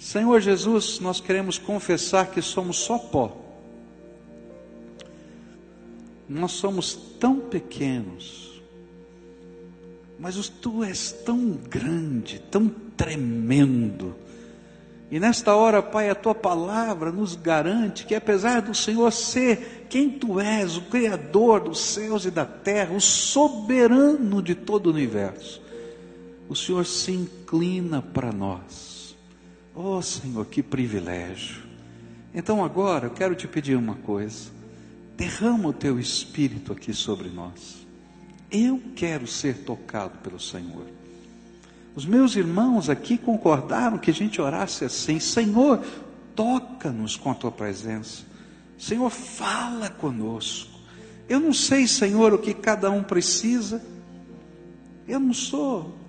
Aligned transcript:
Senhor 0.00 0.40
Jesus, 0.40 0.98
nós 0.98 1.20
queremos 1.20 1.58
confessar 1.58 2.30
que 2.30 2.40
somos 2.40 2.78
só 2.78 2.96
pó. 2.98 3.36
Nós 6.26 6.52
somos 6.52 6.94
tão 7.20 7.38
pequenos, 7.38 8.62
mas 10.18 10.48
tu 10.48 10.82
és 10.82 11.12
tão 11.12 11.50
grande, 11.50 12.38
tão 12.50 12.66
tremendo. 12.96 14.16
E 15.10 15.20
nesta 15.20 15.54
hora, 15.54 15.82
Pai, 15.82 16.08
a 16.08 16.14
tua 16.14 16.34
palavra 16.34 17.12
nos 17.12 17.36
garante 17.36 18.06
que 18.06 18.14
apesar 18.14 18.62
do 18.62 18.74
Senhor 18.74 19.12
ser 19.12 19.86
quem 19.90 20.08
tu 20.08 20.40
és, 20.40 20.78
o 20.78 20.82
Criador 20.82 21.60
dos 21.60 21.78
céus 21.78 22.24
e 22.24 22.30
da 22.30 22.46
terra, 22.46 22.94
o 22.94 23.00
soberano 23.02 24.42
de 24.42 24.54
todo 24.54 24.86
o 24.86 24.92
universo, 24.92 25.60
o 26.48 26.56
Senhor 26.56 26.86
se 26.86 27.12
inclina 27.12 28.00
para 28.00 28.32
nós 28.32 28.89
Oh 29.82 30.02
Senhor, 30.02 30.44
que 30.44 30.62
privilégio. 30.62 31.62
Então 32.34 32.62
agora 32.62 33.06
eu 33.06 33.10
quero 33.12 33.34
te 33.34 33.48
pedir 33.48 33.76
uma 33.76 33.94
coisa. 33.94 34.50
Derrama 35.16 35.70
o 35.70 35.72
teu 35.72 35.98
espírito 35.98 36.70
aqui 36.70 36.92
sobre 36.92 37.30
nós. 37.30 37.86
Eu 38.50 38.78
quero 38.94 39.26
ser 39.26 39.64
tocado 39.64 40.18
pelo 40.18 40.38
Senhor. 40.38 40.84
Os 41.96 42.04
meus 42.04 42.36
irmãos 42.36 42.90
aqui 42.90 43.16
concordaram 43.16 43.96
que 43.96 44.10
a 44.10 44.14
gente 44.14 44.38
orasse 44.38 44.84
assim: 44.84 45.18
Senhor, 45.18 45.82
toca-nos 46.36 47.16
com 47.16 47.30
a 47.30 47.34
tua 47.34 47.50
presença. 47.50 48.24
Senhor, 48.76 49.08
fala 49.08 49.88
conosco. 49.88 50.78
Eu 51.26 51.40
não 51.40 51.54
sei, 51.54 51.86
Senhor, 51.86 52.34
o 52.34 52.38
que 52.38 52.52
cada 52.52 52.90
um 52.90 53.02
precisa. 53.02 53.82
Eu 55.08 55.18
não 55.18 55.32
sou 55.32 55.99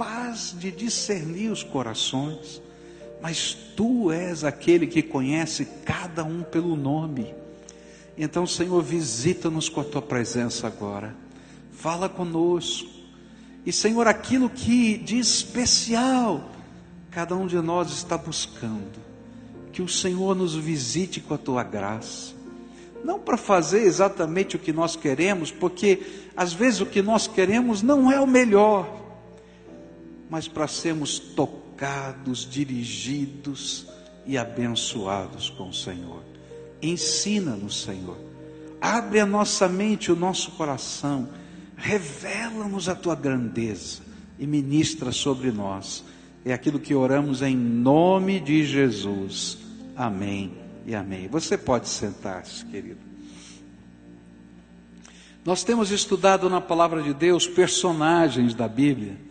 capaz 0.00 0.56
de 0.58 0.70
discernir 0.70 1.50
os 1.50 1.62
corações, 1.62 2.62
mas 3.20 3.52
tu 3.76 4.10
és 4.10 4.44
aquele 4.44 4.86
que 4.86 5.02
conhece 5.02 5.68
cada 5.84 6.24
um 6.24 6.42
pelo 6.42 6.74
nome. 6.74 7.34
Então, 8.16 8.46
Senhor, 8.46 8.82
visita-nos 8.82 9.68
com 9.68 9.82
a 9.82 9.84
tua 9.84 10.00
presença 10.00 10.66
agora, 10.66 11.14
fala 11.70 12.08
conosco, 12.08 12.88
e 13.66 13.70
Senhor, 13.70 14.08
aquilo 14.08 14.48
que 14.48 14.96
de 14.96 15.18
especial 15.18 16.50
cada 17.10 17.36
um 17.36 17.46
de 17.46 17.56
nós 17.56 17.90
está 17.90 18.16
buscando, 18.16 18.98
que 19.70 19.82
o 19.82 19.88
Senhor 19.88 20.34
nos 20.34 20.54
visite 20.54 21.20
com 21.20 21.34
a 21.34 21.38
tua 21.38 21.62
graça, 21.62 22.32
não 23.04 23.18
para 23.18 23.36
fazer 23.36 23.82
exatamente 23.82 24.56
o 24.56 24.58
que 24.58 24.72
nós 24.72 24.96
queremos, 24.96 25.50
porque 25.50 26.00
às 26.34 26.54
vezes 26.54 26.80
o 26.80 26.86
que 26.86 27.02
nós 27.02 27.26
queremos 27.26 27.82
não 27.82 28.10
é 28.10 28.18
o 28.18 28.26
melhor, 28.26 28.99
mas 30.30 30.46
para 30.46 30.68
sermos 30.68 31.18
tocados, 31.18 32.48
dirigidos 32.48 33.86
e 34.24 34.38
abençoados 34.38 35.50
com 35.50 35.68
o 35.68 35.74
Senhor. 35.74 36.22
Ensina-nos, 36.80 37.82
Senhor. 37.82 38.16
Abre 38.80 39.18
a 39.18 39.26
nossa 39.26 39.68
mente, 39.68 40.12
o 40.12 40.16
nosso 40.16 40.52
coração. 40.52 41.28
Revela-nos 41.76 42.88
a 42.88 42.94
tua 42.94 43.16
grandeza 43.16 44.02
e 44.38 44.46
ministra 44.46 45.10
sobre 45.10 45.50
nós. 45.50 46.04
É 46.44 46.52
aquilo 46.52 46.78
que 46.78 46.94
oramos 46.94 47.42
em 47.42 47.56
nome 47.56 48.38
de 48.38 48.64
Jesus. 48.64 49.58
Amém 49.96 50.52
e 50.86 50.94
amém. 50.94 51.28
Você 51.28 51.58
pode 51.58 51.88
sentar-se, 51.88 52.64
querido. 52.66 53.00
Nós 55.44 55.64
temos 55.64 55.90
estudado 55.90 56.48
na 56.48 56.60
palavra 56.60 57.02
de 57.02 57.12
Deus 57.12 57.46
personagens 57.46 58.54
da 58.54 58.68
Bíblia 58.68 59.29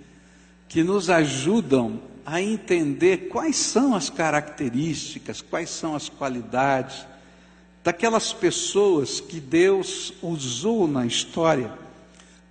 que 0.70 0.84
nos 0.84 1.10
ajudam 1.10 2.00
a 2.24 2.40
entender 2.40 3.28
quais 3.30 3.58
são 3.58 3.96
as 3.96 4.10
características, 4.10 5.42
quais 5.42 5.72
são 5.72 5.96
as 5.96 6.08
qualidades 6.08 7.08
daquelas 7.84 8.32
pessoas 8.32 9.20
que 9.20 9.40
Deus 9.40 10.14
usou 10.22 10.88
na 10.88 11.08
história 11.08 11.74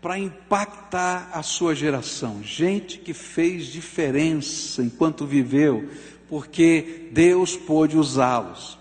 para 0.03 0.19
impactar 0.19 1.31
a 1.33 1.43
sua 1.43 1.75
geração. 1.75 2.43
Gente 2.43 2.99
que 2.99 3.15
fez 3.15 3.67
diferença 3.67 4.83
enquanto 4.83 5.27
viveu, 5.27 5.89
porque 6.29 7.09
Deus 7.13 7.57
pôde 7.57 7.97
usá-los. 7.97 8.78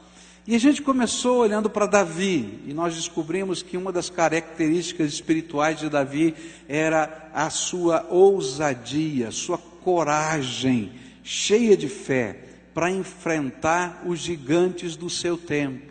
E 0.47 0.55
a 0.55 0.59
gente 0.59 0.81
começou 0.81 1.39
olhando 1.39 1.69
para 1.69 1.85
Davi, 1.85 2.61
e 2.65 2.73
nós 2.73 2.95
descobrimos 2.95 3.61
que 3.61 3.75
uma 3.75 3.91
das 3.91 4.09
características 4.09 5.11
espirituais 5.11 5.77
de 5.77 5.89
Davi 5.89 6.33
era 6.69 7.29
a 7.33 7.49
sua 7.49 8.07
ousadia, 8.09 9.29
sua 9.29 9.57
coragem, 9.57 10.93
cheia 11.21 11.75
de 11.75 11.89
fé, 11.89 12.45
para 12.73 12.89
enfrentar 12.89 14.03
os 14.05 14.19
gigantes 14.19 14.95
do 14.95 15.09
seu 15.09 15.35
tempo. 15.35 15.85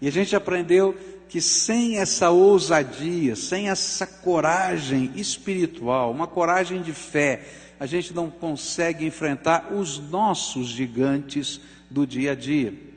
E 0.00 0.08
a 0.08 0.10
gente 0.10 0.34
aprendeu 0.34 0.96
que 1.28 1.42
sem 1.42 1.98
essa 1.98 2.30
ousadia, 2.30 3.36
sem 3.36 3.68
essa 3.68 4.06
coragem 4.06 5.12
espiritual, 5.16 6.10
uma 6.10 6.26
coragem 6.26 6.80
de 6.80 6.94
fé, 6.94 7.46
a 7.78 7.84
gente 7.84 8.14
não 8.14 8.30
consegue 8.30 9.04
enfrentar 9.04 9.70
os 9.70 9.98
nossos 9.98 10.68
gigantes 10.68 11.60
do 11.90 12.06
dia 12.06 12.32
a 12.32 12.34
dia. 12.34 12.87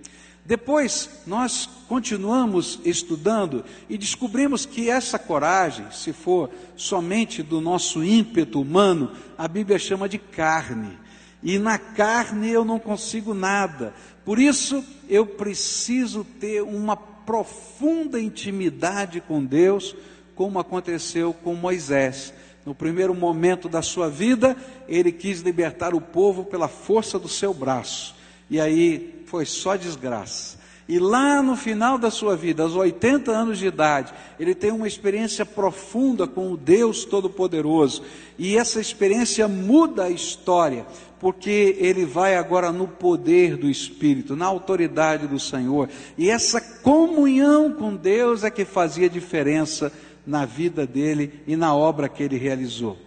Depois 0.45 1.09
nós 1.27 1.69
continuamos 1.87 2.79
estudando 2.83 3.63
e 3.87 3.97
descobrimos 3.97 4.65
que 4.65 4.89
essa 4.89 5.19
coragem, 5.19 5.85
se 5.91 6.11
for 6.11 6.49
somente 6.75 7.43
do 7.43 7.61
nosso 7.61 8.03
ímpeto 8.03 8.59
humano, 8.59 9.11
a 9.37 9.47
Bíblia 9.47 9.77
chama 9.77 10.09
de 10.09 10.17
carne. 10.17 10.97
E 11.43 11.57
na 11.59 11.77
carne 11.77 12.49
eu 12.49 12.65
não 12.65 12.79
consigo 12.79 13.33
nada. 13.33 13.93
Por 14.25 14.39
isso 14.39 14.83
eu 15.07 15.25
preciso 15.25 16.23
ter 16.23 16.61
uma 16.61 16.95
profunda 16.95 18.19
intimidade 18.19 19.21
com 19.21 19.43
Deus, 19.43 19.95
como 20.35 20.59
aconteceu 20.59 21.33
com 21.33 21.53
Moisés. 21.53 22.33
No 22.65 22.75
primeiro 22.75 23.13
momento 23.13 23.69
da 23.69 23.81
sua 23.81 24.09
vida, 24.09 24.55
ele 24.87 25.11
quis 25.11 25.41
libertar 25.41 25.95
o 25.95 26.01
povo 26.01 26.45
pela 26.45 26.67
força 26.67 27.17
do 27.17 27.27
seu 27.27 27.53
braço. 27.53 28.15
E 28.51 28.59
aí 28.59 29.23
foi 29.27 29.45
só 29.45 29.77
desgraça. 29.77 30.59
E 30.85 30.99
lá 30.99 31.41
no 31.41 31.55
final 31.55 31.97
da 31.97 32.11
sua 32.11 32.35
vida, 32.35 32.63
aos 32.63 32.75
80 32.75 33.31
anos 33.31 33.57
de 33.57 33.65
idade, 33.65 34.13
ele 34.37 34.53
tem 34.53 34.71
uma 34.71 34.89
experiência 34.89 35.45
profunda 35.45 36.27
com 36.27 36.51
o 36.51 36.57
Deus 36.57 37.05
Todo-Poderoso. 37.05 38.03
E 38.37 38.57
essa 38.57 38.81
experiência 38.81 39.47
muda 39.47 40.03
a 40.03 40.09
história, 40.09 40.85
porque 41.17 41.77
ele 41.79 42.03
vai 42.03 42.35
agora 42.35 42.73
no 42.73 42.89
poder 42.89 43.55
do 43.55 43.69
Espírito, 43.69 44.35
na 44.35 44.47
autoridade 44.47 45.27
do 45.27 45.39
Senhor. 45.39 45.87
E 46.17 46.29
essa 46.29 46.59
comunhão 46.59 47.71
com 47.71 47.95
Deus 47.95 48.43
é 48.43 48.49
que 48.49 48.65
fazia 48.65 49.09
diferença 49.09 49.93
na 50.27 50.43
vida 50.45 50.85
dele 50.85 51.41
e 51.47 51.55
na 51.55 51.73
obra 51.73 52.09
que 52.09 52.21
ele 52.21 52.35
realizou. 52.35 52.97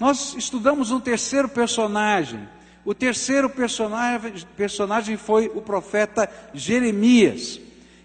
Nós 0.00 0.34
estudamos 0.34 0.90
um 0.90 0.98
terceiro 0.98 1.46
personagem 1.46 2.40
o 2.84 2.94
terceiro 2.94 3.48
personagem, 3.48 4.32
personagem 4.56 5.16
foi 5.16 5.50
o 5.54 5.60
profeta 5.60 6.28
Jeremias. 6.52 7.60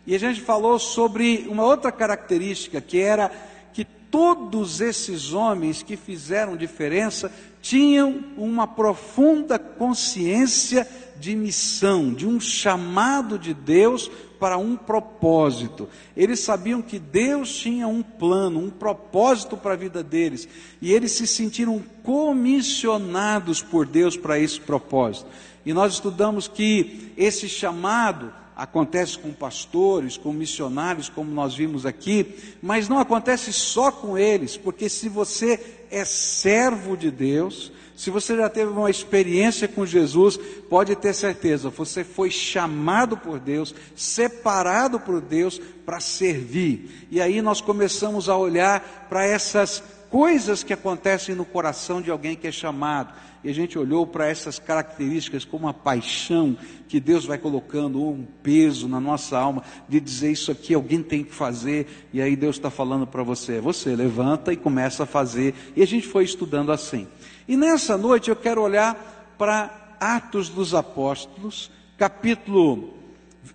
E 0.06 0.16
a 0.16 0.20
gente 0.20 0.40
falou 0.42 0.78
sobre 0.78 1.48
uma 1.50 1.64
outra 1.64 1.92
característica 1.92 2.80
que 2.80 3.00
era 3.00 3.32
que 3.74 3.84
todos 3.84 4.80
esses 4.80 5.34
homens 5.34 5.84
que 5.84 5.98
fizeram 5.98 6.56
diferença 6.56 7.32
tinham 7.62 8.24
uma 8.38 8.68
profunda 8.68 9.60
consciência 9.60 10.88
de 11.20 11.36
missão, 11.36 12.14
de 12.14 12.28
um 12.28 12.40
chamado 12.40 13.38
de 13.38 13.54
Deus 13.54 14.10
para 14.40 14.58
um 14.58 14.76
propósito. 14.76 15.88
Eles 16.16 16.40
sabiam 16.40 16.82
que 16.82 17.00
Deus 17.00 17.56
tinha 17.56 17.88
um 17.88 18.02
plano, 18.02 18.60
um 18.60 18.70
propósito 18.70 19.58
para 19.58 19.74
a 19.74 19.78
vida 19.78 20.04
deles, 20.04 20.48
e 20.82 20.94
eles 20.94 21.12
se 21.12 21.28
sentiram 21.28 21.84
comissionados 22.04 23.62
por 23.62 23.86
Deus 23.86 24.16
para 24.16 24.40
esse 24.40 24.60
propósito. 24.60 25.28
E 25.66 25.74
nós 25.74 25.94
estudamos 25.94 26.48
que 26.48 27.12
esse 27.18 27.50
chamado 27.50 28.32
acontece 28.56 29.20
com 29.20 29.32
pastores, 29.32 30.18
com 30.18 30.34
missionários, 30.34 31.10
como 31.10 31.32
nós 31.32 31.54
vimos 31.54 31.86
aqui, 31.86 32.36
mas 32.60 32.90
não 32.90 32.98
acontece 32.98 33.54
só 33.54 33.92
com 33.92 34.18
eles, 34.18 34.58
porque 34.58 34.90
se 34.90 35.08
você 35.08 35.84
é 35.92 36.04
servo 36.04 36.98
de 36.98 37.12
Deus, 37.12 37.72
se 37.98 38.12
você 38.12 38.38
já 38.38 38.48
teve 38.48 38.72
uma 38.72 38.90
experiência 38.90 39.68
com 39.68 39.86
Jesus, 39.86 40.38
pode 40.70 40.96
ter 40.96 41.14
certeza, 41.14 41.70
você 41.70 42.04
foi 42.04 42.30
chamado 42.30 43.18
por 43.18 43.40
Deus, 43.40 43.74
separado 43.96 45.00
por 45.00 45.20
Deus 45.20 45.60
para 45.84 46.00
servir. 46.00 47.08
E 47.12 47.20
aí 47.20 47.42
nós 47.42 47.60
começamos 47.60 48.30
a 48.30 48.38
olhar 48.38 49.08
para 49.10 49.26
essas 49.26 49.84
coisas 50.12 50.64
que 50.64 50.72
acontecem 50.72 51.34
no 51.34 51.44
coração 51.44 52.00
de 52.00 52.12
alguém 52.12 52.36
que 52.36 52.48
é 52.48 52.52
chamado 52.52 53.14
e 53.44 53.50
a 53.50 53.54
gente 53.54 53.78
olhou 53.78 54.06
para 54.06 54.28
essas 54.28 54.60
características 54.60 55.46
como 55.46 55.66
uma 55.66 55.74
paixão 55.74 56.58
que 56.88 57.00
Deus 57.00 57.26
vai 57.26 57.38
colocando, 57.38 58.02
ou 58.02 58.14
um 58.14 58.26
peso 58.44 58.88
na 58.88 59.00
nossa 59.00 59.38
alma, 59.38 59.64
de 59.88 60.00
dizer 60.00 60.32
isso 60.32 60.52
aqui 60.52 60.74
alguém 60.74 61.02
tem 61.02 61.24
que 61.24 61.34
fazer, 61.34 61.88
e 62.12 62.22
aí 62.22 62.36
Deus 62.36 62.58
está 62.58 62.70
falando 62.70 63.06
para 63.06 63.24
você, 63.24 63.62
você 63.62 63.96
levanta 63.96 64.52
e 64.52 64.58
começa 64.58 65.04
a 65.04 65.06
fazer, 65.06 65.54
e 65.76 65.82
a 65.82 65.88
gente 65.88 66.08
foi 66.08 66.24
estudando 66.24 66.72
assim. 66.72 67.08
E 67.48 67.56
nessa 67.56 67.98
noite 67.98 68.30
eu 68.30 68.36
quero 68.36 68.62
olhar 68.62 69.34
para 69.38 69.96
Atos 70.02 70.50
dos 70.50 70.74
Apóstolos, 70.74 71.72
capítulo 71.98 72.94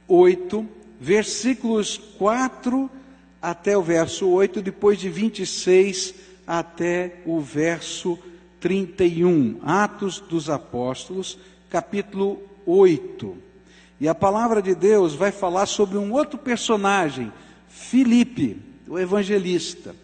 8, 0.08 0.66
versículos 0.98 1.98
4 2.16 2.90
até 3.40 3.76
o 3.76 3.82
verso 3.82 4.26
8, 4.28 4.62
depois 4.62 4.98
de 4.98 5.10
26 5.10 6.14
até 6.46 7.16
o 7.26 7.38
verso 7.38 8.18
31. 8.60 9.60
Atos 9.62 10.20
dos 10.20 10.48
Apóstolos, 10.48 11.38
capítulo 11.68 12.40
8. 12.64 13.36
E 14.00 14.08
a 14.08 14.14
palavra 14.14 14.62
de 14.62 14.74
Deus 14.74 15.14
vai 15.14 15.30
falar 15.30 15.66
sobre 15.66 15.98
um 15.98 16.12
outro 16.12 16.38
personagem, 16.38 17.30
Filipe, 17.68 18.58
o 18.88 18.98
evangelista. 18.98 19.94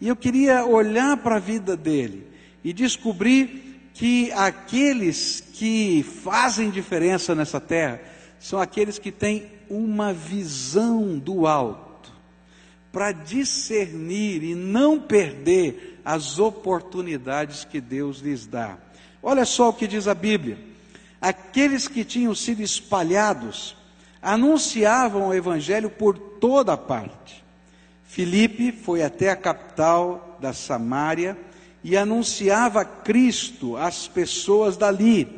E 0.00 0.08
eu 0.08 0.16
queria 0.16 0.64
olhar 0.64 1.18
para 1.18 1.36
a 1.36 1.40
vida 1.40 1.76
dele 1.76 2.32
e 2.64 2.72
descobrir 2.72 3.90
que 3.92 4.32
aqueles 4.32 5.40
que 5.52 6.02
fazem 6.02 6.70
diferença 6.70 7.34
nessa 7.34 7.60
terra 7.60 8.00
são 8.40 8.58
aqueles 8.58 8.98
que 8.98 9.12
têm 9.12 9.46
uma 9.68 10.12
visão 10.12 11.18
do 11.18 11.46
alto 11.46 12.12
para 12.90 13.12
discernir 13.12 14.42
e 14.42 14.54
não 14.54 15.00
perder 15.00 16.00
as 16.04 16.38
oportunidades 16.38 17.64
que 17.64 17.80
Deus 17.80 18.18
lhes 18.18 18.46
dá. 18.46 18.78
Olha 19.22 19.44
só 19.44 19.68
o 19.70 19.72
que 19.72 19.86
diz 19.86 20.06
a 20.06 20.14
Bíblia: 20.14 20.58
aqueles 21.20 21.88
que 21.88 22.04
tinham 22.04 22.34
sido 22.34 22.62
espalhados 22.62 23.76
anunciavam 24.20 25.28
o 25.28 25.34
Evangelho 25.34 25.90
por 25.90 26.18
toda 26.18 26.76
parte. 26.76 27.44
Filipe 28.04 28.72
foi 28.72 29.02
até 29.02 29.30
a 29.30 29.36
capital 29.36 30.38
da 30.40 30.52
Samária 30.52 31.36
e 31.84 31.98
anunciava 31.98 32.82
Cristo 32.82 33.76
às 33.76 34.08
pessoas 34.08 34.74
dali. 34.78 35.28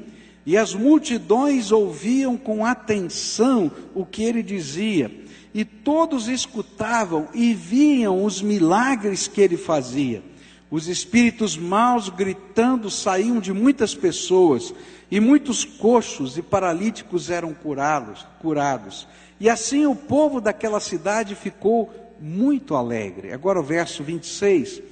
E 0.47 0.57
as 0.57 0.73
multidões 0.73 1.73
ouviam 1.73 2.37
com 2.37 2.65
atenção 2.65 3.71
o 3.93 4.07
que 4.07 4.23
ele 4.23 4.45
dizia, 4.45 5.11
e 5.53 5.65
todos 5.65 6.29
escutavam 6.29 7.27
e 7.35 7.53
viam 7.53 8.25
os 8.25 8.41
milagres 8.41 9.27
que 9.27 9.41
ele 9.41 9.57
fazia. 9.57 10.23
Os 10.71 10.87
espíritos 10.87 11.57
maus 11.57 12.09
gritando 12.09 12.91
saíam 12.91 13.41
de 13.41 13.53
muitas 13.53 13.93
pessoas, 13.93 14.73
e 15.11 15.19
muitos 15.19 15.65
coxos 15.65 16.37
e 16.39 16.43
paralíticos 16.43 17.29
eram 17.29 17.53
curados, 17.53 18.27
curados. 18.41 19.07
E 19.41 19.49
assim 19.49 19.87
o 19.87 19.95
povo 19.95 20.41
daquela 20.41 20.81
cidade 20.81 21.35
ficou 21.35 21.93
muito 22.21 22.75
alegre. 22.75 23.33
Agora 23.33 23.61
o 23.61 23.65
verso 23.65 24.03
26. 24.03 24.83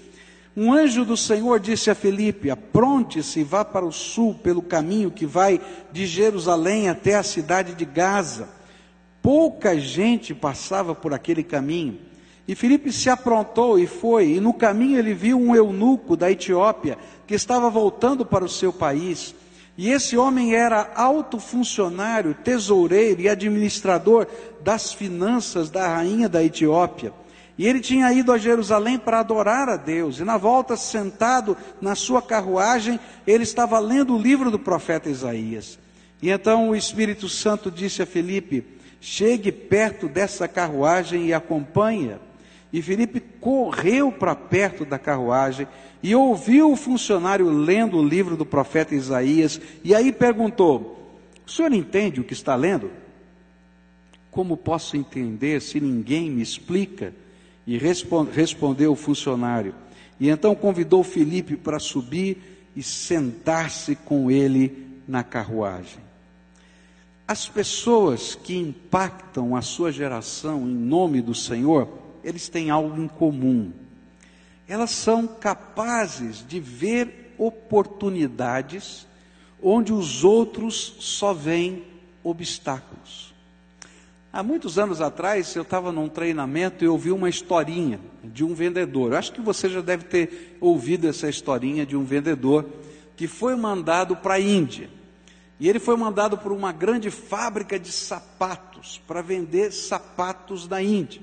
Um 0.56 0.72
anjo 0.72 1.04
do 1.04 1.16
Senhor 1.16 1.58
disse 1.58 1.90
a 1.90 1.94
Felipe: 1.94 2.50
Apronte-se 2.50 3.40
e 3.40 3.44
vá 3.44 3.64
para 3.64 3.84
o 3.84 3.90
sul 3.90 4.34
pelo 4.34 4.62
caminho 4.62 5.10
que 5.10 5.26
vai 5.26 5.60
de 5.90 6.06
Jerusalém 6.06 6.88
até 6.88 7.16
a 7.16 7.24
cidade 7.24 7.74
de 7.74 7.84
Gaza. 7.84 8.48
Pouca 9.20 9.78
gente 9.78 10.32
passava 10.34 10.94
por 10.94 11.12
aquele 11.12 11.42
caminho. 11.42 11.98
E 12.46 12.54
Felipe 12.54 12.92
se 12.92 13.08
aprontou 13.08 13.78
e 13.78 13.86
foi, 13.86 14.34
e 14.34 14.40
no 14.40 14.52
caminho 14.52 14.98
ele 14.98 15.14
viu 15.14 15.40
um 15.40 15.56
eunuco 15.56 16.14
da 16.14 16.30
Etiópia 16.30 16.98
que 17.26 17.34
estava 17.34 17.70
voltando 17.70 18.24
para 18.24 18.44
o 18.44 18.48
seu 18.48 18.72
país. 18.72 19.34
E 19.76 19.90
esse 19.90 20.16
homem 20.16 20.54
era 20.54 20.92
alto 20.94 21.40
funcionário, 21.40 22.34
tesoureiro 22.44 23.22
e 23.22 23.28
administrador 23.28 24.26
das 24.62 24.92
finanças 24.92 25.68
da 25.68 25.88
rainha 25.88 26.28
da 26.28 26.44
Etiópia. 26.44 27.12
E 27.56 27.66
ele 27.66 27.80
tinha 27.80 28.12
ido 28.12 28.32
a 28.32 28.38
Jerusalém 28.38 28.98
para 28.98 29.20
adorar 29.20 29.68
a 29.68 29.76
Deus. 29.76 30.18
E 30.18 30.24
na 30.24 30.36
volta, 30.36 30.76
sentado 30.76 31.56
na 31.80 31.94
sua 31.94 32.20
carruagem, 32.20 32.98
ele 33.26 33.44
estava 33.44 33.78
lendo 33.78 34.14
o 34.14 34.20
livro 34.20 34.50
do 34.50 34.58
profeta 34.58 35.08
Isaías. 35.08 35.78
E 36.20 36.30
então 36.30 36.70
o 36.70 36.76
Espírito 36.76 37.28
Santo 37.28 37.70
disse 37.70 38.02
a 38.02 38.06
Felipe: 38.06 38.64
Chegue 39.00 39.52
perto 39.52 40.08
dessa 40.08 40.48
carruagem 40.48 41.26
e 41.26 41.32
acompanha. 41.32 42.18
E 42.72 42.82
Felipe 42.82 43.20
correu 43.20 44.10
para 44.10 44.34
perto 44.34 44.84
da 44.84 44.98
carruagem 44.98 45.68
e 46.02 46.12
ouviu 46.12 46.72
o 46.72 46.76
funcionário 46.76 47.48
lendo 47.48 47.98
o 47.98 48.04
livro 48.04 48.36
do 48.36 48.44
profeta 48.44 48.96
Isaías. 48.96 49.60
E 49.84 49.94
aí 49.94 50.10
perguntou: 50.10 51.20
O 51.46 51.50
senhor 51.50 51.72
entende 51.72 52.20
o 52.20 52.24
que 52.24 52.32
está 52.32 52.56
lendo? 52.56 52.90
Como 54.28 54.56
posso 54.56 54.96
entender 54.96 55.62
se 55.62 55.78
ninguém 55.78 56.28
me 56.30 56.42
explica? 56.42 57.14
E 57.66 57.78
respondeu 57.78 58.92
o 58.92 58.96
funcionário. 58.96 59.74
E 60.20 60.28
então 60.28 60.54
convidou 60.54 61.02
Felipe 61.02 61.56
para 61.56 61.78
subir 61.78 62.70
e 62.76 62.82
sentar-se 62.82 63.94
com 63.94 64.30
ele 64.30 65.00
na 65.06 65.22
carruagem. 65.22 66.02
As 67.26 67.48
pessoas 67.48 68.34
que 68.34 68.56
impactam 68.56 69.56
a 69.56 69.62
sua 69.62 69.90
geração 69.90 70.68
em 70.68 70.74
nome 70.74 71.22
do 71.22 71.34
Senhor, 71.34 71.88
eles 72.22 72.48
têm 72.48 72.70
algo 72.70 73.00
em 73.00 73.08
comum. 73.08 73.72
Elas 74.68 74.90
são 74.90 75.26
capazes 75.26 76.44
de 76.46 76.60
ver 76.60 77.34
oportunidades 77.38 79.06
onde 79.62 79.92
os 79.92 80.22
outros 80.22 80.96
só 81.00 81.32
veem 81.32 81.84
obstáculos. 82.22 83.33
Há 84.34 84.42
muitos 84.42 84.80
anos 84.80 85.00
atrás, 85.00 85.54
eu 85.54 85.62
estava 85.62 85.92
num 85.92 86.08
treinamento 86.08 86.84
e 86.84 86.88
ouvi 86.88 87.12
uma 87.12 87.28
historinha 87.28 88.00
de 88.24 88.42
um 88.42 88.52
vendedor. 88.52 89.12
Eu 89.12 89.18
acho 89.18 89.32
que 89.32 89.40
você 89.40 89.68
já 89.70 89.80
deve 89.80 90.06
ter 90.06 90.58
ouvido 90.60 91.06
essa 91.06 91.28
historinha 91.28 91.86
de 91.86 91.96
um 91.96 92.02
vendedor 92.02 92.66
que 93.14 93.28
foi 93.28 93.54
mandado 93.54 94.16
para 94.16 94.34
a 94.34 94.40
Índia. 94.40 94.90
E 95.60 95.68
ele 95.68 95.78
foi 95.78 95.96
mandado 95.96 96.36
por 96.36 96.50
uma 96.50 96.72
grande 96.72 97.12
fábrica 97.12 97.78
de 97.78 97.92
sapatos 97.92 99.00
para 99.06 99.22
vender 99.22 99.70
sapatos 99.70 100.66
da 100.66 100.82
Índia. 100.82 101.22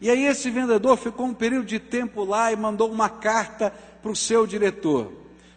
E 0.00 0.10
aí 0.10 0.24
esse 0.24 0.50
vendedor 0.50 0.96
ficou 0.96 1.26
um 1.26 1.34
período 1.34 1.66
de 1.66 1.78
tempo 1.78 2.24
lá 2.24 2.50
e 2.50 2.56
mandou 2.56 2.90
uma 2.90 3.08
carta 3.08 3.72
para 4.02 4.10
o 4.10 4.16
seu 4.16 4.48
diretor. 4.48 5.12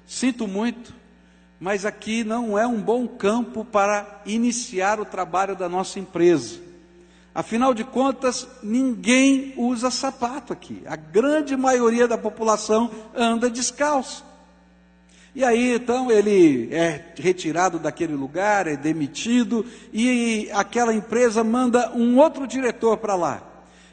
Sinto 0.05 0.47
muito, 0.47 0.93
mas 1.59 1.85
aqui 1.85 2.23
não 2.23 2.57
é 2.57 2.65
um 2.65 2.81
bom 2.81 3.07
campo 3.07 3.65
para 3.65 4.21
iniciar 4.25 4.99
o 4.99 5.05
trabalho 5.05 5.55
da 5.55 5.67
nossa 5.67 5.99
empresa. 5.99 6.59
Afinal 7.35 7.73
de 7.73 7.83
contas, 7.83 8.47
ninguém 8.63 9.53
usa 9.57 9.91
sapato 9.91 10.53
aqui. 10.53 10.81
A 10.85 10.95
grande 10.95 11.55
maioria 11.55 12.07
da 12.07 12.17
população 12.17 12.89
anda 13.15 13.49
descalço. 13.49 14.25
E 15.35 15.43
aí 15.43 15.75
então 15.75 16.09
ele 16.09 16.69
é 16.73 17.13
retirado 17.17 17.77
daquele 17.77 18.13
lugar, 18.13 18.65
é 18.67 18.75
demitido, 18.75 19.65
e 19.93 20.49
aquela 20.53 20.93
empresa 20.93 21.43
manda 21.43 21.91
um 21.91 22.17
outro 22.17 22.47
diretor 22.47 22.97
para 22.97 23.15
lá. 23.15 23.43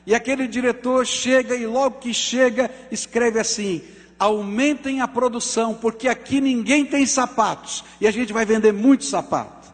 E 0.07 0.14
aquele 0.14 0.49
diretor 0.49 1.05
chega 1.05 1.55
e 1.55 1.67
logo 1.67 1.99
que 1.99 2.14
chega, 2.14 2.71
escreve 2.91 3.38
assim: 3.38 3.83
aumentem 4.19 5.01
a 5.01 5.09
produção, 5.09 5.75
porque 5.75 6.09
aqui 6.09 6.41
ninguém 6.41 6.85
tem 6.85 7.07
sapatos 7.07 7.85
e 8.01 8.07
a 8.07 8.11
gente 8.11 8.33
vai 8.33 8.45
vender 8.45 8.73
muito 8.73 9.05
sapato. 9.05 9.73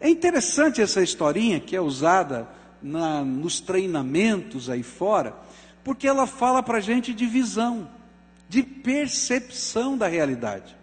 É 0.00 0.08
interessante 0.08 0.82
essa 0.82 1.02
historinha 1.02 1.58
que 1.60 1.74
é 1.74 1.80
usada 1.80 2.46
na, 2.82 3.24
nos 3.24 3.60
treinamentos 3.60 4.68
aí 4.68 4.82
fora, 4.82 5.34
porque 5.82 6.06
ela 6.06 6.26
fala 6.26 6.62
para 6.62 6.78
a 6.78 6.80
gente 6.80 7.14
de 7.14 7.26
visão, 7.26 7.88
de 8.48 8.62
percepção 8.62 9.96
da 9.96 10.06
realidade. 10.06 10.76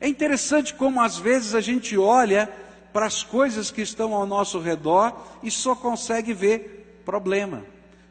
É 0.00 0.08
interessante 0.08 0.74
como 0.74 1.02
às 1.02 1.18
vezes 1.18 1.54
a 1.54 1.60
gente 1.60 1.96
olha 1.98 2.50
para 2.92 3.06
as 3.06 3.22
coisas 3.22 3.70
que 3.70 3.82
estão 3.82 4.14
ao 4.14 4.24
nosso 4.24 4.58
redor 4.58 5.14
e 5.42 5.50
só 5.50 5.74
consegue 5.74 6.32
ver 6.32 7.02
problema, 7.04 7.62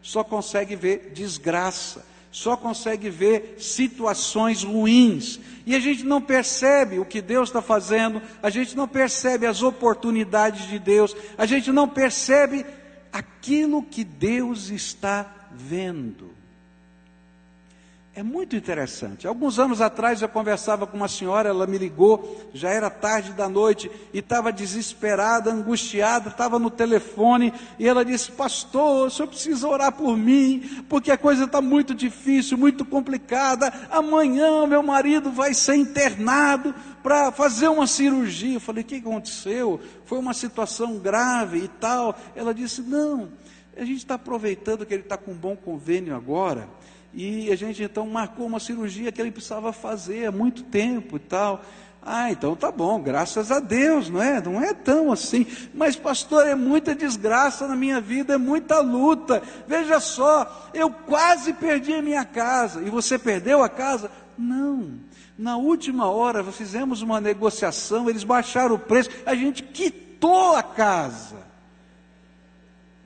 só 0.02 0.24
consegue 0.24 0.76
ver 0.76 1.12
desgraça 1.14 2.13
só 2.34 2.58
consegue 2.58 3.12
ver 3.12 3.58
situações 3.60 4.64
ruins. 4.64 5.40
E 5.68 5.76
a 5.76 5.80
gente 5.80 6.04
não 6.04 6.20
percebe 6.20 6.98
o 6.98 7.06
que 7.06 7.22
Deus 7.22 7.50
está 7.50 7.62
fazendo, 7.62 8.20
a 8.42 8.50
gente 8.50 8.76
não 8.76 8.88
percebe 8.88 9.46
as 9.46 9.62
oportunidades 9.62 10.68
de 10.68 10.80
Deus, 10.80 11.16
a 11.38 11.46
gente 11.46 11.72
não 11.72 11.88
percebe 11.88 12.66
aquilo 13.12 13.84
que 13.84 14.04
Deus 14.04 14.72
está 14.72 15.32
vendo. 15.52 16.32
É 18.16 18.22
muito 18.22 18.56
interessante. 18.56 19.26
Alguns 19.26 19.58
anos 19.58 19.82
atrás 19.82 20.22
eu 20.22 20.30
conversava 20.30 20.86
com 20.86 20.96
uma 20.96 21.08
senhora, 21.08 21.50
ela 21.50 21.66
me 21.66 21.80
ligou, 21.80 22.48
já 22.54 22.70
era 22.70 22.88
tarde 22.88 23.34
da 23.34 23.50
noite 23.50 23.90
e 24.14 24.20
estava 24.20 24.54
desesperada, 24.54 25.52
angustiada, 25.52 26.30
estava 26.30 26.60
no 26.60 26.70
telefone 26.70 27.52
e 27.80 27.88
ela 27.88 28.06
disse: 28.06 28.32
Pastor, 28.32 29.08
o 29.08 29.10
senhor 29.10 29.28
precisa 29.28 29.68
orar 29.68 29.94
por 29.94 30.16
mim, 30.16 30.86
porque 30.88 31.10
a 31.10 31.18
coisa 31.18 31.46
está 31.46 31.60
muito 31.60 31.96
difícil, 31.96 32.56
muito 32.56 32.86
complicada. 32.86 33.74
Amanhã 33.90 34.68
meu 34.68 34.84
marido 34.84 35.32
vai 35.32 35.56
ser 35.56 35.74
internado 35.74 36.72
para 37.02 37.32
fazer 37.32 37.68
uma 37.68 37.88
cirurgia. 37.88 38.58
Eu 38.58 38.62
falei: 38.62 38.84
O 38.84 38.86
que 38.86 38.98
aconteceu? 38.98 39.80
Foi 40.06 40.20
uma 40.20 40.36
situação 40.36 41.00
grave 41.00 41.64
e 41.64 41.68
tal. 41.68 42.16
Ela 42.36 42.54
disse: 42.54 42.80
Não, 42.84 43.30
a 43.76 43.84
gente 43.84 43.98
está 43.98 44.14
aproveitando 44.14 44.86
que 44.86 44.94
ele 44.94 45.02
está 45.02 45.18
com 45.18 45.32
um 45.32 45.36
bom 45.36 45.56
convênio 45.56 46.16
agora 46.16 46.70
e 47.14 47.52
a 47.52 47.56
gente 47.56 47.84
então 47.84 48.08
marcou 48.08 48.46
uma 48.46 48.60
cirurgia 48.60 49.12
que 49.12 49.22
ele 49.22 49.32
precisava 49.32 49.72
fazer 49.72 50.26
há 50.26 50.32
muito 50.32 50.64
tempo 50.64 51.18
e 51.18 51.20
tal. 51.20 51.62
Ah, 52.06 52.30
então 52.32 52.54
tá 52.54 52.70
bom, 52.70 53.02
graças 53.02 53.50
a 53.50 53.62
Deus, 53.62 54.10
não 54.10 54.22
é? 54.22 54.42
Não 54.42 54.62
é 54.62 54.74
tão 54.74 55.12
assim. 55.12 55.48
Mas, 55.74 55.96
pastor, 55.96 56.46
é 56.46 56.54
muita 56.54 56.94
desgraça 56.94 57.66
na 57.66 57.78
minha 57.78 58.02
vida, 58.02 58.34
é 58.34 58.38
muita 58.38 58.82
luta. 58.82 59.42
Veja 59.66 60.02
só, 60.02 60.70
eu 60.74 60.90
quase 60.90 61.54
perdi 61.54 61.94
a 61.94 62.02
minha 62.02 62.26
casa. 62.26 62.82
E 62.82 62.90
você 62.90 63.18
perdeu 63.18 63.64
a 63.64 63.70
casa? 63.70 64.12
Não. 64.38 65.00
Na 65.38 65.56
última 65.56 66.10
hora, 66.10 66.44
fizemos 66.52 67.02
uma 67.02 67.22
negociação, 67.22 68.10
eles 68.10 68.26
baixaram 68.26 68.76
o 68.76 68.80
preço, 68.80 69.10
a 69.26 69.34
gente 69.34 69.64
quitou 69.64 70.56
a 70.56 70.62
casa. 70.62 71.53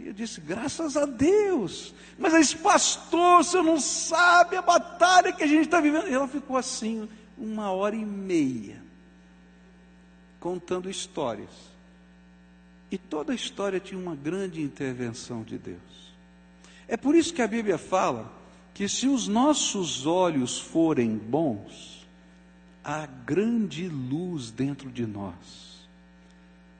Eu 0.08 0.14
disse, 0.14 0.40
graças 0.40 0.96
a 0.96 1.06
Deus. 1.06 1.94
Mas 2.18 2.34
esse 2.34 2.56
pastor, 2.56 3.44
você 3.44 3.62
não 3.62 3.78
sabe 3.78 4.56
a 4.56 4.62
batalha 4.62 5.34
que 5.34 5.44
a 5.44 5.48
gente 5.48 5.66
está 5.66 5.82
vivendo. 5.82 6.08
E 6.08 6.14
ela 6.14 6.30
ficou 6.30 6.56
assim, 6.56 7.10
uma 7.38 7.72
hora 7.72 7.94
e 7.94 8.06
meia 8.06 8.82
contando 10.40 10.90
histórias. 10.90 11.50
E 12.90 12.98
toda 12.98 13.34
a 13.34 13.36
história 13.36 13.82
tinha 13.82 14.00
uma 14.00 14.16
grande 14.16 14.62
intervenção 14.62 15.44
de 15.44 15.58
Deus. 15.58 16.14
É 16.88 16.96
por 16.96 17.14
isso 17.14 17.34
que 17.34 17.42
a 17.42 17.48
Bíblia 17.48 17.78
fala 17.78 18.32
que 18.74 18.88
se 18.88 19.10
os 19.10 19.28
nossos 19.28 20.06
olhos 20.06 20.58
forem 20.58 21.18
bons, 21.18 22.08
há 22.82 23.06
grande 23.06 23.90
luz 23.90 24.52
dentro 24.52 24.90
de 24.90 25.06
nós. 25.06 25.76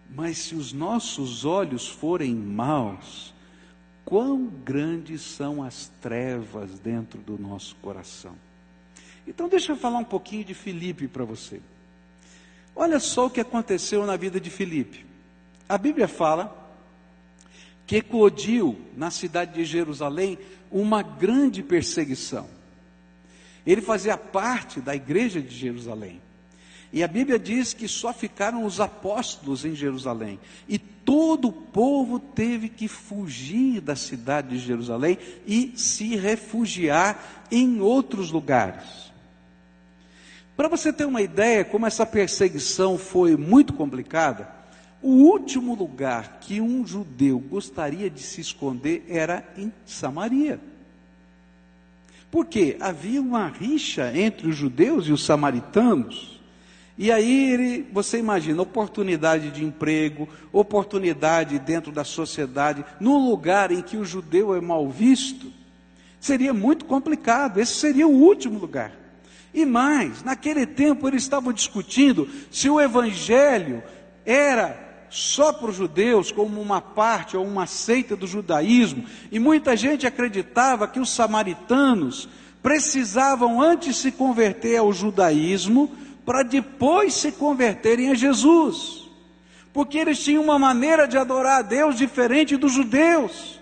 Mas 0.10 0.38
se 0.38 0.56
os 0.56 0.74
nossos 0.74 1.46
olhos 1.46 1.88
forem 1.88 2.34
maus, 2.34 3.34
quão 4.06 4.46
grandes 4.46 5.22
são 5.22 5.62
as 5.62 5.92
trevas 6.02 6.80
dentro 6.80 7.20
do 7.20 7.38
nosso 7.38 7.76
coração. 7.78 8.36
Então, 9.28 9.50
deixa 9.50 9.74
eu 9.74 9.76
falar 9.76 9.98
um 10.00 10.06
pouquinho 10.06 10.46
de 10.46 10.54
Filipe 10.54 11.08
para 11.08 11.26
você. 11.26 11.60
Olha 12.74 13.00
só 13.00 13.26
o 13.26 13.30
que 13.30 13.42
aconteceu 13.42 14.06
na 14.06 14.16
vida 14.16 14.40
de 14.40 14.50
Filipe. 14.50 15.06
A 15.68 15.78
Bíblia 15.78 16.08
fala 16.08 16.66
que 17.86 17.98
eclodiu 17.98 18.80
na 18.96 19.12
cidade 19.12 19.56
de 19.56 19.66
Jerusalém 19.66 20.38
uma 20.72 21.02
grande 21.02 21.62
perseguição. 21.62 22.48
Ele 23.66 23.82
fazia 23.82 24.18
parte 24.18 24.80
da 24.80 24.96
igreja 24.96 25.42
de 25.42 25.54
Jerusalém. 25.54 26.22
E 26.92 27.04
a 27.04 27.08
Bíblia 27.08 27.38
diz 27.38 27.74
que 27.74 27.88
só 27.88 28.14
ficaram 28.14 28.64
os 28.66 28.80
apóstolos 28.80 29.66
em 29.66 29.76
Jerusalém. 29.76 30.40
E 30.68 30.78
todo 30.78 31.50
o 31.50 31.52
povo 31.54 32.20
teve 32.20 32.70
que 32.70 32.88
fugir 32.88 33.82
da 33.82 33.96
cidade 33.96 34.50
de 34.50 34.60
Jerusalém 34.60 35.18
e 35.46 35.74
se 35.76 36.16
refugiar 36.16 37.46
em 37.52 37.80
outros 37.82 38.32
lugares. 38.32 39.12
Para 40.56 40.68
você 40.68 40.92
ter 40.92 41.06
uma 41.06 41.22
ideia 41.22 41.64
como 41.64 41.86
essa 41.86 42.06
perseguição 42.06 42.98
foi 42.98 43.38
muito 43.38 43.74
complicada, 43.74 44.50
o 45.02 45.10
último 45.10 45.76
lugar 45.76 46.40
que 46.42 46.60
um 46.60 46.86
judeu 46.86 47.40
gostaria 47.40 48.10
de 48.10 48.22
se 48.22 48.42
esconder 48.42 49.06
era 49.08 49.48
em 49.56 49.72
Samaria. 49.86 50.60
Porque 52.32 52.76
havia 52.80 53.22
uma 53.22 53.48
rixa 53.48 54.12
entre 54.18 54.48
os 54.50 54.56
judeus 54.56 55.08
e 55.08 55.12
os 55.12 55.24
samaritanos. 55.24 56.37
E 56.98 57.12
aí 57.12 57.52
ele, 57.52 57.88
você 57.94 58.18
imagina, 58.18 58.62
oportunidade 58.62 59.52
de 59.52 59.64
emprego, 59.64 60.28
oportunidade 60.52 61.60
dentro 61.60 61.92
da 61.92 62.04
sociedade, 62.04 62.84
num 63.00 63.30
lugar 63.30 63.72
em 63.72 63.84
que 63.84 63.98
o 63.98 64.06
judeu 64.06 64.56
é 64.56 64.60
mal 64.60 64.90
visto, 64.90 65.52
seria 66.20 66.54
muito 66.54 66.86
complicado. 66.86 67.60
Esse 67.60 67.74
seria 67.74 68.08
o 68.08 68.12
último 68.12 68.58
lugar. 68.58 68.92
E 69.54 69.64
mais, 69.66 70.24
naquele 70.24 70.66
tempo 70.66 71.08
eles 71.08 71.22
estavam 71.22 71.54
discutindo 71.54 72.28
se 72.50 72.70
o 72.70 72.82
evangelho 72.82 73.84
era 74.26 74.86
só 75.10 75.54
para 75.54 75.70
os 75.70 75.76
judeus, 75.76 76.32
como 76.32 76.60
uma 76.60 76.82
parte 76.82 77.38
ou 77.38 77.46
uma 77.46 77.66
seita 77.66 78.16
do 78.16 78.28
judaísmo, 78.28 79.06
e 79.32 79.40
muita 79.40 79.78
gente 79.78 80.06
acreditava 80.06 80.88
que 80.88 81.00
os 81.00 81.10
samaritanos 81.10 82.28
precisavam 82.62 83.62
antes 83.62 83.98
se 83.98 84.12
converter 84.12 84.78
ao 84.78 84.92
judaísmo 84.92 85.90
para 86.28 86.44
depois 86.44 87.14
se 87.14 87.32
converterem 87.32 88.12
a 88.12 88.14
Jesus, 88.14 89.10
porque 89.72 89.98
eles 89.98 90.22
tinham 90.22 90.44
uma 90.44 90.60
maneira 90.60 91.08
de 91.08 91.18
adorar 91.18 91.60
a 91.60 91.62
Deus 91.62 91.96
diferente 91.96 92.58
dos 92.58 92.74
judeus, 92.74 93.62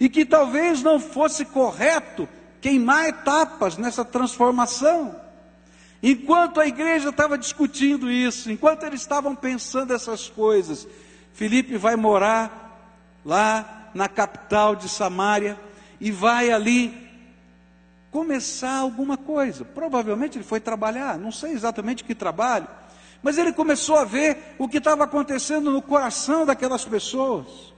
e 0.00 0.08
que 0.08 0.24
talvez 0.24 0.82
não 0.82 0.98
fosse 0.98 1.44
correto 1.44 2.28
queimar 2.60 3.06
etapas 3.06 3.76
nessa 3.76 4.04
transformação. 4.04 5.14
Enquanto 6.02 6.58
a 6.58 6.66
igreja 6.66 7.10
estava 7.10 7.38
discutindo 7.38 8.10
isso, 8.10 8.50
enquanto 8.50 8.82
eles 8.82 9.00
estavam 9.00 9.36
pensando 9.36 9.94
essas 9.94 10.28
coisas, 10.28 10.88
Felipe 11.32 11.76
vai 11.76 11.94
morar 11.94 12.98
lá 13.24 13.90
na 13.94 14.08
capital 14.08 14.74
de 14.74 14.88
Samaria 14.88 15.56
e 16.00 16.10
vai 16.10 16.50
ali 16.50 17.01
começar 18.12 18.76
alguma 18.76 19.16
coisa. 19.16 19.64
Provavelmente 19.64 20.36
ele 20.36 20.44
foi 20.44 20.60
trabalhar, 20.60 21.18
não 21.18 21.32
sei 21.32 21.52
exatamente 21.52 22.04
que 22.04 22.14
trabalho, 22.14 22.68
mas 23.22 23.38
ele 23.38 23.52
começou 23.52 23.96
a 23.96 24.04
ver 24.04 24.54
o 24.58 24.68
que 24.68 24.76
estava 24.76 25.04
acontecendo 25.04 25.70
no 25.70 25.80
coração 25.80 26.44
daquelas 26.44 26.84
pessoas. 26.84 27.72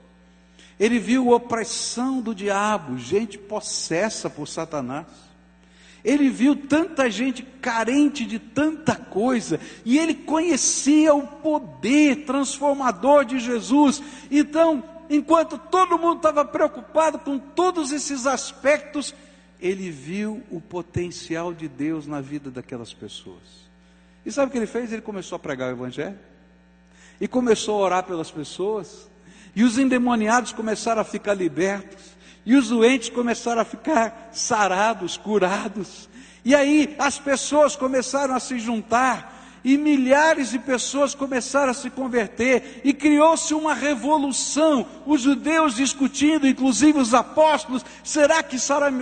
Ele 0.78 0.98
viu 0.98 1.30
opressão 1.30 2.20
do 2.20 2.34
diabo, 2.34 2.98
gente 2.98 3.38
possessa 3.38 4.28
por 4.28 4.48
Satanás. 4.48 5.06
Ele 6.04 6.28
viu 6.28 6.56
tanta 6.56 7.08
gente 7.08 7.42
carente 7.42 8.26
de 8.26 8.38
tanta 8.38 8.94
coisa, 8.96 9.60
e 9.84 9.98
ele 9.98 10.14
conhecia 10.14 11.14
o 11.14 11.26
poder 11.26 12.26
transformador 12.26 13.24
de 13.24 13.38
Jesus. 13.38 14.02
Então, 14.30 14.82
enquanto 15.08 15.56
todo 15.56 15.98
mundo 15.98 16.16
estava 16.16 16.44
preocupado 16.44 17.18
com 17.20 17.38
todos 17.38 17.92
esses 17.92 18.26
aspectos, 18.26 19.14
ele 19.60 19.90
viu 19.90 20.42
o 20.50 20.60
potencial 20.60 21.52
de 21.54 21.68
Deus 21.68 22.06
na 22.06 22.20
vida 22.20 22.50
daquelas 22.50 22.92
pessoas. 22.92 23.64
E 24.24 24.32
sabe 24.32 24.48
o 24.48 24.50
que 24.52 24.58
ele 24.58 24.66
fez? 24.66 24.92
Ele 24.92 25.02
começou 25.02 25.36
a 25.36 25.38
pregar 25.38 25.68
o 25.68 25.76
Evangelho, 25.76 26.18
e 27.20 27.28
começou 27.28 27.80
a 27.80 27.84
orar 27.84 28.04
pelas 28.04 28.30
pessoas, 28.30 29.08
e 29.54 29.62
os 29.62 29.78
endemoniados 29.78 30.52
começaram 30.52 31.00
a 31.00 31.04
ficar 31.04 31.34
libertos. 31.34 32.14
E 32.46 32.56
os 32.56 32.68
doentes 32.68 33.08
começaram 33.08 33.62
a 33.62 33.64
ficar 33.64 34.28
sarados, 34.32 35.16
curados. 35.16 36.08
E 36.44 36.54
aí 36.54 36.94
as 36.98 37.18
pessoas 37.18 37.74
começaram 37.74 38.34
a 38.34 38.40
se 38.40 38.58
juntar. 38.58 39.33
E 39.64 39.78
milhares 39.78 40.50
de 40.50 40.58
pessoas 40.58 41.14
começaram 41.14 41.70
a 41.70 41.74
se 41.74 41.88
converter, 41.88 42.82
e 42.84 42.92
criou-se 42.92 43.54
uma 43.54 43.72
revolução. 43.72 44.86
Os 45.06 45.22
judeus 45.22 45.76
discutindo, 45.76 46.46
inclusive 46.46 46.98
os 46.98 47.14
apóstolos: 47.14 47.82
será 48.04 48.42
que 48.42 48.58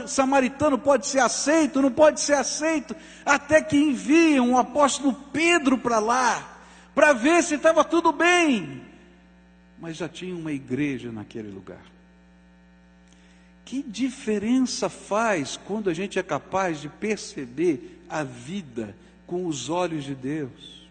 samaritano 0.07 0.78
pode 0.78 1.09
ser 1.09 1.19
aceito? 1.19 1.83
Não 1.83 1.90
pode 1.90 2.21
ser 2.21 2.35
aceito? 2.35 2.95
Até 3.26 3.61
que 3.61 3.76
enviam 3.76 4.52
o 4.52 4.57
apóstolo 4.57 5.12
Pedro 5.33 5.76
para 5.76 5.99
lá, 5.99 6.61
para 6.95 7.12
ver 7.12 7.42
se 7.42 7.57
estava 7.57 7.83
tudo 7.83 8.12
bem. 8.12 8.83
Mas 9.81 9.97
já 9.97 10.09
tinha 10.09 10.37
uma 10.37 10.52
igreja 10.52 11.11
naquele 11.11 11.50
lugar. 11.50 11.83
Que 13.64 13.83
diferença 13.83 14.88
faz 14.88 15.57
quando 15.57 15.90
a 15.90 15.95
gente 15.95 16.21
é 16.21 16.23
capaz 16.23 16.81
de 16.81 16.88
perceber 16.88 18.00
a 18.09 18.23
vida 18.23 18.95
com 19.26 19.47
os 19.47 19.69
olhos 19.69 20.05
de 20.05 20.14
Deus? 20.14 20.83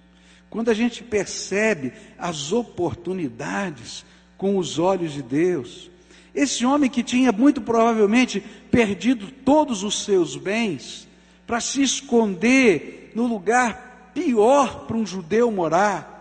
Quando 0.50 0.70
a 0.70 0.74
gente 0.74 1.04
percebe 1.04 1.94
as 2.18 2.52
oportunidades 2.52 4.06
com 4.38 4.58
os 4.58 4.78
olhos 4.78 5.14
de 5.14 5.22
Deus? 5.22 5.90
Esse 6.34 6.66
homem 6.66 6.90
que 6.90 7.04
tinha 7.04 7.32
muito 7.32 7.62
provavelmente 7.62 8.42
perdido 8.70 9.28
todos 9.46 9.84
os 9.84 10.04
seus 10.04 10.36
bens 10.36 11.08
para 11.46 11.60
se 11.60 11.82
esconder 11.82 13.12
no 13.16 13.28
lugar 13.28 14.12
pior 14.14 14.86
para 14.86 14.98
um 14.98 15.06
judeu 15.06 15.52
morar, 15.52 16.12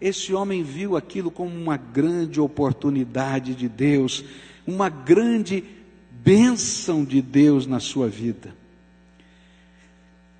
esse 0.00 0.32
homem 0.32 0.62
viu 0.62 0.96
aquilo 0.96 1.30
como 1.30 1.54
uma 1.54 1.76
grande 1.76 2.40
oportunidade 2.40 3.54
de 3.54 3.68
Deus, 3.68 4.24
uma 4.66 4.88
grande 4.88 5.62
bênção 6.10 7.04
de 7.04 7.20
Deus 7.20 7.66
na 7.66 7.80
sua 7.80 8.08
vida. 8.08 8.54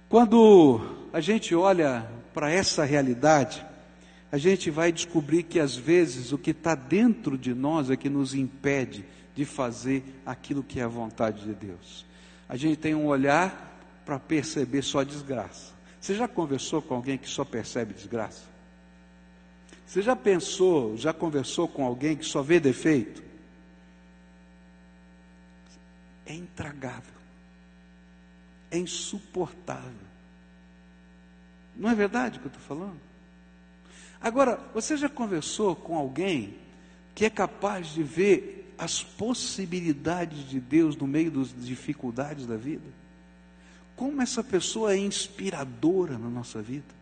Quando 0.08 0.80
a 1.12 1.20
gente 1.20 1.54
olha 1.54 2.08
para 2.32 2.50
essa 2.50 2.84
realidade, 2.84 3.64
a 4.30 4.38
gente 4.38 4.70
vai 4.70 4.92
descobrir 4.92 5.42
que 5.42 5.58
às 5.58 5.74
vezes 5.74 6.32
o 6.32 6.38
que 6.38 6.50
está 6.50 6.74
dentro 6.74 7.36
de 7.36 7.54
nós 7.54 7.90
é 7.90 7.96
que 7.96 8.08
nos 8.08 8.34
impede 8.34 9.04
de 9.34 9.44
fazer 9.44 10.04
aquilo 10.24 10.62
que 10.62 10.80
é 10.80 10.84
a 10.84 10.88
vontade 10.88 11.44
de 11.44 11.54
Deus. 11.54 12.06
A 12.48 12.56
gente 12.56 12.76
tem 12.76 12.94
um 12.94 13.06
olhar 13.06 13.78
para 14.04 14.18
perceber 14.18 14.82
só 14.82 15.02
desgraça. 15.02 15.72
Você 16.00 16.14
já 16.14 16.26
conversou 16.26 16.80
com 16.80 16.94
alguém 16.94 17.18
que 17.18 17.28
só 17.28 17.44
percebe 17.44 17.94
desgraça? 17.94 18.44
Você 19.86 20.02
já 20.02 20.14
pensou, 20.14 20.96
já 20.96 21.12
conversou 21.12 21.66
com 21.66 21.84
alguém 21.84 22.16
que 22.16 22.24
só 22.24 22.42
vê 22.42 22.60
defeito? 22.60 23.30
é 26.30 26.34
intragável, 26.34 27.20
é 28.70 28.78
insuportável. 28.78 30.09
Não 31.80 31.88
é 31.88 31.94
verdade 31.94 32.36
o 32.36 32.40
que 32.42 32.46
eu 32.46 32.52
estou 32.52 32.62
falando? 32.62 33.00
Agora, 34.20 34.60
você 34.74 34.98
já 34.98 35.08
conversou 35.08 35.74
com 35.74 35.96
alguém 35.96 36.58
que 37.14 37.24
é 37.24 37.30
capaz 37.30 37.88
de 37.94 38.02
ver 38.02 38.74
as 38.76 39.02
possibilidades 39.02 40.46
de 40.46 40.60
Deus 40.60 40.94
no 40.94 41.06
meio 41.06 41.30
das 41.30 41.54
dificuldades 41.56 42.46
da 42.46 42.56
vida? 42.56 42.84
Como 43.96 44.20
essa 44.20 44.44
pessoa 44.44 44.92
é 44.92 44.98
inspiradora 44.98 46.18
na 46.18 46.28
nossa 46.28 46.60
vida? 46.60 47.00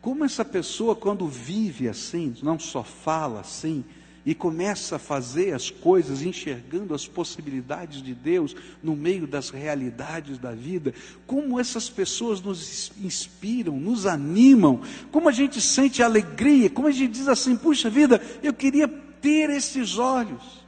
Como 0.00 0.24
essa 0.24 0.46
pessoa, 0.46 0.96
quando 0.96 1.28
vive 1.28 1.86
assim, 1.86 2.34
não 2.42 2.58
só 2.58 2.82
fala 2.82 3.40
assim, 3.40 3.84
e 4.30 4.34
começa 4.34 4.94
a 4.94 4.98
fazer 5.00 5.52
as 5.52 5.70
coisas 5.70 6.22
enxergando 6.22 6.94
as 6.94 7.04
possibilidades 7.04 8.00
de 8.00 8.14
Deus 8.14 8.54
no 8.80 8.94
meio 8.94 9.26
das 9.26 9.50
realidades 9.50 10.38
da 10.38 10.52
vida, 10.52 10.94
como 11.26 11.58
essas 11.58 11.90
pessoas 11.90 12.40
nos 12.40 12.92
inspiram, 13.02 13.80
nos 13.80 14.06
animam, 14.06 14.82
como 15.10 15.28
a 15.28 15.32
gente 15.32 15.60
sente 15.60 16.00
alegria, 16.00 16.70
como 16.70 16.86
a 16.86 16.92
gente 16.92 17.10
diz 17.10 17.26
assim: 17.26 17.56
puxa 17.56 17.90
vida, 17.90 18.22
eu 18.40 18.54
queria 18.54 18.86
ter 18.86 19.50
esses 19.50 19.98
olhos. 19.98 20.64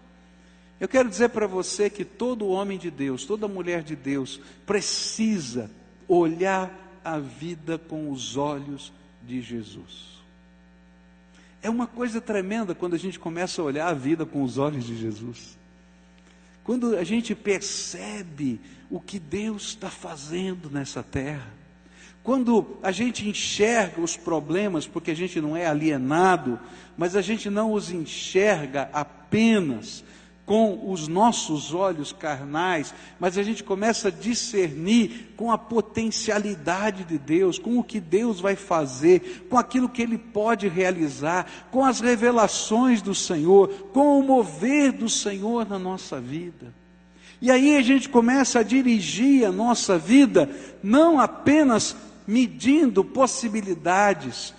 Eu 0.81 0.89
quero 0.89 1.09
dizer 1.09 1.29
para 1.29 1.47
você 1.47 1.89
que 1.89 2.05
todo 2.05 2.49
homem 2.49 2.77
de 2.77 2.91
Deus, 2.91 3.25
toda 3.25 3.47
mulher 3.47 3.85
de 3.85 3.95
Deus, 3.95 4.41
precisa 4.67 5.71
olhar 6.09 7.01
a 7.05 7.21
vida 7.21 7.79
com 7.79 8.11
os 8.11 8.37
olhos 8.37 8.93
de 9.25 9.41
Jesus. 9.41 10.12
É 11.63 11.71
uma 11.71 11.87
coisa 11.87 12.21
tremenda 12.21 12.75
quando 12.75 12.95
a 12.95 12.99
gente 12.99 13.19
começa 13.19 13.63
a 13.63 13.65
olhar 13.65 13.87
a 13.87 13.95
vida 13.95 14.27
com 14.27 14.43
os 14.43 14.59
olhos 14.59 14.85
de 14.85 14.97
Jesus. 14.97 15.57
Quando 16.65 16.97
a 16.97 17.05
gente 17.05 17.35
percebe 17.35 18.61
o 18.91 19.01
que 19.01 19.19
Deus 19.19 19.69
está 19.69 19.89
fazendo 19.89 20.69
nessa 20.71 21.03
terra. 21.03 21.49
Quando 22.23 22.79
a 22.83 22.93
gente 22.93 23.29
enxerga 23.29 24.01
os 24.01 24.17
problemas, 24.17 24.87
porque 24.87 25.11
a 25.11 25.17
gente 25.17 25.41
não 25.41 25.57
é 25.57 25.67
alienado, 25.67 26.59
mas 26.97 27.17
a 27.17 27.23
gente 27.23 27.49
não 27.49 27.73
os 27.73 27.91
enxerga 27.91 28.89
apenas 28.93 30.05
com 30.45 30.91
os 30.91 31.07
nossos 31.07 31.73
olhos 31.73 32.13
carnais, 32.13 32.93
mas 33.19 33.39
a 33.39 33.43
gente 33.43 33.63
começa 33.63 34.09
a 34.09 34.11
discernir 34.11 35.33
com 35.37 35.53
a 35.53 35.59
potencialidade 35.59 37.05
de 37.05 37.17
Deus, 37.17 37.59
com 37.59 37.79
o 37.79 37.85
que 37.85 38.01
Deus 38.01 38.41
vai 38.41 38.57
fazer, 38.57 39.47
com 39.49 39.57
aquilo 39.57 39.89
que 39.89 40.03
Ele 40.03 40.19
pode 40.19 40.67
realizar, 40.67 41.69
com 41.71 41.85
as 41.85 42.01
revelações 42.01 43.01
do 43.01 43.15
Senhor, 43.15 43.69
com 43.93 44.19
o 44.19 44.23
mover 44.23 44.93
do 44.93 45.09
Senhor 45.09 45.69
na 45.69 45.79
nossa 45.79 46.21
vida. 46.21 46.75
E 47.41 47.51
aí 47.51 47.77
a 47.77 47.83
gente 47.83 48.09
começa 48.09 48.61
a 48.61 48.63
dirigir 48.63 49.45
a 49.45 49.53
nossa 49.53 49.99
vida, 49.99 50.49
não 50.83 51.19
apenas 51.19 51.97
medindo 52.27 53.05
possibilidades, 53.05 54.55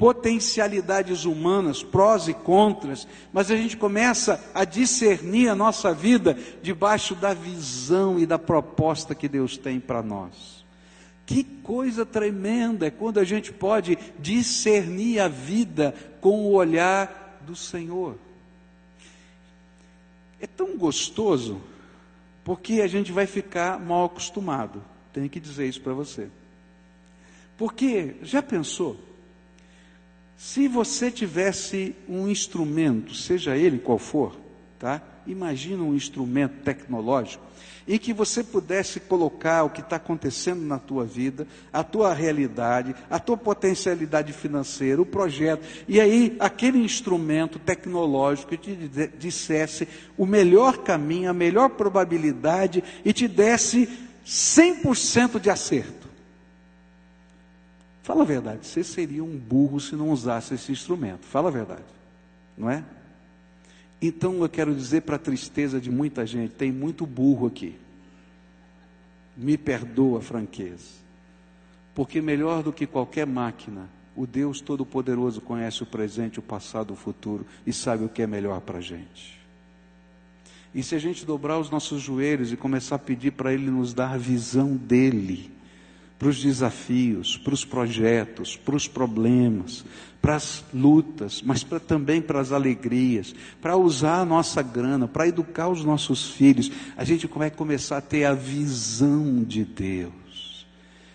potencialidades 0.00 1.26
humanas, 1.26 1.82
prós 1.82 2.26
e 2.26 2.32
contras, 2.32 3.06
mas 3.34 3.50
a 3.50 3.54
gente 3.54 3.76
começa 3.76 4.42
a 4.54 4.64
discernir 4.64 5.50
a 5.50 5.54
nossa 5.54 5.92
vida 5.92 6.38
debaixo 6.62 7.14
da 7.14 7.34
visão 7.34 8.18
e 8.18 8.24
da 8.24 8.38
proposta 8.38 9.14
que 9.14 9.28
Deus 9.28 9.58
tem 9.58 9.78
para 9.78 10.02
nós. 10.02 10.64
Que 11.26 11.44
coisa 11.44 12.06
tremenda 12.06 12.86
é 12.86 12.90
quando 12.90 13.20
a 13.20 13.24
gente 13.24 13.52
pode 13.52 13.98
discernir 14.18 15.20
a 15.20 15.28
vida 15.28 15.94
com 16.18 16.46
o 16.46 16.52
olhar 16.52 17.38
do 17.42 17.54
Senhor. 17.54 18.16
É 20.40 20.46
tão 20.46 20.78
gostoso, 20.78 21.60
porque 22.42 22.80
a 22.80 22.86
gente 22.86 23.12
vai 23.12 23.26
ficar 23.26 23.78
mal 23.78 24.06
acostumado. 24.06 24.82
Tenho 25.12 25.28
que 25.28 25.38
dizer 25.38 25.68
isso 25.68 25.82
para 25.82 25.92
você. 25.92 26.30
Porque, 27.58 28.16
já 28.22 28.40
pensou? 28.42 29.09
Se 30.42 30.66
você 30.66 31.10
tivesse 31.10 31.94
um 32.08 32.26
instrumento, 32.26 33.14
seja 33.14 33.58
ele 33.58 33.78
qual 33.78 33.98
for, 33.98 34.40
tá? 34.78 35.02
Imagina 35.26 35.82
um 35.82 35.94
instrumento 35.94 36.62
tecnológico 36.64 37.44
em 37.86 37.98
que 37.98 38.14
você 38.14 38.42
pudesse 38.42 39.00
colocar 39.00 39.64
o 39.64 39.68
que 39.68 39.82
está 39.82 39.96
acontecendo 39.96 40.62
na 40.62 40.78
tua 40.78 41.04
vida, 41.04 41.46
a 41.70 41.84
tua 41.84 42.14
realidade, 42.14 42.94
a 43.10 43.18
tua 43.18 43.36
potencialidade 43.36 44.32
financeira, 44.32 45.02
o 45.02 45.04
projeto, 45.04 45.62
e 45.86 46.00
aí 46.00 46.34
aquele 46.40 46.78
instrumento 46.78 47.58
tecnológico 47.58 48.56
te 48.56 48.74
dissesse 49.18 49.86
o 50.16 50.24
melhor 50.24 50.78
caminho, 50.78 51.28
a 51.28 51.34
melhor 51.34 51.68
probabilidade 51.68 52.82
e 53.04 53.12
te 53.12 53.28
desse 53.28 53.86
100% 54.24 55.38
de 55.38 55.50
acerto. 55.50 55.99
Fala 58.02 58.22
a 58.22 58.26
verdade, 58.26 58.66
você 58.66 58.82
seria 58.82 59.22
um 59.22 59.36
burro 59.36 59.78
se 59.78 59.94
não 59.94 60.10
usasse 60.10 60.54
esse 60.54 60.72
instrumento. 60.72 61.26
Fala 61.26 61.48
a 61.48 61.52
verdade, 61.52 61.84
não 62.56 62.70
é? 62.70 62.84
Então 64.00 64.40
eu 64.42 64.48
quero 64.48 64.74
dizer 64.74 65.02
para 65.02 65.16
a 65.16 65.18
tristeza 65.18 65.80
de 65.80 65.90
muita 65.90 66.24
gente: 66.26 66.54
tem 66.54 66.72
muito 66.72 67.06
burro 67.06 67.46
aqui. 67.46 67.76
Me 69.36 69.58
perdoa 69.58 70.18
a 70.18 70.22
franqueza. 70.22 71.00
Porque 71.94 72.20
melhor 72.20 72.62
do 72.62 72.72
que 72.72 72.86
qualquer 72.86 73.26
máquina, 73.26 73.88
o 74.16 74.26
Deus 74.26 74.60
Todo-Poderoso 74.60 75.40
conhece 75.40 75.82
o 75.82 75.86
presente, 75.86 76.38
o 76.38 76.42
passado, 76.42 76.92
o 76.92 76.96
futuro 76.96 77.46
e 77.66 77.72
sabe 77.72 78.04
o 78.04 78.08
que 78.08 78.22
é 78.22 78.26
melhor 78.26 78.60
para 78.60 78.78
a 78.78 78.80
gente. 78.80 79.38
E 80.74 80.82
se 80.82 80.94
a 80.94 80.98
gente 80.98 81.26
dobrar 81.26 81.58
os 81.58 81.68
nossos 81.68 82.00
joelhos 82.00 82.52
e 82.52 82.56
começar 82.56 82.96
a 82.96 82.98
pedir 82.98 83.32
para 83.32 83.52
Ele 83.52 83.70
nos 83.70 83.92
dar 83.92 84.12
a 84.12 84.18
visão 84.18 84.76
dEle, 84.76 85.50
para 86.20 86.28
os 86.28 86.42
desafios, 86.42 87.38
para 87.38 87.54
os 87.54 87.64
projetos, 87.64 88.54
para 88.54 88.76
os 88.76 88.86
problemas, 88.86 89.86
para 90.20 90.36
as 90.36 90.62
lutas, 90.72 91.40
mas 91.40 91.64
pra, 91.64 91.80
também 91.80 92.20
para 92.20 92.38
as 92.38 92.52
alegrias, 92.52 93.34
para 93.58 93.74
usar 93.74 94.20
a 94.20 94.24
nossa 94.26 94.60
grana, 94.60 95.08
para 95.08 95.26
educar 95.26 95.70
os 95.70 95.82
nossos 95.82 96.32
filhos. 96.32 96.70
A 96.94 97.04
gente 97.04 97.26
vai 97.26 97.50
começar 97.50 97.96
a 97.96 98.02
ter 98.02 98.26
a 98.26 98.34
visão 98.34 99.42
de 99.42 99.64
Deus. 99.64 100.66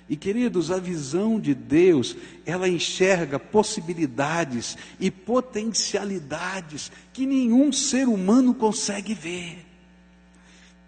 E 0.09 0.15
queridos, 0.15 0.71
a 0.71 0.79
visão 0.79 1.39
de 1.39 1.53
Deus, 1.53 2.17
ela 2.43 2.67
enxerga 2.67 3.37
possibilidades 3.37 4.75
e 4.99 5.11
potencialidades 5.11 6.91
que 7.13 7.27
nenhum 7.27 7.71
ser 7.71 8.07
humano 8.07 8.55
consegue 8.55 9.13
ver. 9.13 9.63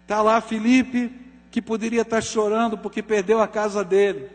Está 0.02 0.20
lá 0.22 0.40
Felipe, 0.40 1.27
que 1.50 1.62
poderia 1.62 2.02
estar 2.02 2.20
chorando 2.20 2.76
porque 2.76 3.02
perdeu 3.02 3.40
a 3.40 3.48
casa 3.48 3.84
dele. 3.84 4.28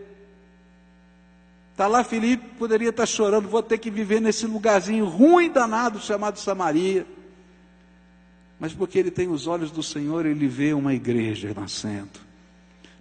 Está 1.72 1.88
lá 1.88 2.04
Felipe, 2.04 2.50
poderia 2.58 2.90
estar 2.90 3.06
chorando, 3.06 3.50
vou 3.50 3.64
ter 3.64 3.80
que 3.80 3.90
viver 3.90 4.22
nesse 4.22 4.46
lugarzinho 4.46 5.06
ruim 5.06 5.52
danado 5.52 6.00
chamado 6.00 6.38
Samaria. 6.38 7.06
Mas 8.60 8.74
porque 8.74 9.00
ele 9.00 9.12
tem 9.12 9.28
os 9.28 9.48
olhos 9.48 9.72
do 9.72 9.82
Senhor, 9.82 10.26
ele 10.26 10.48
vê 10.48 10.74
uma 10.74 10.94
igreja 10.94 11.52
nascendo. 11.56 12.22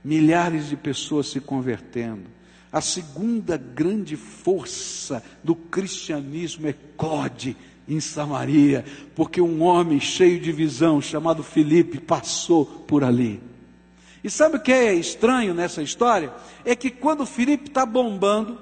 Milhares 0.02 0.68
de 0.68 0.76
pessoas 0.76 1.28
se 1.28 1.38
convertendo. 1.40 2.24
A 2.72 2.80
segunda 2.80 3.58
grande 3.58 4.16
força 4.16 5.22
do 5.44 5.54
cristianismo 5.54 6.66
eclode 6.66 7.54
em 7.86 8.00
Samaria, 8.00 8.84
porque 9.14 9.40
um 9.40 9.62
homem 9.62 10.00
cheio 10.00 10.40
de 10.40 10.50
visão, 10.50 11.00
chamado 11.00 11.42
Felipe, 11.42 12.00
passou 12.00 12.64
por 12.64 13.04
ali. 13.04 13.51
E 14.24 14.30
sabe 14.30 14.56
o 14.56 14.60
que 14.60 14.72
é 14.72 14.94
estranho 14.94 15.52
nessa 15.52 15.82
história? 15.82 16.32
É 16.64 16.76
que 16.76 16.90
quando 16.90 17.26
Filipe 17.26 17.68
está 17.68 17.84
bombando, 17.84 18.58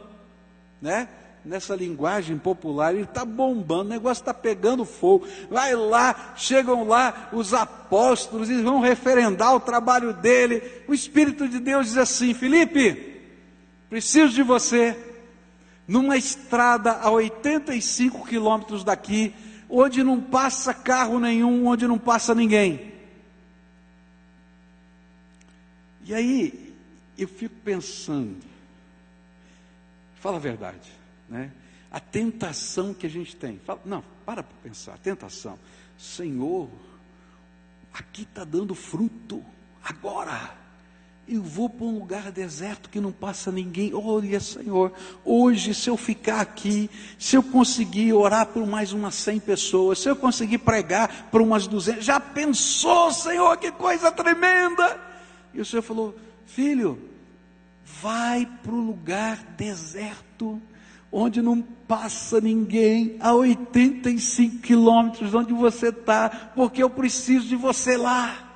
né? 0.80 1.08
Nessa 1.42 1.74
linguagem 1.74 2.36
popular, 2.36 2.94
ele 2.94 3.04
está 3.04 3.24
bombando, 3.24 3.86
o 3.86 3.94
negócio 3.94 4.20
está 4.20 4.34
pegando 4.34 4.84
fogo. 4.84 5.26
Vai 5.50 5.74
lá, 5.74 6.34
chegam 6.36 6.86
lá 6.86 7.30
os 7.32 7.54
apóstolos 7.54 8.50
e 8.50 8.62
vão 8.62 8.80
referendar 8.80 9.54
o 9.54 9.60
trabalho 9.60 10.12
dele. 10.12 10.62
O 10.86 10.92
Espírito 10.92 11.48
de 11.48 11.58
Deus 11.58 11.86
diz 11.86 11.96
assim: 11.96 12.34
Felipe, 12.34 13.22
preciso 13.88 14.34
de 14.34 14.42
você 14.42 14.96
numa 15.88 16.16
estrada 16.16 16.92
a 16.92 17.10
85 17.10 18.26
quilômetros 18.26 18.84
daqui, 18.84 19.34
onde 19.68 20.04
não 20.04 20.20
passa 20.20 20.72
carro 20.72 21.18
nenhum, 21.18 21.66
onde 21.66 21.86
não 21.86 21.98
passa 21.98 22.34
ninguém. 22.34 22.89
E 26.04 26.14
aí, 26.14 26.74
eu 27.18 27.28
fico 27.28 27.54
pensando, 27.64 28.38
fala 30.20 30.36
a 30.36 30.40
verdade, 30.40 30.90
né? 31.28 31.52
A 31.90 32.00
tentação 32.00 32.94
que 32.94 33.06
a 33.06 33.10
gente 33.10 33.36
tem. 33.36 33.58
Fala, 33.58 33.80
não, 33.84 34.02
para 34.24 34.42
para 34.42 34.56
pensar, 34.62 34.96
tentação. 34.98 35.58
Senhor, 35.98 36.68
aqui 37.92 38.22
está 38.22 38.44
dando 38.44 38.74
fruto, 38.74 39.44
agora. 39.82 40.58
Eu 41.28 41.42
vou 41.42 41.68
para 41.68 41.86
um 41.86 41.96
lugar 41.96 42.32
deserto 42.32 42.90
que 42.90 43.00
não 43.00 43.12
passa 43.12 43.52
ninguém. 43.52 43.94
Olha, 43.94 44.40
Senhor, 44.40 44.92
hoje, 45.24 45.74
se 45.74 45.88
eu 45.88 45.96
ficar 45.96 46.40
aqui, 46.40 46.90
se 47.18 47.36
eu 47.36 47.42
conseguir 47.42 48.12
orar 48.12 48.46
por 48.46 48.66
mais 48.66 48.92
umas 48.92 49.14
100 49.14 49.38
pessoas, 49.40 50.00
se 50.00 50.08
eu 50.08 50.16
conseguir 50.16 50.58
pregar 50.58 51.28
por 51.30 51.40
umas 51.40 51.68
200, 51.68 52.04
já 52.04 52.18
pensou, 52.18 53.12
Senhor, 53.12 53.56
que 53.58 53.70
coisa 53.70 54.10
tremenda! 54.10 55.09
E 55.52 55.60
o 55.60 55.64
Senhor 55.64 55.82
falou: 55.82 56.14
Filho, 56.46 56.98
vai 57.84 58.48
para 58.62 58.72
o 58.72 58.80
lugar 58.80 59.38
deserto, 59.56 60.60
onde 61.12 61.42
não 61.42 61.60
passa 61.60 62.40
ninguém, 62.40 63.16
a 63.20 63.34
85 63.34 64.58
quilômetros 64.58 65.30
de 65.30 65.36
onde 65.36 65.52
você 65.52 65.88
está, 65.88 66.52
porque 66.54 66.82
eu 66.82 66.90
preciso 66.90 67.48
de 67.48 67.56
você 67.56 67.96
lá. 67.96 68.48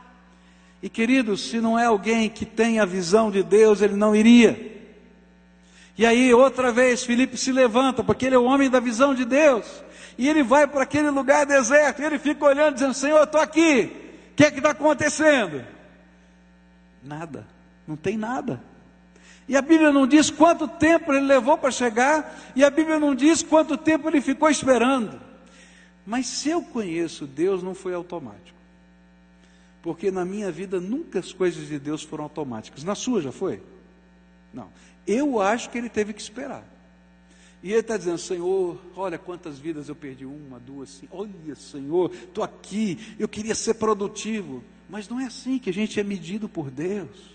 E 0.82 0.88
queridos, 0.88 1.48
se 1.48 1.60
não 1.60 1.78
é 1.78 1.86
alguém 1.86 2.28
que 2.28 2.44
tem 2.44 2.78
a 2.78 2.84
visão 2.84 3.30
de 3.30 3.42
Deus, 3.42 3.80
ele 3.80 3.96
não 3.96 4.14
iria. 4.14 4.72
E 5.96 6.04
aí, 6.04 6.34
outra 6.34 6.72
vez, 6.72 7.04
Felipe 7.04 7.36
se 7.36 7.52
levanta, 7.52 8.02
porque 8.04 8.26
ele 8.26 8.34
é 8.34 8.38
o 8.38 8.44
homem 8.44 8.68
da 8.68 8.80
visão 8.80 9.14
de 9.14 9.24
Deus. 9.24 9.64
E 10.18 10.28
ele 10.28 10.42
vai 10.42 10.66
para 10.66 10.82
aquele 10.82 11.10
lugar 11.10 11.46
deserto, 11.46 12.02
e 12.02 12.04
ele 12.04 12.18
fica 12.18 12.44
olhando, 12.44 12.74
dizendo: 12.74 12.94
Senhor, 12.94 13.18
eu 13.18 13.24
estou 13.24 13.40
aqui, 13.40 13.90
o 14.32 14.34
que 14.36 14.44
é 14.44 14.50
que 14.50 14.58
está 14.58 14.70
acontecendo? 14.70 15.64
Nada, 17.04 17.46
não 17.86 17.96
tem 17.96 18.16
nada. 18.16 18.60
E 19.46 19.56
a 19.56 19.62
Bíblia 19.62 19.92
não 19.92 20.06
diz 20.06 20.30
quanto 20.30 20.66
tempo 20.66 21.12
ele 21.12 21.26
levou 21.26 21.58
para 21.58 21.70
chegar, 21.70 22.34
e 22.56 22.64
a 22.64 22.70
Bíblia 22.70 22.98
não 22.98 23.14
diz 23.14 23.42
quanto 23.42 23.76
tempo 23.76 24.08
ele 24.08 24.20
ficou 24.20 24.48
esperando. 24.48 25.20
Mas 26.06 26.26
se 26.26 26.48
eu 26.48 26.62
conheço 26.62 27.26
Deus, 27.26 27.62
não 27.62 27.74
foi 27.74 27.94
automático. 27.94 28.58
Porque 29.82 30.10
na 30.10 30.24
minha 30.24 30.50
vida 30.50 30.80
nunca 30.80 31.18
as 31.18 31.32
coisas 31.32 31.68
de 31.68 31.78
Deus 31.78 32.02
foram 32.02 32.24
automáticas. 32.24 32.84
Na 32.84 32.94
sua 32.94 33.20
já 33.20 33.30
foi? 33.30 33.62
Não. 34.52 34.68
Eu 35.06 35.40
acho 35.40 35.68
que 35.68 35.76
ele 35.76 35.90
teve 35.90 36.14
que 36.14 36.22
esperar. 36.22 36.64
E 37.62 37.70
ele 37.70 37.80
está 37.80 37.96
dizendo, 37.96 38.18
Senhor, 38.18 38.78
olha 38.94 39.18
quantas 39.18 39.58
vidas 39.58 39.88
eu 39.88 39.94
perdi, 39.94 40.24
uma, 40.24 40.58
duas, 40.58 40.90
cinco. 40.90 41.16
Olha, 41.16 41.54
Senhor, 41.54 42.10
estou 42.12 42.44
aqui, 42.44 43.14
eu 43.18 43.28
queria 43.28 43.54
ser 43.54 43.74
produtivo. 43.74 44.62
Mas 44.88 45.08
não 45.08 45.18
é 45.20 45.26
assim 45.26 45.58
que 45.58 45.70
a 45.70 45.72
gente 45.72 45.98
é 45.98 46.04
medido 46.04 46.48
por 46.48 46.70
Deus. 46.70 47.34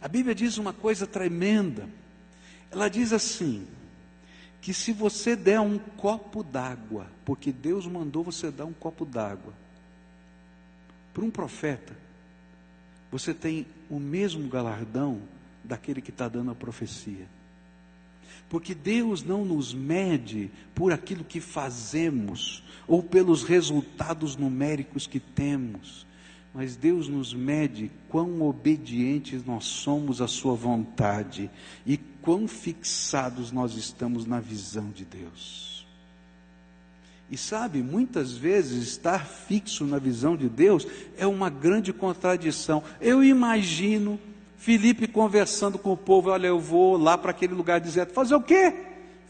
A 0.00 0.08
Bíblia 0.08 0.34
diz 0.34 0.56
uma 0.58 0.72
coisa 0.72 1.06
tremenda. 1.06 1.88
Ela 2.70 2.88
diz 2.88 3.12
assim: 3.12 3.66
que 4.60 4.74
se 4.74 4.92
você 4.92 5.34
der 5.34 5.60
um 5.60 5.78
copo 5.78 6.42
d'água, 6.42 7.06
porque 7.24 7.52
Deus 7.52 7.86
mandou 7.86 8.22
você 8.22 8.50
dar 8.50 8.66
um 8.66 8.72
copo 8.72 9.04
d'água, 9.04 9.52
para 11.14 11.24
um 11.24 11.30
profeta, 11.30 11.96
você 13.10 13.34
tem 13.34 13.66
o 13.88 13.98
mesmo 13.98 14.48
galardão 14.48 15.20
daquele 15.64 16.00
que 16.00 16.10
está 16.10 16.28
dando 16.28 16.50
a 16.50 16.54
profecia. 16.54 17.26
Porque 18.48 18.74
Deus 18.74 19.22
não 19.22 19.44
nos 19.44 19.72
mede 19.72 20.50
por 20.74 20.92
aquilo 20.92 21.24
que 21.24 21.40
fazemos 21.40 22.64
ou 22.86 23.02
pelos 23.02 23.44
resultados 23.44 24.36
numéricos 24.36 25.06
que 25.06 25.20
temos, 25.20 26.06
mas 26.52 26.74
Deus 26.74 27.06
nos 27.06 27.32
mede 27.32 27.90
quão 28.08 28.42
obedientes 28.42 29.44
nós 29.44 29.64
somos 29.64 30.20
à 30.20 30.26
Sua 30.26 30.54
vontade 30.54 31.48
e 31.86 31.96
quão 31.96 32.48
fixados 32.48 33.52
nós 33.52 33.76
estamos 33.76 34.26
na 34.26 34.40
visão 34.40 34.90
de 34.90 35.04
Deus. 35.04 35.86
E 37.30 37.36
sabe, 37.36 37.80
muitas 37.80 38.32
vezes 38.32 38.88
estar 38.88 39.24
fixo 39.24 39.86
na 39.86 40.00
visão 40.00 40.36
de 40.36 40.48
Deus 40.48 40.84
é 41.16 41.24
uma 41.24 41.48
grande 41.48 41.92
contradição. 41.92 42.82
Eu 43.00 43.22
imagino 43.22 44.18
Felipe 44.60 45.08
conversando 45.08 45.78
com 45.78 45.90
o 45.90 45.96
povo, 45.96 46.28
olha, 46.28 46.48
eu 46.48 46.60
vou 46.60 46.98
lá 46.98 47.16
para 47.16 47.30
aquele 47.30 47.54
lugar 47.54 47.80
deserto. 47.80 48.12
Fazer 48.12 48.34
o 48.34 48.42
quê? 48.42 48.74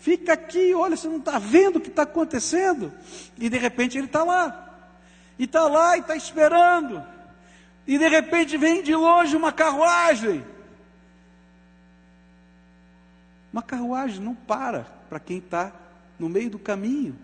Fica 0.01 0.33
aqui, 0.33 0.75
olha, 0.75 0.97
você 0.97 1.07
não 1.07 1.19
está 1.19 1.39
vendo 1.39 1.77
o 1.77 1.81
que 1.81 1.89
está 1.89 2.03
acontecendo? 2.03 2.93
E 3.39 3.49
de 3.49 3.57
repente 3.57 3.97
ele 3.97 4.09
está 4.09 4.25
lá. 4.25 4.91
E 5.39 5.45
está 5.45 5.69
lá 5.69 5.97
e 5.97 6.01
está 6.01 6.17
esperando. 6.17 7.01
E 7.87 7.97
de 7.97 8.09
repente 8.09 8.57
vem 8.57 8.83
de 8.83 8.93
longe 8.93 9.37
uma 9.37 9.53
carruagem. 9.53 10.45
Uma 13.53 13.63
carruagem 13.63 14.19
não 14.19 14.35
para 14.35 14.83
para 15.09 15.21
quem 15.21 15.39
está 15.39 15.73
no 16.19 16.29
meio 16.29 16.51
do 16.51 16.59
caminho. 16.59 17.17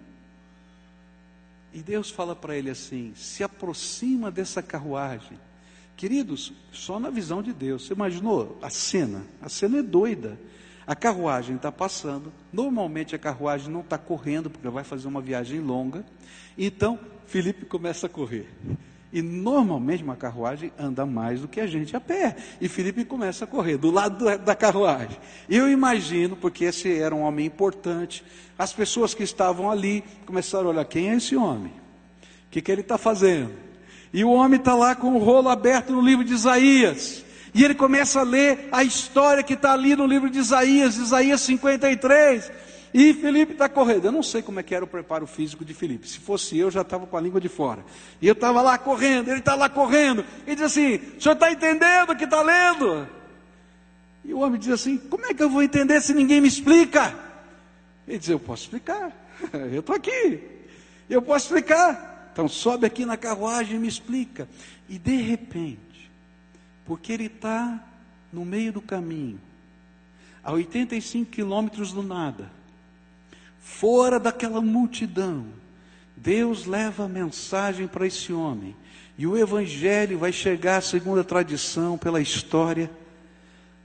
E 1.74 1.82
Deus 1.82 2.08
fala 2.08 2.36
para 2.36 2.56
ele 2.56 2.70
assim: 2.70 3.12
se 3.16 3.42
aproxima 3.42 4.30
dessa 4.30 4.62
carruagem 4.62 5.40
Queridos, 5.96 6.52
só 6.70 7.00
na 7.00 7.08
visão 7.08 7.42
de 7.42 7.54
Deus. 7.54 7.86
Você 7.86 7.94
imaginou 7.94 8.58
a 8.60 8.68
cena? 8.68 9.24
A 9.40 9.48
cena 9.48 9.78
é 9.78 9.82
doida. 9.82 10.38
A 10.86 10.94
carruagem 10.94 11.56
está 11.56 11.72
passando. 11.72 12.30
Normalmente 12.52 13.14
a 13.14 13.18
carruagem 13.18 13.72
não 13.72 13.80
está 13.80 13.96
correndo, 13.96 14.50
porque 14.50 14.68
vai 14.68 14.84
fazer 14.84 15.08
uma 15.08 15.22
viagem 15.22 15.58
longa. 15.58 16.04
Então, 16.56 16.98
Felipe 17.26 17.64
começa 17.64 18.06
a 18.06 18.10
correr. 18.10 18.46
E 19.10 19.22
normalmente 19.22 20.04
uma 20.04 20.16
carruagem 20.16 20.70
anda 20.78 21.06
mais 21.06 21.40
do 21.40 21.48
que 21.48 21.60
a 21.60 21.66
gente 21.66 21.96
a 21.96 22.00
pé. 22.00 22.36
E 22.60 22.68
Felipe 22.68 23.02
começa 23.02 23.44
a 23.44 23.48
correr 23.48 23.78
do 23.78 23.90
lado 23.90 24.38
da 24.38 24.54
carruagem. 24.54 25.16
Eu 25.48 25.70
imagino, 25.70 26.36
porque 26.36 26.66
esse 26.66 26.94
era 26.98 27.14
um 27.14 27.22
homem 27.22 27.46
importante, 27.46 28.22
as 28.58 28.72
pessoas 28.72 29.14
que 29.14 29.22
estavam 29.22 29.70
ali 29.70 30.04
começaram 30.26 30.66
a 30.66 30.70
olhar: 30.70 30.84
quem 30.84 31.08
é 31.08 31.16
esse 31.16 31.34
homem? 31.34 31.72
O 31.72 32.50
que, 32.50 32.60
que 32.60 32.70
ele 32.70 32.82
está 32.82 32.98
fazendo? 32.98 33.65
E 34.12 34.24
o 34.24 34.30
homem 34.30 34.58
está 34.58 34.74
lá 34.74 34.94
com 34.94 35.14
o 35.14 35.18
rolo 35.18 35.48
aberto 35.48 35.92
no 35.92 36.00
livro 36.00 36.24
de 36.24 36.32
Isaías. 36.32 37.24
E 37.54 37.64
ele 37.64 37.74
começa 37.74 38.20
a 38.20 38.22
ler 38.22 38.68
a 38.70 38.84
história 38.84 39.42
que 39.42 39.54
está 39.54 39.72
ali 39.72 39.96
no 39.96 40.06
livro 40.06 40.28
de 40.28 40.38
Isaías, 40.38 40.96
Isaías 40.96 41.40
53. 41.40 42.52
E 42.92 43.12
Felipe 43.14 43.52
está 43.52 43.68
correndo. 43.68 44.06
Eu 44.06 44.12
não 44.12 44.22
sei 44.22 44.42
como 44.42 44.60
é 44.60 44.62
que 44.62 44.74
era 44.74 44.84
o 44.84 44.88
preparo 44.88 45.26
físico 45.26 45.64
de 45.64 45.74
Felipe. 45.74 46.08
Se 46.08 46.18
fosse 46.18 46.58
eu, 46.58 46.70
já 46.70 46.82
estava 46.82 47.06
com 47.06 47.16
a 47.16 47.20
língua 47.20 47.40
de 47.40 47.48
fora. 47.48 47.84
E 48.20 48.26
eu 48.26 48.32
estava 48.32 48.62
lá 48.62 48.78
correndo, 48.78 49.28
ele 49.28 49.40
está 49.40 49.54
lá 49.54 49.68
correndo. 49.68 50.24
E 50.46 50.54
diz 50.54 50.64
assim: 50.64 50.96
o 51.16 51.20
senhor 51.20 51.34
está 51.34 51.50
entendendo 51.50 52.10
o 52.10 52.16
que 52.16 52.24
está 52.24 52.40
lendo? 52.42 53.06
E 54.24 54.32
o 54.32 54.38
homem 54.38 54.58
diz 54.58 54.70
assim: 54.70 54.96
como 54.96 55.26
é 55.26 55.34
que 55.34 55.42
eu 55.42 55.50
vou 55.50 55.62
entender 55.62 56.00
se 56.00 56.14
ninguém 56.14 56.40
me 56.40 56.48
explica? 56.48 57.14
Ele 58.08 58.18
diz: 58.18 58.28
eu 58.28 58.40
posso 58.40 58.62
explicar. 58.62 59.12
eu 59.72 59.80
estou 59.80 59.94
aqui. 59.94 60.40
Eu 61.08 61.20
posso 61.20 61.46
explicar. 61.46 62.15
Então 62.36 62.48
sobe 62.48 62.86
aqui 62.86 63.06
na 63.06 63.16
carruagem 63.16 63.76
e 63.76 63.78
me 63.78 63.88
explica. 63.88 64.46
E 64.90 64.98
de 64.98 65.16
repente, 65.22 66.10
porque 66.84 67.10
ele 67.10 67.28
está 67.28 67.82
no 68.30 68.44
meio 68.44 68.74
do 68.74 68.82
caminho, 68.82 69.40
a 70.44 70.52
85 70.52 71.30
quilômetros 71.30 71.92
do 71.92 72.02
nada, 72.02 72.50
fora 73.58 74.20
daquela 74.20 74.60
multidão, 74.60 75.46
Deus 76.14 76.66
leva 76.66 77.06
a 77.06 77.08
mensagem 77.08 77.88
para 77.88 78.06
esse 78.06 78.34
homem. 78.34 78.76
E 79.16 79.26
o 79.26 79.34
Evangelho 79.34 80.18
vai 80.18 80.30
chegar, 80.30 80.82
segundo 80.82 81.22
a 81.22 81.24
tradição, 81.24 81.96
pela 81.96 82.20
história, 82.20 82.90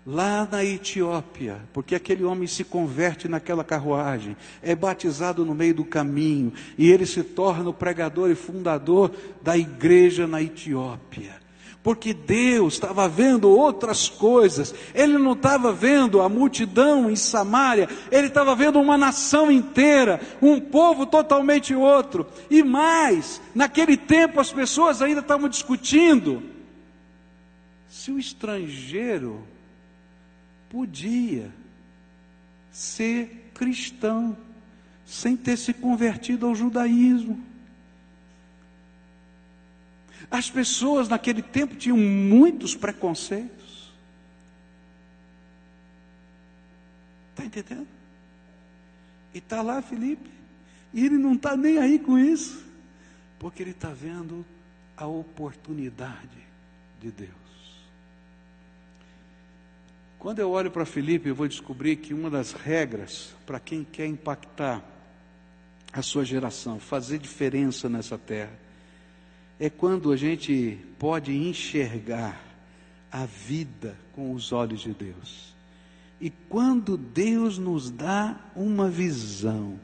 lá 0.06 0.48
na 0.52 0.64
Etiópia, 0.64 1.60
porque 1.72 1.94
aquele 1.94 2.24
homem 2.24 2.48
se 2.48 2.64
converte 2.64 3.28
naquela 3.28 3.64
carruagem, 3.64 4.36
é 4.62 4.76
batizado 4.76 5.46
no 5.46 5.54
meio 5.54 5.76
do 5.76 5.86
caminho, 5.86 6.54
e 6.78 6.90
ele 6.90 7.06
se 7.06 7.24
torna 7.24 7.70
o 7.70 7.74
pregador 7.74 8.30
e 8.32 8.36
fundador 8.36 9.12
da 9.42 9.58
igreja 9.58 10.26
na 10.26 10.42
Etiópia. 10.42 11.42
Porque 11.84 12.14
Deus 12.14 12.74
estava 12.76 13.10
vendo 13.10 13.50
outras 13.50 14.08
coisas, 14.08 14.74
Ele 14.94 15.18
não 15.18 15.34
estava 15.34 15.74
vendo 15.74 16.22
a 16.22 16.30
multidão 16.30 17.10
em 17.10 17.16
Samaria, 17.16 17.90
Ele 18.12 18.28
estava 18.28 18.56
vendo 18.56 18.80
uma 18.80 19.00
nação 19.00 19.52
inteira, 19.52 20.22
um 20.40 20.60
povo 20.60 21.08
totalmente 21.08 21.74
outro. 21.74 22.28
E 22.52 22.62
mais, 22.62 23.42
naquele 23.56 23.98
tempo 23.98 24.40
as 24.40 24.54
pessoas 24.54 25.02
ainda 25.02 25.22
estavam 25.22 25.50
discutindo 25.50 26.44
se 27.90 28.12
o 28.12 28.20
estrangeiro 28.20 29.44
podia 30.72 31.52
ser 32.72 33.52
cristão 33.54 34.38
sem 35.06 35.36
ter 35.36 35.58
se 35.58 35.74
convertido 35.74 36.46
ao 36.46 36.56
judaísmo. 36.56 37.44
As 40.32 40.50
pessoas 40.50 41.10
naquele 41.10 41.42
tempo 41.42 41.76
tinham 41.76 41.98
muitos 41.98 42.74
preconceitos. 42.74 43.92
Está 47.32 47.44
entendendo? 47.44 47.88
E 49.34 49.40
está 49.40 49.62
lá 49.62 49.82
Felipe, 49.82 50.30
e 50.94 51.06
ele 51.06 51.18
não 51.18 51.34
está 51.34 51.58
nem 51.58 51.80
aí 51.80 52.00
com 52.00 52.18
isso, 52.18 52.66
porque 53.38 53.62
ele 53.62 53.72
está 53.72 53.90
vendo 53.90 54.46
a 54.96 55.06
oportunidade 55.06 56.48
de 57.02 57.12
Deus. 57.12 57.41
Quando 60.22 60.38
eu 60.38 60.52
olho 60.52 60.70
para 60.70 60.86
Felipe, 60.86 61.30
eu 61.30 61.34
vou 61.34 61.48
descobrir 61.48 61.96
que 61.96 62.14
uma 62.14 62.30
das 62.30 62.52
regras 62.52 63.34
para 63.44 63.60
quem 63.60 63.84
quer 63.84 64.06
impactar 64.06 64.86
a 65.92 66.04
sua 66.04 66.24
geração, 66.24 66.80
fazer 66.80 67.18
diferença 67.18 67.90
nessa 67.90 68.20
terra, 68.20 68.54
é 69.60 69.68
quando 69.68 70.12
a 70.12 70.16
gente 70.16 70.78
pode 71.00 71.36
enxergar 71.36 72.40
a 73.12 73.26
vida 73.26 73.98
com 74.14 74.32
os 74.32 74.52
olhos 74.52 74.82
de 74.82 74.94
Deus. 74.94 75.56
E 76.20 76.30
quando 76.30 76.98
Deus 76.98 77.58
nos 77.58 77.90
dá 77.90 78.40
uma 78.56 78.88
visão, 78.92 79.80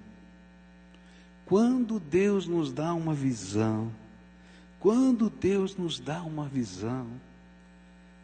quando 1.47 1.99
Deus 1.99 2.45
nos 2.45 2.71
dá 2.71 2.93
uma 2.93 3.15
visão, 3.15 3.91
quando 4.79 5.31
Deus 5.31 5.75
nos 5.75 5.99
dá 5.99 6.21
uma 6.21 6.47
visão, 6.47 7.07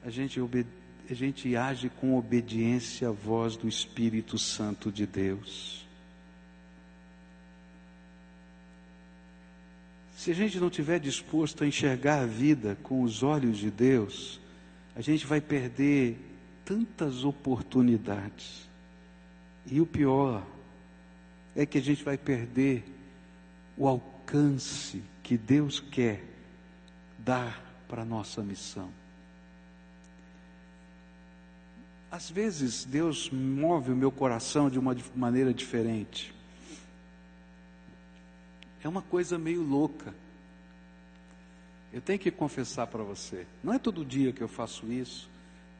a 0.03 0.11
gente 0.11 0.39
obedece 0.39 0.82
a 1.09 1.13
gente 1.13 1.55
age 1.55 1.89
com 1.89 2.17
obediência 2.17 3.09
à 3.09 3.11
voz 3.11 3.55
do 3.55 3.67
Espírito 3.67 4.37
Santo 4.37 4.91
de 4.91 5.05
Deus. 5.05 5.85
Se 10.15 10.31
a 10.31 10.33
gente 10.33 10.57
não 10.59 10.67
estiver 10.67 10.99
disposto 10.99 11.63
a 11.63 11.67
enxergar 11.67 12.21
a 12.21 12.25
vida 12.25 12.77
com 12.81 13.03
os 13.03 13.23
olhos 13.23 13.57
de 13.57 13.69
Deus, 13.69 14.39
a 14.95 15.01
gente 15.01 15.25
vai 15.25 15.41
perder 15.41 16.17
tantas 16.63 17.25
oportunidades. 17.25 18.69
E 19.65 19.81
o 19.81 19.85
pior 19.85 20.45
é 21.55 21.65
que 21.65 21.77
a 21.77 21.81
gente 21.81 22.03
vai 22.03 22.17
perder 22.17 22.85
o 23.77 23.87
alcance 23.87 25.03
que 25.21 25.37
Deus 25.37 25.79
quer 25.79 26.23
dar 27.19 27.61
para 27.87 28.03
a 28.03 28.05
nossa 28.05 28.41
missão. 28.41 29.02
Às 32.13 32.29
vezes 32.29 32.85
Deus 32.85 33.31
move 33.31 33.91
o 33.91 33.95
meu 33.95 34.11
coração 34.11 34.69
de 34.69 34.77
uma 34.77 34.95
maneira 35.15 35.51
diferente. 35.51 36.31
É 38.83 38.87
uma 38.87 39.01
coisa 39.01 39.39
meio 39.39 39.63
louca. 39.63 40.13
Eu 41.91 42.01
tenho 42.01 42.19
que 42.19 42.29
confessar 42.29 42.85
para 42.85 43.01
você, 43.01 43.47
não 43.63 43.73
é 43.73 43.79
todo 43.79 44.05
dia 44.05 44.31
que 44.31 44.41
eu 44.41 44.47
faço 44.47 44.93
isso, 44.93 45.27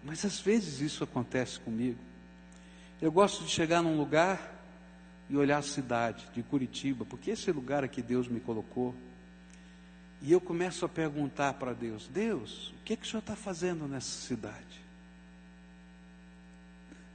mas 0.04 0.26
às 0.26 0.40
vezes 0.40 0.82
isso 0.82 1.04
acontece 1.04 1.60
comigo. 1.60 2.00
Eu 3.00 3.12
gosto 3.12 3.44
de 3.44 3.52
chegar 3.52 3.84
num 3.84 3.96
lugar 3.96 4.60
e 5.30 5.38
olhar 5.38 5.60
a 5.60 5.62
cidade 5.62 6.28
de 6.34 6.42
Curitiba, 6.42 7.06
porque 7.06 7.30
esse 7.30 7.52
lugar 7.52 7.84
aqui 7.84 8.02
Deus 8.02 8.28
me 8.28 8.40
colocou. 8.40 8.96
E 10.20 10.32
eu 10.32 10.42
começo 10.42 10.84
a 10.84 10.90
perguntar 10.90 11.54
para 11.54 11.74
Deus: 11.74 12.08
Deus, 12.08 12.70
o 12.70 12.84
que, 12.84 12.96
que 12.96 13.06
o 13.06 13.08
Senhor 13.08 13.20
está 13.20 13.36
fazendo 13.36 13.88
nessa 13.88 14.26
cidade? 14.26 14.83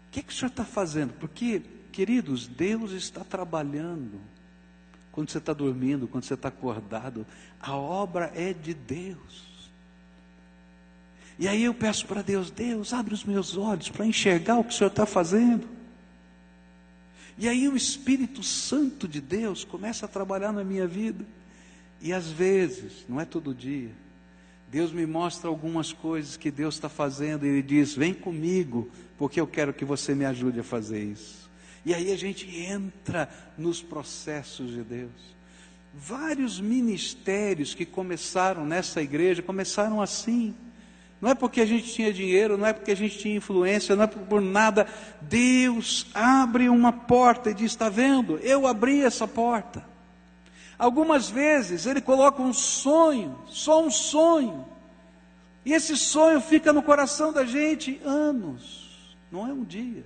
O 0.09 0.11
que, 0.11 0.23
que 0.23 0.33
o 0.33 0.37
Senhor 0.37 0.51
está 0.51 0.65
fazendo? 0.65 1.13
Porque, 1.15 1.63
queridos, 1.93 2.47
Deus 2.47 2.93
está 2.93 3.23
trabalhando. 3.23 4.21
Quando 5.13 5.31
você 5.31 5.39
está 5.39 5.53
dormindo, 5.53 6.09
quando 6.09 6.25
você 6.25 6.35
está 6.35 6.49
acordado, 6.49 7.27
a 7.61 7.77
obra 7.77 8.33
é 8.35 8.53
de 8.53 8.73
Deus. 8.73 9.49
E 11.39 11.47
aí 11.47 11.63
eu 11.63 11.75
peço 11.75 12.07
para 12.07 12.23
Deus: 12.23 12.51
Deus, 12.51 12.93
abre 12.93 13.15
os 13.15 13.25
meus 13.25 13.57
olhos 13.57 13.89
para 13.89 14.07
enxergar 14.07 14.59
o 14.59 14.65
que 14.65 14.71
o 14.71 14.77
Senhor 14.77 14.91
está 14.91 15.05
fazendo. 15.05 15.69
E 17.37 17.49
aí 17.49 17.69
o 17.69 17.77
Espírito 17.77 18.43
Santo 18.43 19.07
de 19.07 19.21
Deus 19.21 19.63
começa 19.63 20.07
a 20.07 20.09
trabalhar 20.09 20.53
na 20.53 20.65
minha 20.65 20.87
vida. 20.87 21.25
E 22.01 22.13
às 22.13 22.29
vezes, 22.29 23.05
não 23.09 23.21
é 23.21 23.25
todo 23.25 23.55
dia, 23.55 23.91
Deus 24.71 24.93
me 24.93 25.07
mostra 25.07 25.49
algumas 25.49 25.93
coisas 25.93 26.37
que 26.37 26.51
Deus 26.51 26.75
está 26.75 26.89
fazendo 26.89 27.47
e 27.47 27.49
Ele 27.49 27.63
diz: 27.63 27.95
Vem 27.95 28.13
comigo, 28.13 28.91
porque 29.17 29.41
eu 29.41 29.47
quero 29.47 29.73
que 29.73 29.85
você 29.85 30.15
me 30.15 30.25
ajude 30.25 30.61
a 30.61 30.65
fazer 30.65 31.03
isso. 31.03 31.49
E 31.87 31.95
aí 31.95 32.13
a 32.13 32.17
gente 32.17 32.47
entra 32.55 33.29
nos 33.57 33.83
processos 33.83 34.71
de 34.71 34.83
Deus. 34.83 35.37
Vários 35.95 36.61
ministérios 36.61 37.75
que 37.75 37.87
começaram 37.87 38.67
nessa 38.67 39.01
igreja 39.01 39.43
começaram 39.43 40.03
assim. 40.03 40.55
Não 41.21 41.31
é 41.31 41.35
porque 41.35 41.63
a 41.63 41.67
gente 41.67 41.93
tinha 41.93 42.13
dinheiro, 42.13 42.59
não 42.59 42.67
é 42.67 42.73
porque 42.73 42.93
a 42.93 42.97
gente 42.97 43.19
tinha 43.19 43.37
influência, 43.37 43.97
não 43.97 44.05
é 44.05 44.07
por 44.07 44.41
nada. 44.41 44.87
Deus 45.23 46.07
abre 46.13 46.69
uma 46.69 46.93
porta 46.93 47.51
e 47.51 47.55
diz: 47.55 47.73
Está 47.73 47.89
vendo? 47.89 48.37
Eu 48.39 48.67
abri 48.67 49.03
essa 49.03 49.27
porta. 49.27 49.83
Algumas 50.79 51.29
vezes 51.29 51.87
ele 51.87 52.01
coloca 52.01 52.41
um 52.41 52.53
sonho, 52.53 53.37
só 53.47 53.83
um 53.83 53.91
sonho, 53.91 54.65
e 55.65 55.73
esse 55.73 55.97
sonho 55.97 56.41
fica 56.41 56.73
no 56.73 56.83
coração 56.83 57.33
da 57.33 57.45
gente 57.45 58.01
anos, 58.05 59.17
não 59.31 59.47
é 59.47 59.53
um 59.53 59.65
dia. 59.65 60.05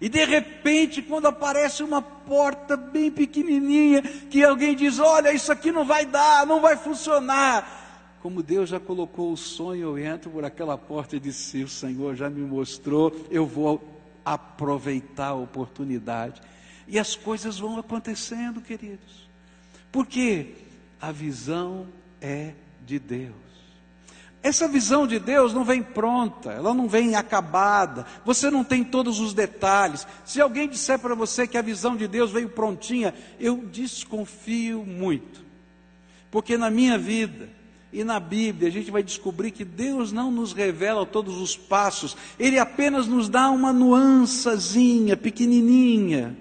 E 0.00 0.08
de 0.08 0.24
repente, 0.24 1.00
quando 1.00 1.26
aparece 1.26 1.82
uma 1.82 2.02
porta 2.02 2.76
bem 2.76 3.10
pequenininha, 3.10 4.02
que 4.02 4.42
alguém 4.42 4.74
diz: 4.74 4.98
Olha, 4.98 5.32
isso 5.32 5.52
aqui 5.52 5.70
não 5.70 5.84
vai 5.84 6.04
dar, 6.04 6.44
não 6.44 6.60
vai 6.60 6.76
funcionar. 6.76 8.18
Como 8.20 8.42
Deus 8.42 8.68
já 8.68 8.80
colocou 8.80 9.32
o 9.32 9.36
sonho, 9.36 9.96
eu 9.96 9.98
entro 9.98 10.30
por 10.30 10.44
aquela 10.44 10.76
porta 10.76 11.16
e 11.16 11.20
disse: 11.20 11.62
O 11.62 11.68
Senhor 11.68 12.16
já 12.16 12.28
me 12.28 12.40
mostrou, 12.40 13.14
eu 13.30 13.46
vou 13.46 13.82
aproveitar 14.24 15.28
a 15.28 15.34
oportunidade. 15.34 16.42
E 16.88 16.98
as 16.98 17.14
coisas 17.14 17.58
vão 17.58 17.78
acontecendo, 17.78 18.60
queridos. 18.60 19.24
Porque 19.94 20.48
a 21.00 21.12
visão 21.12 21.86
é 22.20 22.50
de 22.84 22.98
Deus. 22.98 23.32
Essa 24.42 24.66
visão 24.66 25.06
de 25.06 25.20
Deus 25.20 25.54
não 25.54 25.64
vem 25.64 25.84
pronta, 25.84 26.50
ela 26.50 26.74
não 26.74 26.88
vem 26.88 27.14
acabada, 27.14 28.04
você 28.24 28.50
não 28.50 28.64
tem 28.64 28.82
todos 28.82 29.20
os 29.20 29.32
detalhes. 29.32 30.04
Se 30.24 30.40
alguém 30.40 30.68
disser 30.68 30.98
para 30.98 31.14
você 31.14 31.46
que 31.46 31.56
a 31.56 31.62
visão 31.62 31.96
de 31.96 32.08
Deus 32.08 32.32
veio 32.32 32.48
prontinha, 32.48 33.14
eu 33.38 33.58
desconfio 33.70 34.84
muito. 34.84 35.44
Porque 36.28 36.58
na 36.58 36.70
minha 36.70 36.98
vida 36.98 37.48
e 37.92 38.02
na 38.02 38.18
Bíblia 38.18 38.70
a 38.70 38.72
gente 38.72 38.90
vai 38.90 39.04
descobrir 39.04 39.52
que 39.52 39.64
Deus 39.64 40.10
não 40.10 40.28
nos 40.28 40.52
revela 40.52 41.06
todos 41.06 41.40
os 41.40 41.56
passos, 41.56 42.16
Ele 42.36 42.58
apenas 42.58 43.06
nos 43.06 43.28
dá 43.28 43.48
uma 43.48 43.72
nuancezinha, 43.72 45.16
pequenininha, 45.16 46.36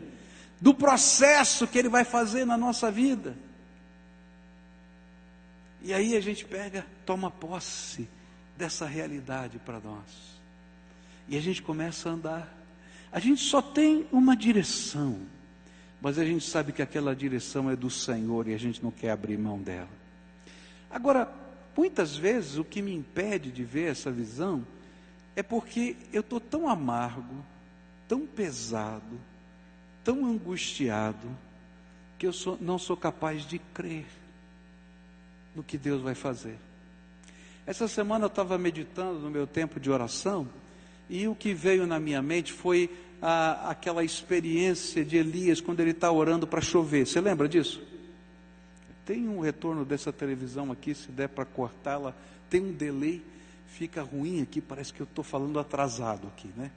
do 0.63 0.73
processo 0.73 1.67
que 1.67 1.78
Ele 1.78 1.89
vai 1.89 2.06
fazer 2.06 2.45
na 2.45 2.58
nossa 2.58 2.89
vida. 2.89 3.36
E 5.82 5.93
aí 5.93 6.15
a 6.15 6.21
gente 6.21 6.45
pega, 6.45 6.86
toma 7.06 7.30
posse 7.30 8.08
dessa 8.58 8.86
realidade 8.86 9.60
para 9.60 9.82
nós. 9.82 10.39
E 11.28 11.38
a 11.38 11.41
gente 11.41 11.62
começa 11.62 12.08
a 12.08 12.13
andar. 12.13 12.58
A 13.12 13.19
gente 13.19 13.41
só 13.41 13.62
tem 13.62 14.08
uma 14.10 14.38
direção, 14.38 15.19
mas 16.02 16.17
a 16.17 16.23
gente 16.23 16.49
sabe 16.49 16.71
que 16.71 16.82
aquela 16.82 17.13
direção 17.13 17.69
é 17.69 17.76
do 17.76 17.89
Senhor 17.89 18.47
e 18.47 18.54
a 18.54 18.58
gente 18.58 18.82
não 18.82 18.89
quer 18.89 19.12
abrir 19.12 19.38
mão 19.38 19.60
dela. 19.60 19.89
Agora, 20.89 21.30
muitas 21.76 22.15
vezes 22.15 22.56
o 22.56 22.63
que 22.63 22.82
me 22.82 22.93
impede 22.93 23.52
de 23.52 23.65
ver 23.65 23.91
essa 23.91 24.10
visão 24.10 24.65
é 25.36 25.43
porque 25.43 25.97
eu 26.13 26.21
estou 26.21 26.39
tão 26.39 26.69
amargo, 26.69 27.43
tão 28.08 28.26
pesado, 28.26 29.19
tão 30.03 30.25
angustiado, 30.25 31.27
que 32.17 32.27
eu 32.27 32.33
sou, 32.33 32.57
não 32.59 32.77
sou 32.77 32.95
capaz 32.95 33.45
de 33.45 33.59
crer 33.59 34.05
no 35.55 35.63
que 35.63 35.77
Deus 35.77 36.01
vai 36.01 36.15
fazer. 36.15 36.57
Essa 37.65 37.87
semana 37.87 38.25
eu 38.25 38.27
estava 38.27 38.57
meditando 38.57 39.19
no 39.19 39.29
meu 39.29 39.47
tempo 39.47 39.79
de 39.79 39.89
oração 39.89 40.47
e 41.09 41.27
o 41.27 41.35
que 41.35 41.53
veio 41.53 41.87
na 41.87 41.99
minha 41.99 42.21
mente 42.21 42.51
foi 42.51 42.89
a, 43.21 43.69
aquela 43.69 44.03
experiência 44.03 45.05
de 45.05 45.15
Elias 45.15 45.61
quando 45.61 45.79
ele 45.79 45.91
está 45.91 46.11
orando 46.11 46.45
para 46.45 46.59
chover. 46.59 47.07
Você 47.07 47.21
lembra 47.21 47.47
disso? 47.47 47.81
Tem 49.05 49.27
um 49.27 49.39
retorno 49.39 49.85
dessa 49.85 50.11
televisão 50.11 50.71
aqui, 50.71 50.93
se 50.93 51.11
der 51.11 51.29
para 51.29 51.45
cortá-la, 51.45 52.13
tem 52.49 52.61
um 52.61 52.71
delay, 52.71 53.21
fica 53.67 54.01
ruim 54.01 54.41
aqui, 54.41 54.61
parece 54.61 54.93
que 54.93 55.01
eu 55.01 55.05
estou 55.05 55.23
falando 55.23 55.59
atrasado 55.59 56.27
aqui, 56.27 56.49
né? 56.55 56.71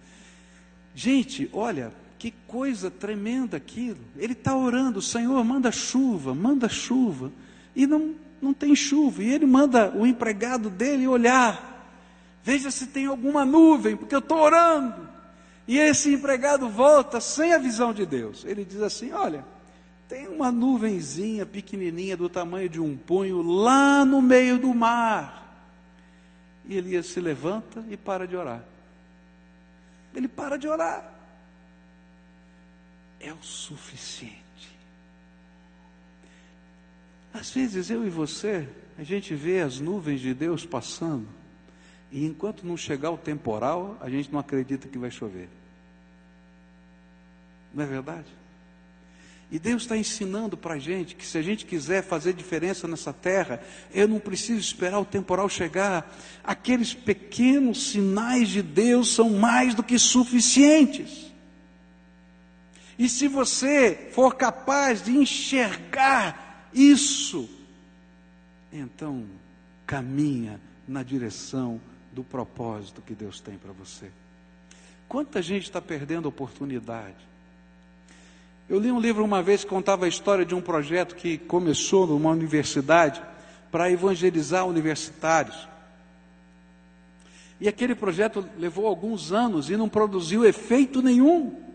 Gente, 0.94 1.48
olha, 1.52 1.92
que 2.18 2.32
coisa 2.46 2.90
tremenda 2.90 3.56
aquilo. 3.56 4.00
Ele 4.16 4.32
está 4.32 4.56
orando, 4.56 5.02
Senhor, 5.02 5.42
manda 5.44 5.70
chuva, 5.70 6.34
manda 6.34 6.68
chuva. 6.68 7.30
E 7.74 7.86
não 7.86 8.14
não 8.40 8.52
tem 8.52 8.74
chuva. 8.74 9.22
E 9.22 9.32
ele 9.32 9.46
manda 9.46 9.90
o 9.96 10.06
empregado 10.06 10.70
dele 10.70 11.06
olhar, 11.06 11.84
veja 12.42 12.70
se 12.70 12.86
tem 12.86 13.06
alguma 13.06 13.44
nuvem, 13.44 13.96
porque 13.96 14.14
eu 14.14 14.20
estou 14.20 14.38
orando. 14.38 15.08
E 15.66 15.78
esse 15.78 16.14
empregado 16.14 16.68
volta 16.68 17.20
sem 17.20 17.52
a 17.52 17.58
visão 17.58 17.92
de 17.92 18.06
Deus. 18.06 18.44
Ele 18.44 18.64
diz 18.64 18.80
assim: 18.80 19.12
Olha, 19.12 19.44
tem 20.08 20.28
uma 20.28 20.52
nuvenzinha 20.52 21.44
pequenininha 21.44 22.16
do 22.16 22.28
tamanho 22.28 22.68
de 22.68 22.80
um 22.80 22.96
punho 22.96 23.42
lá 23.42 24.04
no 24.04 24.22
meio 24.22 24.58
do 24.58 24.72
mar. 24.72 25.44
E 26.68 26.76
Elias 26.76 27.06
se 27.06 27.20
levanta 27.20 27.84
e 27.90 27.96
para 27.96 28.26
de 28.26 28.36
orar. 28.36 28.62
Ele 30.14 30.28
para 30.28 30.56
de 30.56 30.68
orar. 30.68 31.15
É 33.20 33.32
o 33.32 33.42
suficiente. 33.42 34.36
Às 37.32 37.50
vezes 37.50 37.90
eu 37.90 38.06
e 38.06 38.10
você, 38.10 38.68
a 38.98 39.02
gente 39.02 39.34
vê 39.34 39.60
as 39.60 39.78
nuvens 39.78 40.20
de 40.20 40.32
Deus 40.32 40.64
passando, 40.64 41.28
e 42.10 42.24
enquanto 42.24 42.66
não 42.66 42.76
chegar 42.76 43.10
o 43.10 43.18
temporal, 43.18 43.98
a 44.00 44.08
gente 44.08 44.32
não 44.32 44.38
acredita 44.38 44.88
que 44.88 44.96
vai 44.96 45.10
chover. 45.10 45.48
Não 47.74 47.84
é 47.84 47.86
verdade? 47.86 48.28
E 49.50 49.58
Deus 49.58 49.82
está 49.82 49.96
ensinando 49.96 50.56
para 50.56 50.74
a 50.74 50.78
gente 50.78 51.14
que 51.14 51.24
se 51.24 51.38
a 51.38 51.42
gente 51.42 51.66
quiser 51.66 52.02
fazer 52.02 52.32
diferença 52.32 52.88
nessa 52.88 53.12
terra, 53.12 53.62
eu 53.94 54.08
não 54.08 54.18
preciso 54.18 54.58
esperar 54.58 54.98
o 54.98 55.04
temporal 55.04 55.48
chegar. 55.48 56.12
Aqueles 56.42 56.94
pequenos 56.94 57.90
sinais 57.90 58.48
de 58.48 58.60
Deus 58.60 59.14
são 59.14 59.30
mais 59.30 59.74
do 59.74 59.84
que 59.84 59.98
suficientes. 59.98 61.32
E 62.98 63.08
se 63.08 63.28
você 63.28 64.10
for 64.12 64.34
capaz 64.34 65.02
de 65.02 65.16
enxergar 65.16 66.68
isso, 66.72 67.48
então 68.72 69.26
caminha 69.86 70.60
na 70.88 71.02
direção 71.02 71.80
do 72.12 72.24
propósito 72.24 73.02
que 73.02 73.14
Deus 73.14 73.40
tem 73.40 73.58
para 73.58 73.72
você. 73.72 74.10
Quanta 75.08 75.42
gente 75.42 75.64
está 75.64 75.80
perdendo 75.80 76.26
oportunidade. 76.26 77.26
Eu 78.68 78.80
li 78.80 78.90
um 78.90 78.98
livro 78.98 79.24
uma 79.24 79.42
vez 79.42 79.62
que 79.62 79.70
contava 79.70 80.06
a 80.06 80.08
história 80.08 80.44
de 80.44 80.54
um 80.54 80.60
projeto 80.60 81.14
que 81.14 81.38
começou 81.38 82.06
numa 82.06 82.30
universidade 82.30 83.22
para 83.70 83.90
evangelizar 83.90 84.66
universitários. 84.66 85.68
E 87.60 87.68
aquele 87.68 87.94
projeto 87.94 88.44
levou 88.58 88.86
alguns 88.86 89.32
anos 89.32 89.70
e 89.70 89.76
não 89.76 89.88
produziu 89.88 90.44
efeito 90.44 91.00
nenhum. 91.00 91.65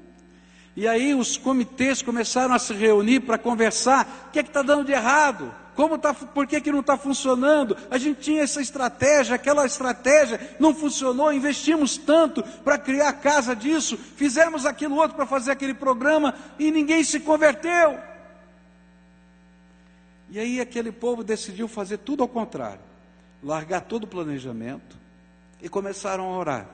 E 0.76 0.88
aí 0.88 1.14
os 1.14 1.36
comitês 1.36 2.02
começaram 2.02 2.54
a 2.54 2.60
se 2.60 2.74
reunir 2.74 3.22
para 3.22 3.38
conversar: 3.38 4.28
o 4.28 4.32
que 4.32 4.40
é 4.40 4.42
está 4.42 4.62
dando 4.62 4.86
de 4.86 4.92
errado? 4.92 5.54
Como 5.76 5.98
tá, 5.98 6.14
por 6.14 6.46
que, 6.46 6.60
que 6.60 6.72
não 6.72 6.82
está 6.82 6.98
funcionando? 6.98 7.78
A 7.90 7.98
gente 7.98 8.20
tinha 8.20 8.44
essa 8.44 8.62
estratégia, 8.62 9.36
aquela 9.36 9.66
estratégia 9.66 10.56
não 10.60 10.76
funcionou, 10.76 11.32
investimos 11.32 11.98
tanto 11.98 12.44
para 12.64 12.78
criar 12.78 13.10
a 13.10 13.14
casa 13.14 13.56
disso, 13.56 13.98
fizemos 13.98 14.66
aquilo 14.66 14.96
outro 14.96 15.16
para 15.16 15.26
fazer 15.26 15.52
aquele 15.52 15.74
programa 15.74 16.36
e 16.60 16.72
ninguém 16.72 17.04
se 17.04 17.22
converteu. 17.22 17.98
E 20.30 20.40
aí 20.40 20.62
aquele 20.62 20.92
povo 20.92 21.24
decidiu 21.24 21.68
fazer 21.68 21.98
tudo 21.98 22.22
ao 22.22 22.28
contrário, 22.28 22.82
largar 23.42 23.82
todo 23.82 24.04
o 24.04 24.08
planejamento 24.08 24.98
e 25.62 25.70
começaram 25.70 26.26
a 26.26 26.38
orar. 26.38 26.70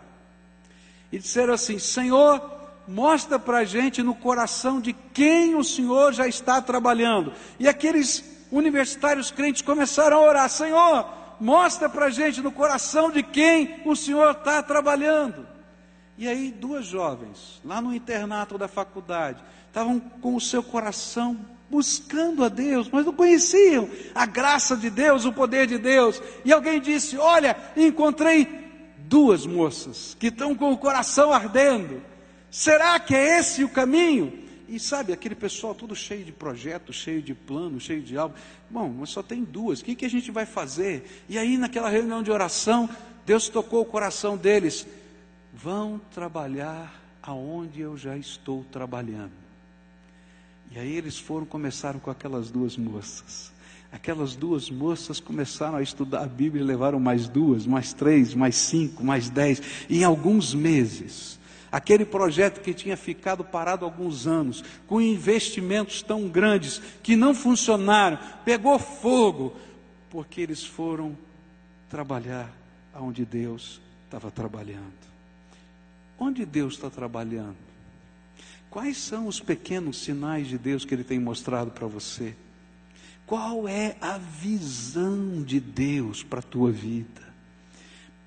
E 1.11 1.19
disseram 1.19 1.53
assim: 1.53 1.77
Senhor, 1.79 2.56
mostra 2.87 3.37
para 3.37 3.59
a 3.59 3.65
gente 3.65 4.01
no 4.01 4.15
coração 4.15 4.79
de 4.79 4.93
quem 4.93 5.55
o 5.55 5.63
Senhor 5.63 6.13
já 6.13 6.27
está 6.27 6.61
trabalhando. 6.61 7.33
E 7.59 7.67
aqueles 7.67 8.23
universitários 8.51 9.29
crentes 9.29 9.61
começaram 9.61 10.17
a 10.17 10.21
orar: 10.21 10.49
Senhor, 10.49 11.05
mostra 11.39 11.89
para 11.89 12.05
a 12.05 12.09
gente 12.09 12.41
no 12.41 12.51
coração 12.51 13.11
de 13.11 13.21
quem 13.21 13.81
o 13.85 13.95
Senhor 13.95 14.31
está 14.31 14.63
trabalhando. 14.63 15.45
E 16.17 16.27
aí, 16.27 16.51
duas 16.51 16.85
jovens, 16.85 17.61
lá 17.63 17.79
no 17.79 17.93
internato 17.93 18.57
da 18.57 18.67
faculdade, 18.67 19.43
estavam 19.67 19.99
com 19.99 20.35
o 20.35 20.41
seu 20.41 20.63
coração 20.63 21.37
buscando 21.69 22.43
a 22.43 22.49
Deus, 22.49 22.89
mas 22.89 23.05
não 23.05 23.13
conheciam 23.13 23.89
a 24.15 24.25
graça 24.25 24.75
de 24.75 24.89
Deus, 24.89 25.25
o 25.25 25.33
poder 25.33 25.67
de 25.67 25.77
Deus. 25.77 26.21
E 26.43 26.51
alguém 26.51 26.81
disse: 26.81 27.17
Olha, 27.17 27.55
encontrei 27.75 28.47
duas 28.97 29.45
moças 29.45 30.15
que 30.19 30.27
estão 30.27 30.55
com 30.55 30.71
o 30.71 30.77
coração 30.77 31.31
ardendo. 31.31 32.01
Será 32.57 32.99
que 32.99 33.13
é 33.13 33.37
esse 33.37 33.63
o 33.63 33.69
caminho? 33.69 34.33
E 34.67 34.79
sabe, 34.79 35.13
aquele 35.13 35.35
pessoal 35.35 35.75
todo 35.75 35.95
cheio 35.95 36.25
de 36.25 36.31
projetos, 36.31 36.95
cheio 36.95 37.21
de 37.21 37.35
planos, 37.35 37.83
cheio 37.83 38.01
de 38.01 38.17
algo. 38.17 38.33
Bom, 38.67 38.91
mas 38.97 39.11
só 39.11 39.21
tem 39.21 39.43
duas, 39.43 39.79
o 39.79 39.85
que, 39.85 39.93
que 39.93 40.05
a 40.05 40.09
gente 40.09 40.31
vai 40.31 40.43
fazer? 40.43 41.23
E 41.29 41.37
aí, 41.37 41.55
naquela 41.55 41.87
reunião 41.87 42.23
de 42.23 42.31
oração, 42.31 42.89
Deus 43.27 43.47
tocou 43.47 43.81
o 43.81 43.85
coração 43.85 44.35
deles. 44.35 44.87
Vão 45.53 46.01
trabalhar 46.11 46.99
aonde 47.21 47.81
eu 47.81 47.95
já 47.95 48.17
estou 48.17 48.65
trabalhando. 48.71 49.33
E 50.71 50.79
aí 50.79 50.95
eles 50.95 51.19
foram, 51.19 51.45
começaram 51.45 51.99
com 51.99 52.09
aquelas 52.09 52.49
duas 52.49 52.75
moças. 52.75 53.51
Aquelas 53.91 54.35
duas 54.35 54.67
moças 54.71 55.19
começaram 55.19 55.77
a 55.77 55.83
estudar 55.83 56.23
a 56.23 56.27
Bíblia 56.27 56.63
e 56.63 56.65
levaram 56.65 56.99
mais 56.99 57.27
duas, 57.27 57.67
mais 57.67 57.93
três, 57.93 58.33
mais 58.33 58.55
cinco, 58.55 59.03
mais 59.03 59.29
dez. 59.29 59.61
E 59.87 59.99
em 59.99 60.03
alguns 60.03 60.55
meses, 60.55 61.37
aquele 61.71 62.05
projeto 62.05 62.61
que 62.61 62.73
tinha 62.73 62.97
ficado 62.97 63.43
parado 63.43 63.85
alguns 63.85 64.27
anos, 64.27 64.63
com 64.85 65.01
investimentos 65.01 66.01
tão 66.01 66.27
grandes 66.27 66.81
que 67.03 67.15
não 67.15 67.33
funcionaram, 67.33 68.19
pegou 68.45 68.79
fogo, 68.79 69.55
porque 70.09 70.41
eles 70.41 70.63
foram 70.63 71.17
trabalhar 71.89 72.51
onde 72.95 73.25
Deus 73.25 73.81
estava 74.05 74.31
trabalhando. 74.31 75.07
Onde 76.19 76.45
Deus 76.45 76.73
está 76.73 76.89
trabalhando? 76.89 77.57
Quais 78.69 78.97
são 78.97 79.27
os 79.27 79.39
pequenos 79.39 79.97
sinais 80.03 80.47
de 80.47 80.57
Deus 80.57 80.83
que 80.83 80.93
Ele 80.93 81.03
tem 81.03 81.19
mostrado 81.19 81.71
para 81.71 81.87
você? 81.87 82.35
Qual 83.25 83.67
é 83.67 83.97
a 83.99 84.17
visão 84.17 85.43
de 85.43 85.59
Deus 85.59 86.23
para 86.23 86.39
a 86.39 86.43
tua 86.43 86.71
vida? 86.71 87.21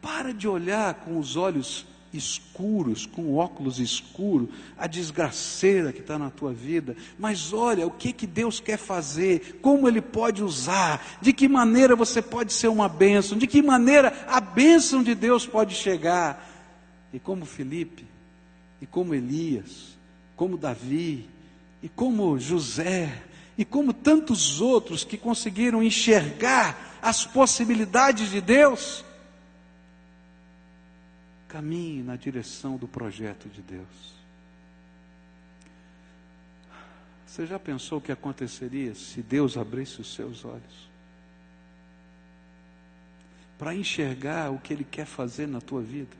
Para 0.01 0.33
de 0.33 0.47
olhar 0.47 0.95
com 0.95 1.19
os 1.19 1.37
olhos 1.37 1.87
escuros, 2.13 3.07
com 3.07 3.37
óculos 3.37 3.79
escuro, 3.79 4.49
a 4.77 4.87
desgraceira 4.87 5.93
que 5.93 6.01
está 6.01 6.19
na 6.19 6.31
tua 6.31 6.53
vida, 6.53 6.97
mas 7.19 7.53
olha 7.53 7.87
o 7.87 7.91
que, 7.91 8.13
que 8.13 8.27
Deus 8.27 8.59
quer 8.59 8.77
fazer, 8.77 9.59
como 9.63 9.87
Ele 9.87 10.01
pode 10.01 10.43
usar, 10.43 11.19
de 11.21 11.33
que 11.33 11.49
maneira 11.49 11.95
você 11.95 12.21
pode 12.21 12.53
ser 12.53 12.69
uma 12.69 12.89
bênção, 12.89 13.39
de 13.39 13.47
que 13.47 13.63
maneira 13.63 14.27
a 14.29 14.41
bênção 14.41 15.03
de 15.03 15.15
Deus 15.15 15.47
pode 15.47 15.75
chegar. 15.75 16.49
E 17.13 17.19
como 17.19 17.45
Felipe, 17.45 18.05
e 18.81 18.87
como 18.87 19.15
Elias, 19.15 19.99
como 20.37 20.57
Davi, 20.57 21.29
e 21.83 21.89
como 21.89 22.39
José, 22.39 23.23
e 23.57 23.65
como 23.65 23.93
tantos 23.93 24.61
outros 24.61 25.05
que 25.05 25.17
conseguiram 25.17 25.83
enxergar 25.83 26.99
as 27.03 27.25
possibilidades 27.27 28.31
de 28.31 28.41
Deus, 28.41 29.05
caminhe 31.51 32.01
na 32.01 32.15
direção 32.15 32.77
do 32.77 32.87
projeto 32.87 33.49
de 33.49 33.61
Deus. 33.61 34.15
Você 37.27 37.45
já 37.45 37.59
pensou 37.59 37.99
o 37.99 38.01
que 38.01 38.13
aconteceria 38.13 38.95
se 38.95 39.21
Deus 39.21 39.57
abrisse 39.57 40.01
os 40.01 40.15
seus 40.15 40.45
olhos? 40.45 40.89
Para 43.59 43.75
enxergar 43.75 44.51
o 44.51 44.59
que 44.59 44.73
Ele 44.73 44.85
quer 44.85 45.07
fazer 45.07 45.47
na 45.49 45.61
tua 45.61 45.83
vida, 45.83 46.17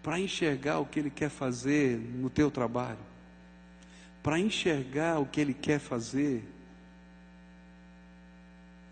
para 0.00 0.18
enxergar 0.18 0.78
o 0.78 0.86
que 0.86 1.00
Ele 1.00 1.10
quer 1.10 1.28
fazer 1.28 1.98
no 1.98 2.30
teu 2.30 2.50
trabalho, 2.50 2.98
para 4.22 4.38
enxergar 4.38 5.18
o 5.18 5.26
que 5.26 5.40
Ele 5.40 5.54
quer 5.54 5.80
fazer 5.80 6.44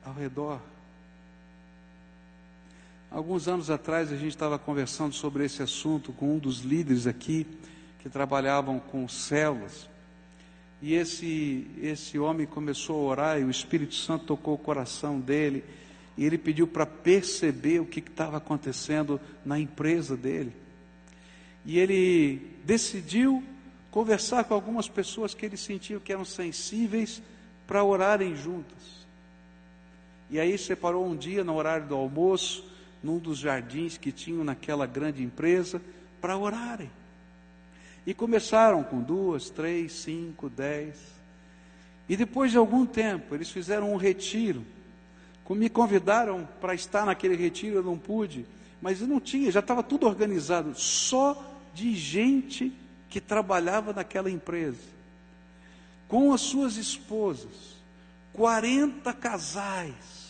ao 0.05 0.13
redor. 0.13 0.61
Alguns 3.15 3.47
anos 3.47 3.71
atrás 3.71 4.13
a 4.13 4.17
gente 4.17 4.31
estava 4.31 4.59
conversando 4.59 5.15
sobre 5.15 5.45
esse 5.45 5.63
assunto 5.63 6.13
com 6.13 6.35
um 6.35 6.39
dos 6.39 6.63
líderes 6.63 7.07
aqui 7.07 7.47
que 8.01 8.11
trabalhavam 8.11 8.81
com 8.81 9.07
células. 9.07 9.89
E 10.83 10.95
esse, 10.95 11.65
esse 11.81 12.19
homem 12.19 12.45
começou 12.45 12.97
a 12.97 13.11
orar 13.13 13.41
e 13.41 13.45
o 13.45 13.51
Espírito 13.51 13.95
Santo 13.95 14.25
tocou 14.25 14.55
o 14.55 14.59
coração 14.59 15.21
dele. 15.21 15.63
E 16.19 16.25
ele 16.25 16.37
pediu 16.37 16.67
para 16.67 16.85
perceber 16.85 17.79
o 17.79 17.87
que 17.87 18.01
estava 18.01 18.39
acontecendo 18.39 19.21
na 19.47 19.61
empresa 19.61 20.17
dele. 20.17 20.53
E 21.65 21.79
ele 21.79 22.41
decidiu 22.65 23.45
conversar 23.93 24.43
com 24.43 24.55
algumas 24.55 24.89
pessoas 24.89 25.35
que 25.35 25.47
ele 25.47 25.57
sentiu 25.57 26.01
que 26.01 26.13
eram 26.13 26.25
sensíveis 26.25 27.23
para 27.65 27.85
orarem 27.85 28.35
juntas. 28.35 29.07
E 30.29 30.41
aí 30.41 30.59
separou 30.59 31.07
um 31.07 31.15
dia 31.15 31.45
no 31.45 31.55
horário 31.55 31.87
do 31.87 31.95
almoço, 31.95 32.74
num 33.05 33.19
dos 33.19 33.39
jardins 33.39 33.99
que 33.99 34.11
tinham 34.11 34.43
naquela 34.43 34.87
grande 34.87 35.23
empresa, 35.23 35.81
para 36.23 36.39
orarem. 36.39 36.91
E 38.07 38.15
começaram 38.15 38.83
com 38.83 39.01
duas, 39.01 39.51
três, 39.51 39.93
cinco, 39.93 40.49
dez. 40.49 40.97
E 42.09 42.17
depois 42.17 42.51
de 42.51 42.57
algum 42.57 42.87
tempo, 42.87 43.35
eles 43.35 43.51
fizeram 43.51 43.93
um 43.93 43.97
retiro. 43.97 44.65
Me 45.51 45.69
convidaram 45.69 46.49
para 46.63 46.75
estar 46.75 47.05
naquele 47.05 47.37
retiro, 47.37 47.77
eu 47.77 47.83
não 47.83 47.99
pude, 47.99 48.47
mas 48.81 49.03
eu 49.03 49.07
não 49.07 49.21
tinha, 49.21 49.53
já 49.53 49.61
estava 49.61 49.83
tudo 49.83 50.07
organizado, 50.07 50.75
só 50.75 51.45
de 51.75 51.95
gente 51.95 52.73
que 53.11 53.21
trabalhava 53.21 53.93
naquela 53.93 54.31
empresa, 54.31 54.81
com 56.09 56.33
as 56.33 56.41
suas 56.41 56.77
esposas, 56.79 57.77
40 58.33 59.13
casais, 59.13 60.24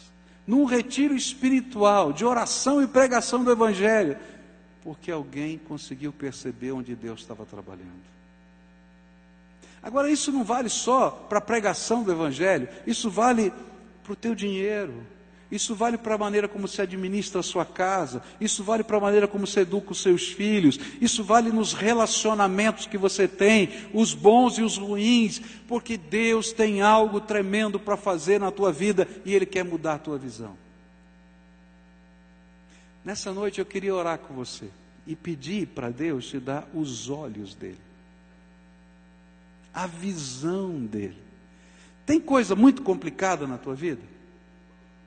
num 0.47 0.65
retiro 0.65 1.15
espiritual 1.15 2.13
de 2.13 2.25
oração 2.25 2.83
e 2.83 2.87
pregação 2.87 3.43
do 3.43 3.51
Evangelho, 3.51 4.17
porque 4.83 5.11
alguém 5.11 5.59
conseguiu 5.59 6.13
perceber 6.13 6.73
onde 6.73 6.95
Deus 6.95 7.21
estava 7.21 7.47
trabalhando. 7.47 8.15
Agora, 9.83 10.11
isso 10.11 10.33
não 10.33 10.45
vale 10.45 10.69
só 10.69 11.11
para 11.11 11.39
a 11.39 11.43
pregação 11.43 12.03
do 12.03 12.13
Evangelho, 12.13 12.69
isso 12.87 13.11
vale 13.11 13.53
para 14.03 14.13
o 14.13 14.17
teu 14.17 14.35
dinheiro, 14.35 15.03
isso 15.51 15.75
vale 15.75 15.99
para 15.99 16.15
a 16.15 16.19
maneira 16.19 16.49
como 16.49 16.67
se 16.67 16.81
administra 16.81 17.41
a 17.41 17.43
sua 17.43 17.65
casa, 17.65 18.23
isso 18.41 18.65
vale 18.65 18.83
para 18.83 18.97
a 18.97 19.01
maneira 19.01 19.29
como 19.29 19.47
você 19.47 19.61
educa 19.61 19.93
os 19.93 20.03
seus 20.03 20.29
filhos, 20.29 20.79
isso 21.01 21.23
vale 21.23 21.51
nos 21.51 21.73
relacionamentos 21.73 22.87
que 22.87 22.99
você 22.99 23.29
tem, 23.29 23.69
os 23.93 24.15
bons 24.15 24.59
e 24.59 24.63
os 24.63 24.77
ruins, 24.77 25.41
porque 25.69 25.97
Deus 25.97 26.53
tem 26.53 26.81
algo 26.81 27.21
tremendo 27.21 27.79
para 27.79 27.97
fazer 27.97 28.41
na 28.41 28.51
tua 28.51 28.73
vida 28.73 29.07
e 29.25 29.35
Ele 29.35 29.47
quer 29.47 29.65
mudar 29.65 29.95
a 29.95 29.99
tua 29.99 30.19
visão. 30.19 30.57
Nessa 33.05 33.33
noite 33.33 33.59
eu 33.59 33.67
queria 33.67 33.95
orar 33.95 34.19
com 34.19 34.35
você 34.35 34.71
e 35.07 35.15
pedir 35.15 35.69
para 35.69 35.91
Deus 35.91 36.27
te 36.27 36.41
dar 36.41 36.67
os 36.73 37.11
olhos 37.11 37.55
dele, 37.55 37.81
a 39.75 39.87
visão 39.87 40.85
dele. 40.85 41.23
Tem 42.07 42.19
coisa 42.19 42.57
muito 42.57 42.83
complicada 42.83 43.47
na 43.47 43.59
tua 43.59 43.75
vida? 43.75 44.14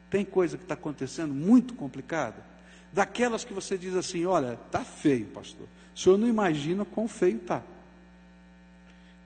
Tem 0.09 0.23
coisa 0.23 0.57
que 0.57 0.63
está 0.63 0.73
acontecendo 0.73 1.33
muito 1.33 1.73
complicada. 1.73 2.45
Daquelas 2.91 3.43
que 3.43 3.53
você 3.53 3.77
diz 3.77 3.95
assim: 3.95 4.25
olha, 4.25 4.57
tá 4.71 4.83
feio, 4.83 5.25
pastor. 5.27 5.67
O 5.95 5.99
senhor 5.99 6.17
não 6.17 6.27
imagina 6.27 6.85
quão 6.85 7.07
feio 7.07 7.39
tá. 7.39 7.61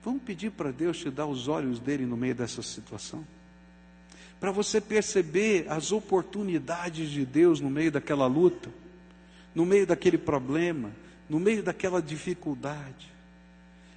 Vamos 0.04 0.22
pedir 0.22 0.50
para 0.50 0.72
Deus 0.72 0.98
te 0.98 1.10
dar 1.10 1.26
os 1.26 1.46
olhos 1.46 1.78
dele 1.78 2.04
no 2.04 2.16
meio 2.16 2.34
dessa 2.34 2.60
situação? 2.62 3.24
Para 4.40 4.50
você 4.50 4.80
perceber 4.80 5.66
as 5.68 5.92
oportunidades 5.92 7.08
de 7.08 7.24
Deus 7.24 7.60
no 7.60 7.70
meio 7.70 7.92
daquela 7.92 8.26
luta, 8.26 8.68
no 9.54 9.64
meio 9.64 9.86
daquele 9.86 10.18
problema, 10.18 10.90
no 11.28 11.38
meio 11.38 11.62
daquela 11.62 12.02
dificuldade. 12.02 13.12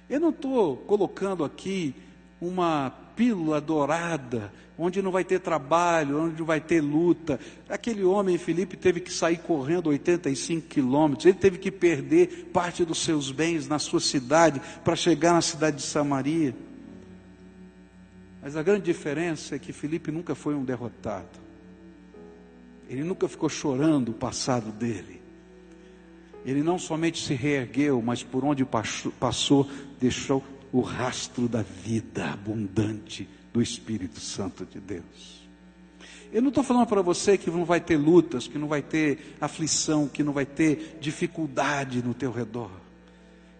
Eu 0.08 0.20
não 0.20 0.30
estou 0.30 0.76
colocando 0.76 1.44
aqui 1.44 1.92
uma 2.40 2.94
pílula 3.16 3.60
dourada, 3.60 4.52
onde 4.78 5.00
não 5.00 5.10
vai 5.10 5.24
ter 5.24 5.40
trabalho, 5.40 6.24
onde 6.24 6.42
vai 6.42 6.60
ter 6.60 6.82
luta. 6.82 7.40
Aquele 7.68 8.04
homem, 8.04 8.36
Felipe, 8.36 8.76
teve 8.76 9.00
que 9.00 9.12
sair 9.12 9.38
correndo 9.38 9.88
85 9.88 10.68
quilômetros, 10.68 11.24
ele 11.24 11.38
teve 11.38 11.58
que 11.58 11.72
perder 11.72 12.50
parte 12.52 12.84
dos 12.84 12.98
seus 12.98 13.32
bens 13.32 13.66
na 13.66 13.78
sua 13.78 14.00
cidade 14.00 14.60
para 14.84 14.94
chegar 14.94 15.32
na 15.32 15.40
cidade 15.40 15.78
de 15.78 15.82
Samaria. 15.82 16.54
Mas 18.42 18.54
a 18.54 18.62
grande 18.62 18.84
diferença 18.84 19.56
é 19.56 19.58
que 19.58 19.72
Felipe 19.72 20.12
nunca 20.12 20.34
foi 20.34 20.54
um 20.54 20.64
derrotado. 20.64 21.46
Ele 22.88 23.02
nunca 23.02 23.26
ficou 23.26 23.48
chorando 23.48 24.10
o 24.10 24.14
passado 24.14 24.70
dele. 24.70 25.20
Ele 26.44 26.62
não 26.62 26.78
somente 26.78 27.26
se 27.26 27.34
reergueu, 27.34 28.00
mas 28.00 28.22
por 28.22 28.44
onde 28.44 28.64
passou, 29.18 29.68
deixou 29.98 30.44
o 30.76 30.82
rastro 30.82 31.48
da 31.48 31.62
vida 31.62 32.26
abundante 32.26 33.26
do 33.50 33.62
Espírito 33.62 34.20
Santo 34.20 34.66
de 34.66 34.78
Deus. 34.78 35.48
Eu 36.30 36.42
não 36.42 36.50
estou 36.50 36.62
falando 36.62 36.86
para 36.86 37.00
você 37.00 37.38
que 37.38 37.50
não 37.50 37.64
vai 37.64 37.80
ter 37.80 37.96
lutas, 37.96 38.46
que 38.46 38.58
não 38.58 38.68
vai 38.68 38.82
ter 38.82 39.38
aflição, 39.40 40.06
que 40.06 40.22
não 40.22 40.34
vai 40.34 40.44
ter 40.44 40.98
dificuldade 41.00 42.02
no 42.02 42.12
teu 42.12 42.30
redor. 42.30 42.70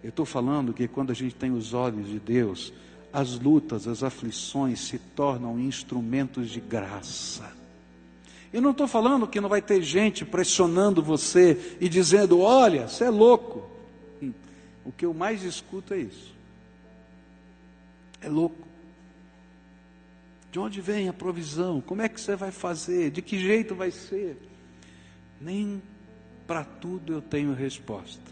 Eu 0.03 0.09
estou 0.09 0.27
falando 0.27 0.73
que 0.73 0.87
quando 0.87 1.09
a 1.09 1.15
gente 1.15 1.33
tem 1.33 1.49
os 1.49 1.73
olhos 1.73 2.07
de 2.07 2.19
Deus, 2.19 2.71
as 3.11 3.39
lutas, 3.39 3.87
as 3.87 4.03
aflições 4.03 4.81
se 4.81 4.99
tornam 4.99 5.59
instrumentos 5.59 6.51
de 6.51 6.59
graça. 6.59 7.51
Eu 8.53 8.61
não 8.61 8.69
estou 8.69 8.87
falando 8.87 9.27
que 9.27 9.41
não 9.41 9.49
vai 9.49 9.63
ter 9.63 9.81
gente 9.81 10.23
pressionando 10.23 11.01
você 11.01 11.77
e 11.81 11.89
dizendo: 11.89 12.41
olha, 12.41 12.87
você 12.87 13.05
é 13.05 13.09
louco. 13.09 13.67
Hum, 14.21 14.33
o 14.85 14.91
que 14.91 15.03
eu 15.03 15.15
mais 15.15 15.41
escuto 15.41 15.95
é 15.95 16.01
isso. 16.01 16.36
É 18.21 18.29
louco. 18.29 18.67
De 20.51 20.59
onde 20.59 20.81
vem 20.81 21.09
a 21.09 21.13
provisão? 21.13 21.81
Como 21.81 22.01
é 22.01 22.09
que 22.09 22.19
você 22.19 22.35
vai 22.35 22.51
fazer? 22.51 23.11
De 23.11 23.21
que 23.21 23.39
jeito 23.39 23.75
vai 23.75 23.91
ser? 23.91 24.37
Nem 25.39 25.81
para 26.47 26.63
tudo 26.63 27.13
eu 27.13 27.21
tenho 27.21 27.53
resposta. 27.53 28.31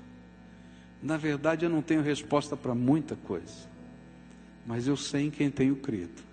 Na 1.03 1.17
verdade, 1.17 1.65
eu 1.65 1.69
não 1.69 1.81
tenho 1.81 2.01
resposta 2.01 2.55
para 2.57 2.73
muita 2.73 3.15
coisa. 3.15 3.69
Mas 4.65 4.87
eu 4.87 4.97
sei 4.97 5.25
em 5.25 5.29
quem 5.29 5.51
tenho 5.51 5.75
crido. 5.75 6.23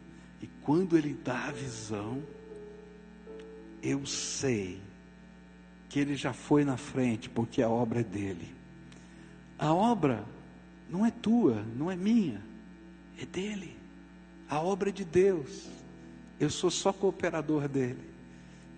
E 0.41 0.47
quando 0.63 0.97
Ele 0.97 1.13
dá 1.13 1.49
a 1.49 1.53
visão, 1.53 2.23
eu 3.83 4.07
sei 4.07 4.81
que 5.89 5.99
Ele 5.99 6.15
já 6.15 6.33
foi 6.33 6.65
na 6.65 6.79
frente, 6.79 7.29
porque 7.29 7.61
a 7.61 7.69
obra 7.69 8.01
é 8.01 8.05
dele. 8.05 8.55
A 9.59 9.75
obra 9.75 10.25
não 10.89 11.05
é 11.05 11.11
tua, 11.11 11.63
não 11.77 11.91
é 11.91 11.97
minha 11.97 12.52
é 13.21 13.27
dele. 13.27 13.77
A 14.49 14.61
obra 14.61 14.91
é 14.91 14.93
de 14.93 15.05
Deus. 15.05 15.69
Eu 16.39 16.51
sou 16.51 16.71
só 16.71 16.93
cooperador 16.93 17.69
dele. 17.69 18.13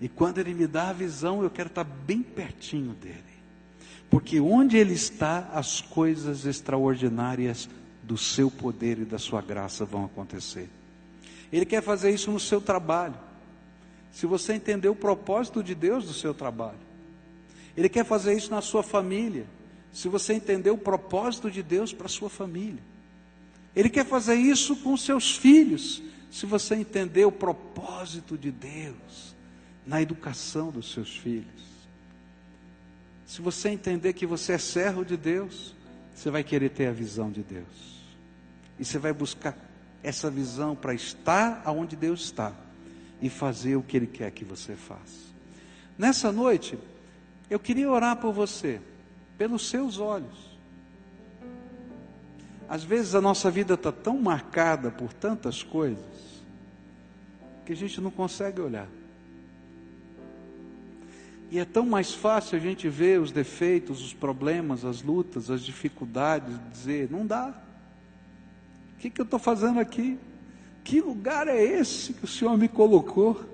E 0.00 0.08
quando 0.08 0.38
ele 0.38 0.54
me 0.54 0.66
dá 0.66 0.90
a 0.90 0.92
visão, 0.92 1.42
eu 1.42 1.50
quero 1.50 1.68
estar 1.68 1.84
bem 1.84 2.22
pertinho 2.22 2.92
dele. 2.94 3.22
Porque 4.10 4.38
onde 4.38 4.76
ele 4.76 4.92
está, 4.92 5.50
as 5.52 5.80
coisas 5.80 6.44
extraordinárias 6.46 7.68
do 8.02 8.16
seu 8.18 8.50
poder 8.50 8.98
e 8.98 9.04
da 9.04 9.18
sua 9.18 9.40
graça 9.40 9.84
vão 9.84 10.04
acontecer. 10.04 10.68
Ele 11.50 11.64
quer 11.64 11.82
fazer 11.82 12.10
isso 12.10 12.30
no 12.30 12.38
seu 12.38 12.60
trabalho. 12.60 13.14
Se 14.12 14.26
você 14.26 14.52
entender 14.52 14.88
o 14.88 14.94
propósito 14.94 15.62
de 15.62 15.74
Deus 15.74 16.04
do 16.04 16.12
seu 16.12 16.34
trabalho. 16.34 16.78
Ele 17.76 17.88
quer 17.88 18.04
fazer 18.04 18.34
isso 18.34 18.50
na 18.50 18.60
sua 18.60 18.82
família. 18.82 19.46
Se 19.92 20.08
você 20.08 20.34
entender 20.34 20.70
o 20.70 20.78
propósito 20.78 21.50
de 21.50 21.62
Deus 21.62 21.92
para 21.92 22.06
a 22.06 22.10
sua 22.10 22.28
família. 22.28 22.82
Ele 23.74 23.88
quer 23.88 24.06
fazer 24.06 24.34
isso 24.34 24.76
com 24.76 24.96
seus 24.96 25.36
filhos, 25.36 26.02
se 26.30 26.46
você 26.46 26.74
entender 26.74 27.24
o 27.24 27.32
propósito 27.32 28.36
de 28.36 28.50
Deus 28.50 29.34
na 29.86 30.00
educação 30.00 30.70
dos 30.70 30.92
seus 30.92 31.16
filhos. 31.16 31.64
Se 33.26 33.42
você 33.42 33.68
entender 33.70 34.12
que 34.12 34.26
você 34.26 34.52
é 34.52 34.58
servo 34.58 35.04
de 35.04 35.16
Deus, 35.16 35.74
você 36.14 36.30
vai 36.30 36.44
querer 36.44 36.70
ter 36.70 36.86
a 36.86 36.92
visão 36.92 37.30
de 37.30 37.42
Deus. 37.42 38.04
E 38.78 38.84
você 38.84 38.98
vai 38.98 39.12
buscar 39.12 39.56
essa 40.02 40.30
visão 40.30 40.76
para 40.76 40.94
estar 40.94 41.62
aonde 41.64 41.96
Deus 41.96 42.24
está 42.24 42.52
e 43.20 43.28
fazer 43.28 43.76
o 43.76 43.82
que 43.82 43.96
Ele 43.96 44.06
quer 44.06 44.30
que 44.30 44.44
você 44.44 44.74
faça. 44.74 45.24
Nessa 45.96 46.30
noite, 46.30 46.78
eu 47.48 47.58
queria 47.58 47.90
orar 47.90 48.16
por 48.16 48.32
você, 48.32 48.80
pelos 49.38 49.68
seus 49.68 49.98
olhos. 49.98 50.53
Às 52.68 52.82
vezes 52.82 53.14
a 53.14 53.20
nossa 53.20 53.50
vida 53.50 53.74
está 53.74 53.92
tão 53.92 54.18
marcada 54.18 54.90
por 54.90 55.12
tantas 55.12 55.62
coisas 55.62 56.42
que 57.64 57.72
a 57.72 57.76
gente 57.76 58.00
não 58.00 58.10
consegue 58.10 58.60
olhar. 58.60 58.88
E 61.50 61.58
é 61.58 61.64
tão 61.64 61.86
mais 61.86 62.12
fácil 62.12 62.56
a 62.56 62.60
gente 62.60 62.88
ver 62.88 63.20
os 63.20 63.30
defeitos, 63.30 64.02
os 64.02 64.12
problemas, 64.12 64.84
as 64.84 65.02
lutas, 65.02 65.50
as 65.50 65.62
dificuldades, 65.62 66.58
dizer: 66.72 67.08
não 67.10 67.26
dá. 67.26 67.54
O 68.94 68.98
que, 68.98 69.10
que 69.10 69.20
eu 69.20 69.24
estou 69.24 69.38
fazendo 69.38 69.78
aqui? 69.78 70.18
Que 70.82 71.00
lugar 71.00 71.46
é 71.46 71.62
esse 71.62 72.12
que 72.14 72.24
o 72.24 72.28
Senhor 72.28 72.56
me 72.56 72.68
colocou? 72.68 73.44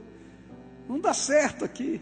Não 0.88 0.98
dá 0.98 1.12
certo 1.12 1.64
aqui. 1.64 2.00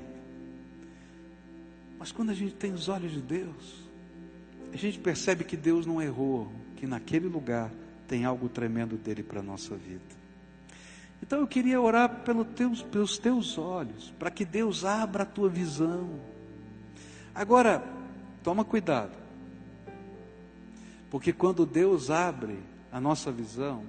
Mas 1.99 2.13
quando 2.13 2.31
a 2.31 2.35
gente 2.35 2.55
tem 2.55 2.73
os 2.73 2.89
olhos 2.89 3.13
de 3.13 3.21
Deus, 3.21 3.83
a 4.73 4.77
gente 4.77 4.99
percebe 4.99 5.45
que 5.45 5.57
Deus 5.57 5.85
não 5.85 6.01
errou, 6.01 6.53
que 6.79 6.87
naquele 6.87 7.27
lugar 7.27 7.73
tem 8.07 8.25
algo 8.25 8.49
tremendo 8.49 8.97
dele 8.97 9.25
para 9.25 9.41
a 9.41 9.43
nossa 9.43 9.75
vida. 9.75 10.17
Então 11.21 11.41
eu 11.41 11.47
queria 11.47 11.81
orar 11.81 12.21
pelo 12.21 12.45
teus, 12.45 12.83
pelos 12.83 13.19
teus 13.19 13.59
olhos, 13.59 14.15
para 14.17 14.31
que 14.31 14.45
Deus 14.45 14.85
abra 14.85 15.25
a 15.25 15.27
tua 15.27 15.49
visão. 15.49 16.09
Agora, 17.35 17.83
toma 18.45 18.65
cuidado, 18.65 19.11
porque 21.11 21.33
quando 21.33 21.67
Deus 21.67 22.11
abre 22.11 22.61
a 22.93 23.01
nossa 23.01 23.33
visão, 23.33 23.83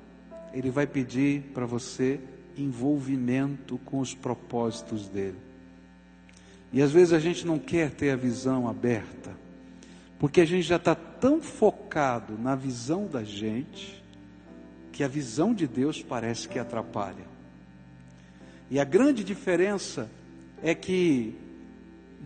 Ele 0.51 0.71
vai 0.71 0.87
pedir 0.87 1.43
para 1.53 1.67
você 1.67 2.19
envolvimento 2.57 3.77
com 3.85 3.99
os 3.99 4.15
propósitos 4.15 5.07
dele. 5.07 5.37
E 6.73 6.81
às 6.81 6.91
vezes 6.91 7.13
a 7.13 7.19
gente 7.19 7.45
não 7.45 7.59
quer 7.59 7.91
ter 7.91 8.09
a 8.09 8.15
visão 8.15 8.67
aberta. 8.67 9.31
Porque 10.19 10.41
a 10.41 10.45
gente 10.45 10.63
já 10.63 10.75
está 10.75 10.93
tão 10.93 11.41
focado 11.41 12.37
na 12.37 12.53
visão 12.53 13.07
da 13.07 13.23
gente, 13.23 14.03
que 14.91 15.03
a 15.03 15.07
visão 15.07 15.53
de 15.53 15.65
Deus 15.65 16.03
parece 16.03 16.47
que 16.47 16.59
atrapalha. 16.59 17.25
E 18.69 18.79
a 18.79 18.83
grande 18.83 19.23
diferença 19.23 20.11
é 20.61 20.75
que 20.75 21.35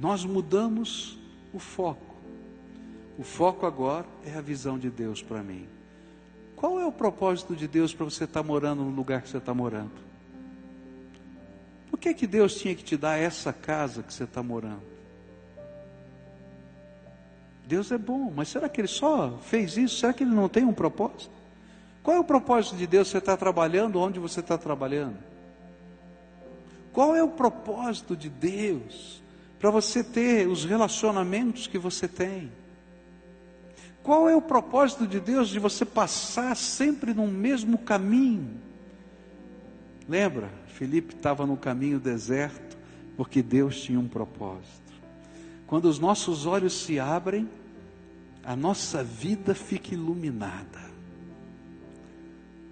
nós 0.02 0.26
mudamos 0.26 1.20
o 1.54 1.60
foco. 1.60 2.16
O 3.18 3.24
foco 3.24 3.68
agora 3.68 4.08
é 4.26 4.36
a 4.36 4.42
visão 4.42 4.80
de 4.80 4.90
Deus 4.90 5.22
para 5.22 5.44
mim. 5.44 5.68
Qual 6.56 6.80
é 6.80 6.86
o 6.86 6.92
propósito 6.92 7.56
de 7.56 7.68
Deus 7.68 7.94
para 7.94 8.06
você 8.06 8.24
estar 8.24 8.42
tá 8.42 8.48
morando 8.48 8.84
no 8.84 8.90
lugar 8.90 9.22
que 9.22 9.30
você 9.30 9.38
está 9.38 9.54
morando? 9.54 9.92
Por 11.92 12.00
que, 12.00 12.12
que 12.14 12.26
Deus 12.26 12.56
tinha 12.56 12.74
que 12.74 12.84
te 12.84 12.98
dar 12.98 13.18
essa 13.18 13.54
casa 13.54 14.02
que 14.02 14.12
você 14.12 14.24
está 14.24 14.42
morando? 14.42 14.93
Deus 17.66 17.92
é 17.92 17.98
bom, 17.98 18.32
mas 18.36 18.50
será 18.50 18.68
que 18.68 18.82
Ele 18.82 18.88
só 18.88 19.38
fez 19.42 19.78
isso? 19.78 19.98
Será 19.98 20.14
que 20.14 20.24
Ele 20.24 20.36
não 20.36 20.50
tem 20.50 20.66
um 20.66 20.74
propósito? 20.74 21.32
Qual 22.02 22.18
é 22.18 22.20
o 22.20 22.24
propósito 22.24 22.76
de 22.76 22.86
Deus? 22.86 23.08
Você 23.08 23.20
está 23.20 23.38
trabalhando 23.38 24.00
onde 24.00 24.20
você 24.20 24.42
está 24.42 24.58
trabalhando? 24.58 25.18
Qual 26.92 27.16
é 27.16 27.24
o 27.24 27.30
propósito 27.30 28.16
de 28.16 28.30
Deus 28.30 29.24
para 29.58 29.72
você 29.72 30.04
ter 30.04 30.48
os 30.48 30.66
relacionamentos 30.66 31.66
que 31.66 31.78
você 31.78 32.08
tem? 32.08 32.52
Qual 34.04 34.30
é 34.30 34.36
o 34.36 34.42
propósito 34.42 35.08
de 35.08 35.20
Deus 35.22 35.48
de 35.48 35.60
você 35.60 35.86
passar 35.86 36.58
sempre 36.58 37.14
no 37.14 37.26
mesmo 37.26 37.78
caminho? 37.78 38.60
Lembra, 40.08 40.50
Felipe 40.68 41.16
estava 41.16 41.46
no 41.46 41.56
caminho 41.56 42.00
deserto 42.00 42.78
porque 43.16 43.42
Deus 43.42 43.82
tinha 43.82 43.98
um 43.98 44.08
propósito. 44.08 44.83
Quando 45.74 45.86
os 45.86 45.98
nossos 45.98 46.46
olhos 46.46 46.72
se 46.84 47.00
abrem, 47.00 47.50
a 48.44 48.56
nossa 48.56 49.04
vida 49.04 49.56
fica 49.56 49.96
iluminada. 49.96 50.80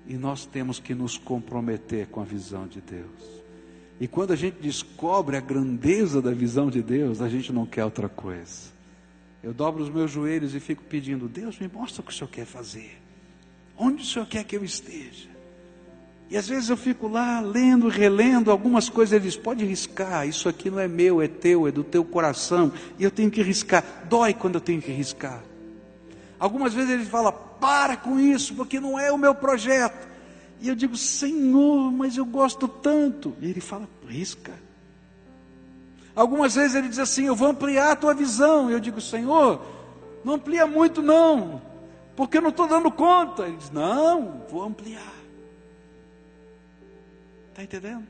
E 0.05 0.13
nós 0.13 0.45
temos 0.45 0.79
que 0.79 0.93
nos 0.93 1.17
comprometer 1.17 2.05
com 2.09 2.21
a 2.21 2.23
visão 2.23 2.67
de 2.67 2.79
Deus. 2.79 3.41
E 3.99 4.07
quando 4.07 4.33
a 4.33 4.35
gente 4.35 4.61
descobre 4.61 5.35
a 5.35 5.39
grandeza 5.39 6.21
da 6.21 6.31
visão 6.31 6.69
de 6.69 6.83
Deus, 6.83 7.23
a 7.23 7.27
gente 7.27 7.51
não 7.51 7.65
quer 7.65 7.85
outra 7.85 8.07
coisa. 8.07 8.69
Eu 9.41 9.51
dobro 9.51 9.81
os 9.81 9.89
meus 9.89 10.11
joelhos 10.11 10.53
e 10.53 10.59
fico 10.59 10.83
pedindo: 10.83 11.27
Deus, 11.27 11.57
me 11.57 11.67
mostra 11.67 12.01
o 12.01 12.05
que 12.05 12.11
o 12.11 12.15
Senhor 12.15 12.29
quer 12.29 12.45
fazer. 12.45 13.01
Onde 13.75 14.03
o 14.03 14.05
Senhor 14.05 14.27
quer 14.27 14.43
que 14.43 14.55
eu 14.55 14.63
esteja? 14.63 15.30
E 16.31 16.37
às 16.37 16.47
vezes 16.47 16.69
eu 16.69 16.77
fico 16.77 17.09
lá 17.09 17.41
lendo, 17.41 17.89
relendo 17.89 18.51
algumas 18.51 18.87
coisas. 18.87 19.11
Ele 19.11 19.25
diz: 19.25 19.35
pode 19.35 19.65
riscar, 19.65 20.25
isso 20.25 20.47
aqui 20.47 20.69
não 20.69 20.79
é 20.79 20.87
meu, 20.87 21.21
é 21.21 21.27
teu, 21.27 21.67
é 21.67 21.71
do 21.73 21.83
teu 21.83 22.05
coração. 22.05 22.71
E 22.97 23.03
eu 23.03 23.11
tenho 23.11 23.29
que 23.29 23.43
riscar. 23.43 23.83
Dói 24.05 24.33
quando 24.33 24.55
eu 24.55 24.61
tenho 24.61 24.81
que 24.81 24.93
riscar. 24.93 25.43
Algumas 26.39 26.73
vezes 26.73 26.89
ele 26.89 27.03
fala: 27.03 27.33
para 27.33 27.97
com 27.97 28.17
isso, 28.17 28.55
porque 28.55 28.79
não 28.79 28.97
é 28.97 29.11
o 29.11 29.17
meu 29.17 29.35
projeto. 29.35 30.07
E 30.61 30.69
eu 30.69 30.75
digo: 30.75 30.95
Senhor, 30.95 31.91
mas 31.91 32.15
eu 32.15 32.25
gosto 32.25 32.65
tanto. 32.65 33.35
E 33.41 33.49
ele 33.49 33.59
fala: 33.59 33.89
risca. 34.07 34.53
Algumas 36.15 36.55
vezes 36.55 36.75
ele 36.75 36.87
diz 36.87 36.99
assim: 36.99 37.25
Eu 37.25 37.35
vou 37.35 37.49
ampliar 37.49 37.91
a 37.91 37.95
tua 37.97 38.13
visão. 38.13 38.69
E 38.69 38.73
eu 38.73 38.79
digo: 38.79 39.01
Senhor, 39.01 39.61
não 40.23 40.35
amplia 40.35 40.65
muito, 40.65 41.01
não, 41.01 41.61
porque 42.15 42.37
eu 42.37 42.41
não 42.41 42.51
estou 42.51 42.69
dando 42.69 42.89
conta. 42.89 43.43
Ele 43.43 43.57
diz: 43.57 43.69
Não, 43.69 44.45
vou 44.49 44.63
ampliar. 44.63 45.20
Está 47.61 47.77
entendendo? 47.77 48.07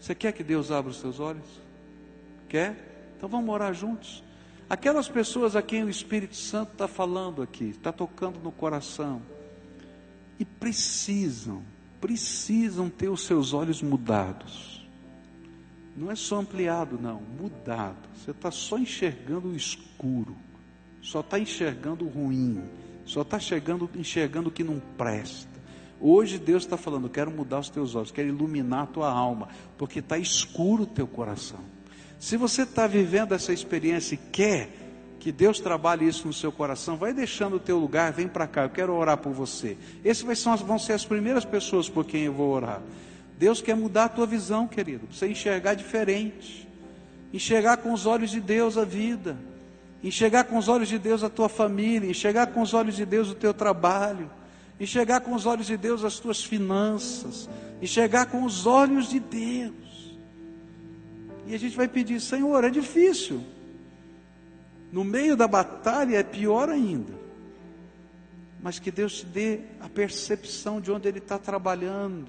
Você 0.00 0.14
quer 0.14 0.32
que 0.32 0.42
Deus 0.42 0.70
abra 0.70 0.90
os 0.90 0.98
seus 0.98 1.20
olhos? 1.20 1.46
Quer? 2.48 3.12
Então 3.16 3.28
vamos 3.28 3.48
orar 3.48 3.72
juntos. 3.74 4.22
Aquelas 4.68 5.08
pessoas 5.08 5.54
a 5.54 5.62
quem 5.62 5.84
o 5.84 5.88
Espírito 5.88 6.36
Santo 6.36 6.72
está 6.72 6.88
falando 6.88 7.42
aqui, 7.42 7.70
está 7.70 7.92
tocando 7.92 8.40
no 8.40 8.50
coração, 8.50 9.22
e 10.38 10.44
precisam, 10.44 11.62
precisam 12.00 12.90
ter 12.90 13.08
os 13.08 13.24
seus 13.24 13.52
olhos 13.52 13.80
mudados 13.80 14.76
não 15.96 16.10
é 16.10 16.14
só 16.14 16.40
ampliado, 16.40 16.98
não, 17.00 17.22
mudado. 17.40 17.96
Você 18.14 18.30
está 18.30 18.50
só 18.50 18.78
enxergando 18.78 19.48
o 19.48 19.56
escuro, 19.56 20.36
só 21.00 21.20
está 21.20 21.38
enxergando 21.38 22.04
o 22.04 22.08
ruim, 22.08 22.62
só 23.06 23.22
está 23.22 23.38
enxergando, 23.38 23.88
enxergando 23.94 24.50
o 24.50 24.52
que 24.52 24.62
não 24.62 24.78
presta. 24.98 25.55
Hoje 26.00 26.38
Deus 26.38 26.64
está 26.64 26.76
falando: 26.76 27.08
quero 27.08 27.30
mudar 27.30 27.60
os 27.60 27.68
teus 27.68 27.94
olhos, 27.94 28.10
quero 28.10 28.28
iluminar 28.28 28.82
a 28.82 28.86
tua 28.86 29.10
alma, 29.10 29.48
porque 29.78 30.00
está 30.00 30.18
escuro 30.18 30.82
o 30.84 30.86
teu 30.86 31.06
coração. 31.06 31.60
Se 32.18 32.36
você 32.36 32.62
está 32.62 32.86
vivendo 32.86 33.32
essa 33.32 33.52
experiência 33.52 34.14
e 34.14 34.18
quer 34.18 34.70
que 35.20 35.32
Deus 35.32 35.58
trabalhe 35.58 36.06
isso 36.06 36.26
no 36.26 36.32
seu 36.32 36.52
coração, 36.52 36.96
vai 36.96 37.12
deixando 37.12 37.56
o 37.56 37.60
teu 37.60 37.78
lugar, 37.78 38.12
vem 38.12 38.28
para 38.28 38.46
cá, 38.46 38.62
eu 38.62 38.70
quero 38.70 38.94
orar 38.94 39.18
por 39.18 39.32
você. 39.32 39.76
Esses 40.04 40.22
vão 40.62 40.78
ser 40.78 40.92
as 40.92 41.04
primeiras 41.04 41.44
pessoas 41.44 41.88
por 41.88 42.04
quem 42.04 42.22
eu 42.22 42.32
vou 42.32 42.50
orar. 42.50 42.80
Deus 43.38 43.60
quer 43.60 43.74
mudar 43.74 44.04
a 44.04 44.08
tua 44.08 44.26
visão, 44.26 44.66
querido, 44.66 45.06
você 45.12 45.28
enxergar 45.28 45.74
diferente, 45.74 46.66
enxergar 47.32 47.78
com 47.78 47.92
os 47.92 48.06
olhos 48.06 48.30
de 48.30 48.40
Deus 48.40 48.78
a 48.78 48.84
vida, 48.84 49.36
enxergar 50.02 50.44
com 50.44 50.56
os 50.56 50.68
olhos 50.68 50.88
de 50.88 50.98
Deus 50.98 51.22
a 51.22 51.28
tua 51.28 51.48
família, 51.48 52.08
enxergar 52.08 52.46
com 52.46 52.62
os 52.62 52.72
olhos 52.72 52.96
de 52.96 53.04
Deus 53.04 53.28
o 53.28 53.34
teu 53.34 53.52
trabalho, 53.52 54.30
enxergar 54.78 55.20
com 55.20 55.34
os 55.34 55.46
olhos 55.46 55.66
de 55.66 55.76
Deus 55.76 56.04
as 56.04 56.18
tuas 56.18 56.42
finanças, 56.42 57.48
enxergar 57.80 58.26
com 58.26 58.44
os 58.44 58.66
olhos 58.66 59.08
de 59.08 59.20
Deus. 59.20 60.16
E 61.46 61.54
a 61.54 61.58
gente 61.58 61.76
vai 61.76 61.88
pedir, 61.88 62.20
Senhor, 62.20 62.64
é 62.64 62.70
difícil. 62.70 63.42
No 64.92 65.04
meio 65.04 65.36
da 65.36 65.46
batalha 65.46 66.16
é 66.16 66.22
pior 66.22 66.68
ainda. 66.68 67.14
Mas 68.62 68.78
que 68.78 68.90
Deus 68.90 69.18
te 69.18 69.26
dê 69.26 69.60
a 69.80 69.88
percepção 69.88 70.80
de 70.80 70.90
onde 70.90 71.06
Ele 71.06 71.18
está 71.18 71.38
trabalhando 71.38 72.26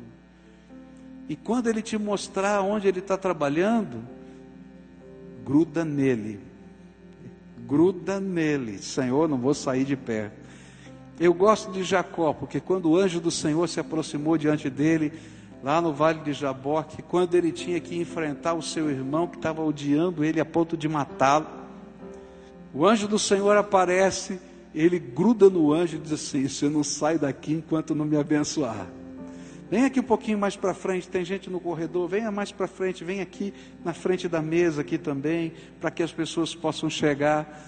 e 1.29 1.35
quando 1.35 1.67
ele 1.67 1.81
te 1.81 1.97
mostrar 1.97 2.61
onde 2.61 2.87
ele 2.87 2.99
está 2.99 3.17
trabalhando, 3.17 4.01
gruda 5.43 5.83
nele. 5.83 6.39
Gruda 7.67 8.19
nele. 8.19 8.77
Senhor, 8.77 9.27
não 9.27 9.37
vou 9.37 9.53
sair 9.53 9.83
de 9.83 9.97
perto. 9.97 10.46
Eu 11.19 11.33
gosto 11.33 11.71
de 11.71 11.83
Jacó, 11.83 12.31
porque 12.31 12.59
quando 12.59 12.91
o 12.91 12.97
anjo 12.97 13.19
do 13.19 13.31
Senhor 13.31 13.67
se 13.67 13.79
aproximou 13.79 14.37
diante 14.37 14.69
dele, 14.69 15.13
lá 15.63 15.81
no 15.81 15.91
vale 15.91 16.19
de 16.19 16.31
Jaboque, 16.31 17.01
quando 17.01 17.33
ele 17.33 17.51
tinha 17.51 17.79
que 17.79 17.97
enfrentar 17.97 18.53
o 18.53 18.61
seu 18.61 18.89
irmão 18.89 19.27
que 19.27 19.37
estava 19.37 19.63
odiando 19.63 20.23
ele 20.23 20.39
a 20.39 20.45
ponto 20.45 20.77
de 20.77 20.87
matá-lo, 20.87 21.47
o 22.71 22.85
anjo 22.85 23.07
do 23.07 23.17
Senhor 23.17 23.57
aparece, 23.57 24.39
ele 24.75 24.99
gruda 24.99 25.49
no 25.49 25.73
anjo 25.73 25.95
e 25.97 25.99
diz 25.99 26.11
assim: 26.11 26.47
Você 26.47 26.69
não 26.69 26.83
sai 26.83 27.17
daqui 27.17 27.53
enquanto 27.53 27.95
não 27.95 28.05
me 28.05 28.15
abençoar. 28.15 28.87
Vem 29.71 29.85
aqui 29.85 29.99
um 29.99 30.03
pouquinho 30.03 30.37
mais 30.37 30.55
para 30.55 30.73
frente, 30.73 31.09
tem 31.09 31.25
gente 31.25 31.49
no 31.49 31.59
corredor, 31.59 32.07
venha 32.07 32.31
mais 32.31 32.51
para 32.51 32.67
frente, 32.67 33.03
vem 33.03 33.19
aqui 33.19 33.53
na 33.83 33.93
frente 33.93 34.27
da 34.27 34.41
mesa 34.41 34.81
aqui 34.81 34.97
também, 34.97 35.51
para 35.81 35.89
que 35.89 36.03
as 36.03 36.11
pessoas 36.11 36.53
possam 36.53 36.89
chegar. 36.89 37.65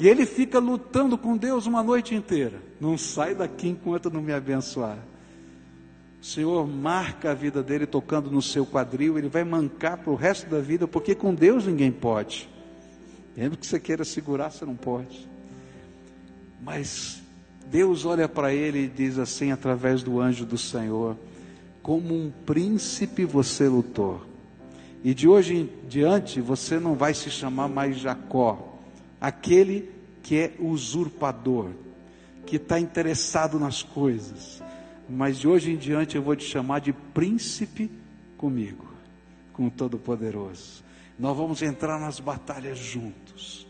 E 0.00 0.08
ele 0.08 0.24
fica 0.24 0.58
lutando 0.58 1.18
com 1.18 1.36
Deus 1.36 1.66
uma 1.66 1.82
noite 1.82 2.14
inteira. 2.14 2.62
Não 2.80 2.96
sai 2.96 3.34
daqui 3.34 3.68
enquanto 3.68 4.10
não 4.10 4.22
me 4.22 4.32
abençoar. 4.32 4.98
O 6.22 6.24
Senhor 6.24 6.66
marca 6.66 7.30
a 7.32 7.34
vida 7.34 7.62
dele 7.62 7.86
tocando 7.86 8.30
no 8.30 8.40
seu 8.40 8.64
quadril, 8.64 9.18
ele 9.18 9.28
vai 9.28 9.44
mancar 9.44 9.98
para 9.98 10.10
o 10.10 10.16
resto 10.16 10.48
da 10.48 10.58
vida, 10.58 10.88
porque 10.88 11.14
com 11.14 11.34
Deus 11.34 11.66
ninguém 11.66 11.92
pode. 11.92 12.48
Mesmo 13.36 13.58
que 13.58 13.66
você 13.66 13.78
queira 13.78 14.02
segurar, 14.02 14.50
você 14.50 14.64
não 14.64 14.74
pode. 14.74 15.28
Mas 16.62 17.22
Deus 17.66 18.06
olha 18.06 18.28
para 18.28 18.54
ele 18.54 18.84
e 18.84 18.88
diz 18.88 19.18
assim, 19.18 19.52
através 19.52 20.02
do 20.02 20.18
anjo 20.18 20.46
do 20.46 20.56
Senhor: 20.56 21.16
como 21.82 22.14
um 22.14 22.30
príncipe 22.46 23.26
você 23.26 23.68
lutou. 23.68 24.22
E 25.04 25.14
de 25.14 25.28
hoje 25.28 25.56
em 25.56 25.88
diante 25.88 26.40
você 26.40 26.78
não 26.78 26.94
vai 26.94 27.12
se 27.14 27.30
chamar 27.30 27.68
mais 27.68 27.96
Jacó, 27.98 28.69
aquele 29.20 29.90
que 30.22 30.38
é 30.38 30.52
usurpador, 30.58 31.70
que 32.46 32.56
está 32.56 32.80
interessado 32.80 33.58
nas 33.58 33.82
coisas. 33.82 34.62
Mas 35.08 35.38
de 35.38 35.48
hoje 35.48 35.72
em 35.72 35.76
diante 35.76 36.16
eu 36.16 36.22
vou 36.22 36.36
te 36.36 36.44
chamar 36.44 36.80
de 36.80 36.92
príncipe 36.92 37.90
comigo, 38.36 38.86
com 39.52 39.66
o 39.66 39.70
Todo-Poderoso. 39.70 40.82
Nós 41.18 41.36
vamos 41.36 41.60
entrar 41.62 41.98
nas 41.98 42.18
batalhas 42.18 42.78
juntos. 42.78 43.66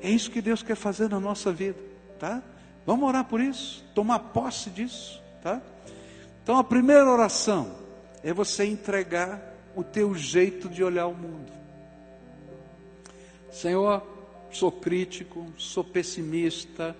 É 0.00 0.10
isso 0.10 0.30
que 0.30 0.42
Deus 0.42 0.62
quer 0.62 0.74
fazer 0.74 1.08
na 1.08 1.20
nossa 1.20 1.52
vida, 1.52 1.78
tá? 2.18 2.42
Vamos 2.84 3.08
orar 3.08 3.24
por 3.24 3.40
isso, 3.40 3.84
tomar 3.94 4.18
posse 4.18 4.68
disso, 4.68 5.22
tá? 5.40 5.62
Então 6.42 6.58
a 6.58 6.64
primeira 6.64 7.08
oração 7.08 7.76
é 8.24 8.32
você 8.32 8.64
entregar 8.64 9.40
o 9.76 9.84
teu 9.84 10.14
jeito 10.14 10.68
de 10.68 10.82
olhar 10.82 11.06
o 11.06 11.14
mundo. 11.14 11.52
Senhor, 13.52 14.02
sou 14.52 14.70
crítico, 14.70 15.46
sou 15.56 15.82
pessimista, 15.82 16.96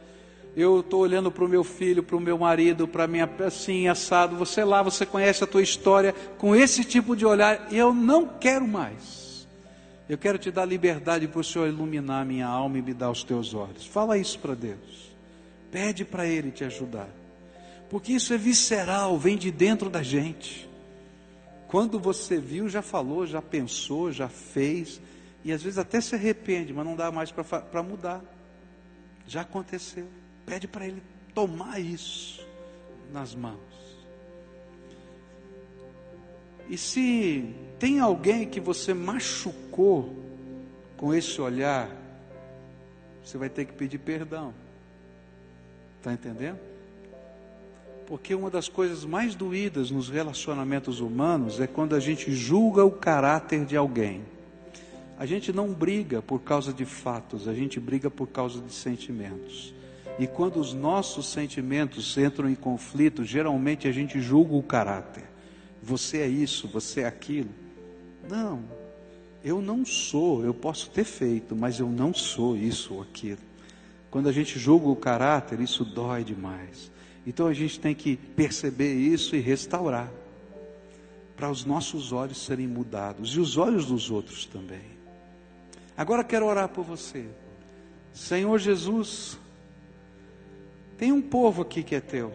eu 0.56 0.80
estou 0.80 1.00
olhando 1.00 1.30
para 1.30 1.44
o 1.44 1.48
meu 1.48 1.64
filho, 1.64 2.02
para 2.02 2.16
o 2.16 2.20
meu 2.20 2.38
marido, 2.38 2.86
para 2.86 3.06
minha 3.06 3.28
assim, 3.46 3.88
assado, 3.88 4.36
você 4.36 4.64
lá, 4.64 4.82
você 4.82 5.06
conhece 5.06 5.42
a 5.42 5.46
tua 5.46 5.62
história, 5.62 6.14
com 6.38 6.54
esse 6.54 6.84
tipo 6.84 7.16
de 7.16 7.24
olhar, 7.24 7.72
eu 7.72 7.94
não 7.94 8.26
quero 8.26 8.66
mais. 8.66 9.46
Eu 10.08 10.18
quero 10.18 10.36
te 10.36 10.50
dar 10.50 10.64
liberdade 10.64 11.26
para 11.26 11.40
o 11.40 11.44
Senhor 11.44 11.68
iluminar 11.68 12.26
minha 12.26 12.46
alma 12.46 12.78
e 12.78 12.82
me 12.82 12.92
dar 12.92 13.10
os 13.10 13.24
teus 13.24 13.54
olhos. 13.54 13.86
Fala 13.86 14.18
isso 14.18 14.38
para 14.38 14.54
Deus. 14.54 15.10
Pede 15.70 16.04
para 16.04 16.26
Ele 16.26 16.50
te 16.50 16.64
ajudar 16.64 17.08
porque 17.92 18.14
isso 18.14 18.32
é 18.32 18.38
visceral, 18.38 19.18
vem 19.18 19.36
de 19.36 19.50
dentro 19.50 19.90
da 19.90 20.02
gente. 20.02 20.66
Quando 21.68 22.00
você 22.00 22.38
viu, 22.40 22.66
já 22.66 22.80
falou, 22.80 23.26
já 23.26 23.42
pensou, 23.42 24.10
já 24.10 24.30
fez, 24.30 24.98
e 25.44 25.52
às 25.52 25.62
vezes 25.62 25.78
até 25.78 26.00
se 26.00 26.14
arrepende, 26.14 26.72
mas 26.72 26.84
não 26.84 26.94
dá 26.94 27.10
mais 27.10 27.32
para 27.32 27.82
mudar. 27.82 28.22
Já 29.26 29.42
aconteceu. 29.42 30.06
Pede 30.46 30.68
para 30.68 30.86
ele 30.86 31.02
tomar 31.34 31.80
isso 31.80 32.46
nas 33.12 33.34
mãos. 33.34 33.60
E 36.68 36.78
se 36.78 37.54
tem 37.78 38.00
alguém 38.00 38.48
que 38.48 38.60
você 38.60 38.94
machucou 38.94 40.16
com 40.96 41.12
esse 41.12 41.40
olhar, 41.40 41.90
você 43.24 43.36
vai 43.36 43.48
ter 43.48 43.64
que 43.64 43.72
pedir 43.72 43.98
perdão. 43.98 44.54
Está 45.98 46.12
entendendo? 46.12 46.58
Porque 48.06 48.34
uma 48.34 48.50
das 48.50 48.68
coisas 48.68 49.04
mais 49.04 49.34
doídas 49.34 49.90
nos 49.90 50.08
relacionamentos 50.08 51.00
humanos 51.00 51.60
é 51.60 51.66
quando 51.66 51.94
a 51.94 52.00
gente 52.00 52.32
julga 52.32 52.84
o 52.84 52.90
caráter 52.90 53.64
de 53.64 53.76
alguém. 53.76 54.22
A 55.22 55.24
gente 55.24 55.52
não 55.52 55.72
briga 55.72 56.20
por 56.20 56.40
causa 56.40 56.72
de 56.72 56.84
fatos, 56.84 57.46
a 57.46 57.54
gente 57.54 57.78
briga 57.78 58.10
por 58.10 58.26
causa 58.26 58.60
de 58.60 58.72
sentimentos. 58.72 59.72
E 60.18 60.26
quando 60.26 60.56
os 60.56 60.74
nossos 60.74 61.30
sentimentos 61.30 62.18
entram 62.18 62.50
em 62.50 62.56
conflito, 62.56 63.24
geralmente 63.24 63.86
a 63.86 63.92
gente 63.92 64.20
julga 64.20 64.56
o 64.56 64.62
caráter. 64.64 65.22
Você 65.80 66.18
é 66.18 66.26
isso, 66.26 66.66
você 66.66 67.02
é 67.02 67.06
aquilo. 67.06 67.50
Não, 68.28 68.64
eu 69.44 69.62
não 69.62 69.84
sou, 69.84 70.44
eu 70.44 70.52
posso 70.52 70.90
ter 70.90 71.04
feito, 71.04 71.54
mas 71.54 71.78
eu 71.78 71.88
não 71.88 72.12
sou 72.12 72.56
isso 72.56 72.94
ou 72.94 73.02
aquilo. 73.02 73.38
Quando 74.10 74.28
a 74.28 74.32
gente 74.32 74.58
julga 74.58 74.88
o 74.88 74.96
caráter, 74.96 75.60
isso 75.60 75.84
dói 75.84 76.24
demais. 76.24 76.90
Então 77.24 77.46
a 77.46 77.54
gente 77.54 77.78
tem 77.78 77.94
que 77.94 78.16
perceber 78.16 78.92
isso 78.94 79.36
e 79.36 79.38
restaurar. 79.38 80.10
para 81.36 81.48
os 81.48 81.64
nossos 81.64 82.10
olhos 82.10 82.44
serem 82.44 82.66
mudados 82.66 83.36
e 83.36 83.38
os 83.38 83.56
olhos 83.56 83.86
dos 83.86 84.10
outros 84.10 84.46
também. 84.46 85.00
Agora 86.02 86.24
quero 86.24 86.46
orar 86.46 86.68
por 86.68 86.82
você. 86.84 87.28
Senhor 88.12 88.58
Jesus, 88.58 89.38
tem 90.98 91.12
um 91.12 91.22
povo 91.22 91.62
aqui 91.62 91.80
que 91.80 91.94
é 91.94 92.00
teu. 92.00 92.32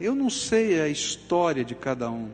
Eu 0.00 0.14
não 0.14 0.30
sei 0.30 0.80
a 0.80 0.88
história 0.88 1.62
de 1.62 1.74
cada 1.74 2.10
um. 2.10 2.30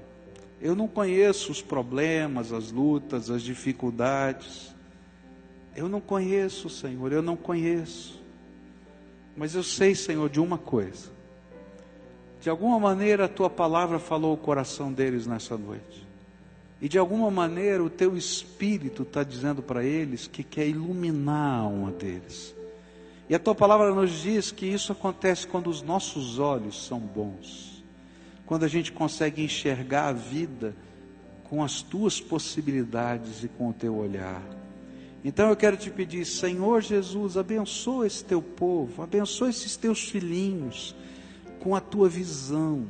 Eu 0.61 0.77
não 0.77 0.87
conheço 0.87 1.51
os 1.51 1.61
problemas, 1.61 2.53
as 2.53 2.71
lutas, 2.71 3.31
as 3.31 3.43
dificuldades. 3.43 4.73
Eu 5.75 5.89
não 5.89 6.01
conheço, 6.01 6.71
Senhor, 6.71 7.13
eu 7.13 7.21
não 7.21 7.37
conheço. 7.37 8.23
Mas 9.37 9.57
eu 9.57 9.65
sei, 9.65 9.93
Senhor, 9.93 10.31
de 10.31 10.39
uma 10.39 10.57
coisa. 10.57 11.11
De 12.41 12.49
alguma 12.49 12.79
maneira 12.79 13.25
a 13.25 13.29
tua 13.29 13.51
palavra 13.51 13.99
falou 13.99 14.35
o 14.35 14.39
coração 14.39 14.93
deles 14.93 15.27
nessa 15.27 15.59
noite. 15.59 16.10
E 16.81 16.89
de 16.89 16.99
alguma 16.99 17.31
maneira 17.31 17.83
o 17.85 17.91
teu 17.91 18.17
espírito 18.17 19.03
está 19.03 19.23
dizendo 19.23 19.63
para 19.63 19.85
eles 19.85 20.27
que 20.27 20.43
quer 20.43 20.67
iluminar 20.67 21.59
a 21.59 21.63
alma 21.63 21.93
deles. 21.93 22.55
E 23.29 23.35
a 23.35 23.39
tua 23.39 23.55
palavra 23.55 23.95
nos 23.95 24.11
diz 24.23 24.51
que 24.51 24.67
isso 24.67 24.91
acontece 24.91 25.47
quando 25.47 25.69
os 25.69 25.83
nossos 25.83 26.39
olhos 26.39 26.87
são 26.87 26.99
bons. 26.99 27.85
Quando 28.47 28.65
a 28.65 28.69
gente 28.69 28.91
consegue 28.91 29.43
enxergar 29.45 30.09
a 30.09 30.13
vida 30.13 30.75
com 31.45 31.63
as 31.63 31.83
tuas 31.83 32.21
possibilidades 32.21 33.45
e 33.45 33.49
com 33.49 33.69
o 33.69 33.73
teu 33.73 33.97
olhar. 33.97 34.43
Então 35.25 35.51
eu 35.51 35.57
quero 35.57 35.77
te 35.77 35.91
pedir, 35.91 36.25
Senhor 36.25 36.81
Jesus, 36.81 37.37
abençoa 37.37 38.07
esse 38.07 38.25
teu 38.25 38.41
povo, 38.41 39.03
abençoa 39.03 39.51
esses 39.51 39.77
teus 39.77 40.09
filhinhos 40.09 40.95
com 41.61 41.77
a 41.77 41.81
tua 41.81 42.09
visão. 42.09 42.87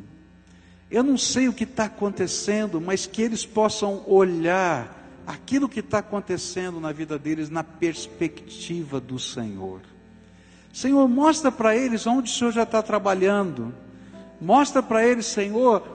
Eu 0.91 1.03
não 1.03 1.16
sei 1.16 1.49
o 1.49 1.53
que 1.53 1.64
está 1.64 1.84
acontecendo, 1.84 2.80
mas 2.80 3.07
que 3.07 3.22
eles 3.22 3.47
possam 3.47 4.03
olhar 4.07 4.97
aquilo 5.26 5.68
que 5.68 5.80
está 5.80 5.99
acontecendo 5.99 6.80
na 6.80 6.91
vida 6.91 7.18
deles 7.18 7.49
na 7.49 7.62
perspectiva 7.62 9.01
do 9.01 9.18
Senhor. 9.18 9.80
Senhor, 10.72 11.07
mostra 11.09 11.53
para 11.53 11.76
eles 11.76 12.07
onde 12.07 12.30
o 12.30 12.34
Senhor 12.34 12.53
já 12.53 12.64
está 12.64 12.82
trabalhando. 12.82 13.72
Mostra 14.41 14.82
para 14.82 15.07
eles, 15.07 15.26
Senhor, 15.26 15.86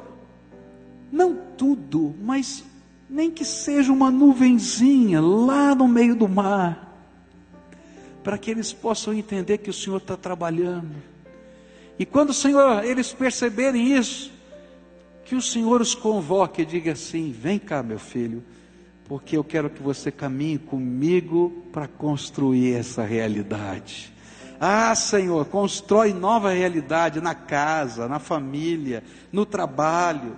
não 1.12 1.36
tudo, 1.58 2.16
mas 2.22 2.64
nem 3.10 3.30
que 3.32 3.44
seja 3.44 3.92
uma 3.92 4.10
nuvenzinha 4.10 5.20
lá 5.22 5.76
no 5.76 5.88
meio 5.88 6.16
do 6.16 6.28
mar, 6.28 6.96
para 8.24 8.38
que 8.38 8.50
eles 8.50 8.72
possam 8.72 9.14
entender 9.14 9.58
que 9.58 9.70
o 9.70 9.74
Senhor 9.74 9.98
está 9.98 10.16
trabalhando 10.16 11.16
e 11.98 12.06
quando 12.06 12.34
Senhor, 12.34 12.84
eles 12.84 13.14
perceberem 13.14 13.98
isso, 13.98 14.32
que 15.26 15.36
o 15.36 15.42
Senhor 15.42 15.82
os 15.82 15.96
convoque 15.96 16.62
e 16.62 16.66
diga 16.66 16.94
assim: 16.94 17.32
vem 17.32 17.60
cá, 17.60 17.84
meu 17.84 18.00
filho, 18.00 18.44
porque 19.08 19.36
eu 19.36 19.44
quero 19.44 19.70
que 19.70 19.82
você 19.82 20.12
caminhe 20.12 20.58
comigo 20.58 21.66
para 21.74 21.88
construir 21.88 22.76
essa 22.76 23.04
realidade. 23.04 24.14
Ah, 24.60 24.96
Senhor, 24.96 25.46
constrói 25.48 26.14
nova 26.14 26.52
realidade 26.52 27.20
na 27.20 27.36
casa, 27.36 28.08
na 28.08 28.20
família, 28.20 29.04
no 29.32 29.46
trabalho 29.46 30.38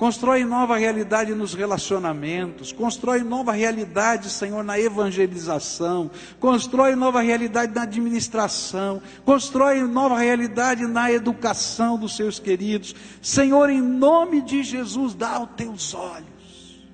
Constrói 0.00 0.46
nova 0.46 0.78
realidade 0.78 1.34
nos 1.34 1.52
relacionamentos, 1.52 2.72
constrói 2.72 3.22
nova 3.22 3.52
realidade, 3.52 4.30
Senhor, 4.30 4.64
na 4.64 4.80
evangelização, 4.80 6.10
constrói 6.40 6.96
nova 6.96 7.20
realidade 7.20 7.74
na 7.74 7.82
administração, 7.82 9.02
constrói 9.26 9.82
nova 9.82 10.18
realidade 10.18 10.86
na 10.86 11.12
educação 11.12 11.98
dos 11.98 12.16
seus 12.16 12.38
queridos. 12.38 12.96
Senhor, 13.20 13.68
em 13.68 13.82
nome 13.82 14.40
de 14.40 14.62
Jesus, 14.62 15.12
dá 15.12 15.32
aos 15.32 15.50
teus 15.50 15.92
olhos, 15.92 16.88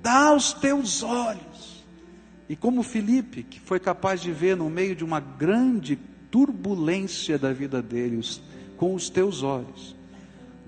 dá 0.00 0.28
aos 0.28 0.52
teus 0.52 1.02
olhos. 1.02 1.84
E 2.48 2.54
como 2.54 2.84
Felipe, 2.84 3.42
que 3.42 3.58
foi 3.58 3.80
capaz 3.80 4.20
de 4.20 4.30
ver 4.30 4.56
no 4.56 4.70
meio 4.70 4.94
de 4.94 5.02
uma 5.02 5.18
grande 5.18 5.98
turbulência 6.30 7.36
da 7.36 7.52
vida 7.52 7.82
deles, 7.82 8.40
com 8.76 8.94
os 8.94 9.10
teus 9.10 9.42
olhos 9.42 10.00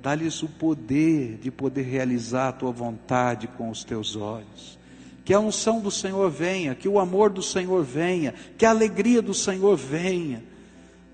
Dá-lhes 0.05 0.43
o 0.43 0.49
poder 0.51 1.39
de 1.39 1.51
poder 1.51 1.81
realizar 1.81 2.49
a 2.49 2.53
tua 2.53 2.71
vontade 2.71 3.49
com 3.49 3.71
os 3.71 3.85
teus 3.85 4.17
olhos. 4.17 4.79
Que 5.25 5.33
a 5.33 5.41
unção 5.41 5.81
do 5.81 5.91
Senhor 5.91 6.31
venha, 6.31 6.75
que 6.75 6.87
o 6.87 6.99
amor 6.99 7.31
do 7.31 7.41
Senhor 7.41 7.83
venha, 7.83 8.35
que 8.59 8.67
a 8.67 8.71
alegria 8.71 9.23
do 9.23 9.33
Senhor 9.33 9.75
venha. 9.79 10.45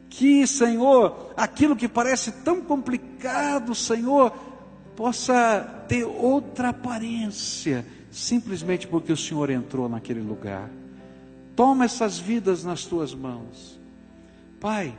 Que, 0.08 0.44
Senhor, 0.44 1.32
aquilo 1.36 1.76
que 1.76 1.86
parece 1.86 2.32
tão 2.42 2.60
complicado, 2.62 3.76
Senhor, 3.76 4.32
possa 4.96 5.84
ter 5.86 6.02
outra 6.02 6.70
aparência, 6.70 7.86
simplesmente 8.10 8.88
porque 8.88 9.12
o 9.12 9.16
Senhor 9.16 9.50
entrou 9.50 9.88
naquele 9.88 10.20
lugar. 10.20 10.68
Toma 11.54 11.84
essas 11.84 12.18
vidas 12.18 12.64
nas 12.64 12.86
tuas 12.86 13.14
mãos. 13.14 13.78
Pai, 14.58 14.92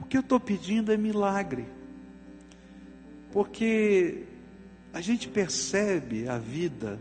o 0.00 0.04
que 0.04 0.16
eu 0.16 0.20
estou 0.20 0.40
pedindo 0.40 0.90
é 0.90 0.96
milagre 0.96 1.73
porque 3.34 4.22
a 4.92 5.00
gente 5.00 5.26
percebe 5.26 6.28
a 6.28 6.38
vida 6.38 7.00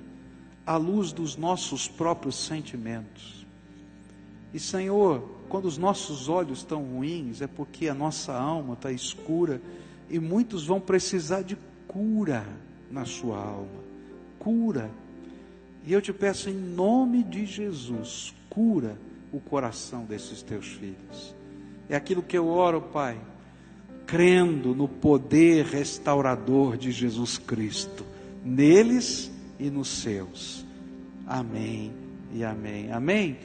à 0.66 0.76
luz 0.78 1.14
dos 1.14 1.38
nossos 1.38 1.88
próprios 1.88 2.48
sentimentos. 2.48 3.46
E 4.52 4.60
Senhor, 4.60 5.30
quando 5.48 5.66
os 5.66 5.78
nossos 5.78 6.28
olhos 6.28 6.60
estão 6.60 6.84
ruins, 6.84 7.40
é 7.40 7.46
porque 7.46 7.88
a 7.88 7.94
nossa 7.94 8.34
alma 8.34 8.74
está 8.74 8.92
escura 8.92 9.62
e 10.10 10.18
muitos 10.18 10.66
vão 10.66 10.82
precisar 10.82 11.44
de 11.44 11.56
cura 11.88 12.44
na 12.90 13.06
sua 13.06 13.38
alma. 13.38 13.84
Cura. 14.40 14.90
E 15.86 15.94
eu 15.94 16.02
te 16.02 16.12
peço 16.12 16.50
em 16.50 16.56
nome 16.56 17.24
de 17.24 17.46
Jesus, 17.46 18.34
cura 18.50 18.98
o 19.32 19.40
coração 19.40 20.04
desses 20.04 20.42
teus 20.42 20.66
filhos. 20.66 21.36
É 21.88 21.96
aquilo 21.96 22.24
que 22.24 22.36
eu 22.36 22.48
oro, 22.48 22.82
Pai 22.82 23.20
crendo 24.06 24.76
no 24.76 24.88
poder 24.88 25.66
restaurador 25.66 26.78
de 26.78 26.92
Jesus 26.92 27.38
Cristo, 27.38 28.06
neles 28.44 29.32
e 29.60 29.70
nos 29.70 29.88
seus. 29.88 30.66
Amém 31.26 31.92
e 32.34 32.44
amém. 32.44 32.92
Amém. 32.92 33.38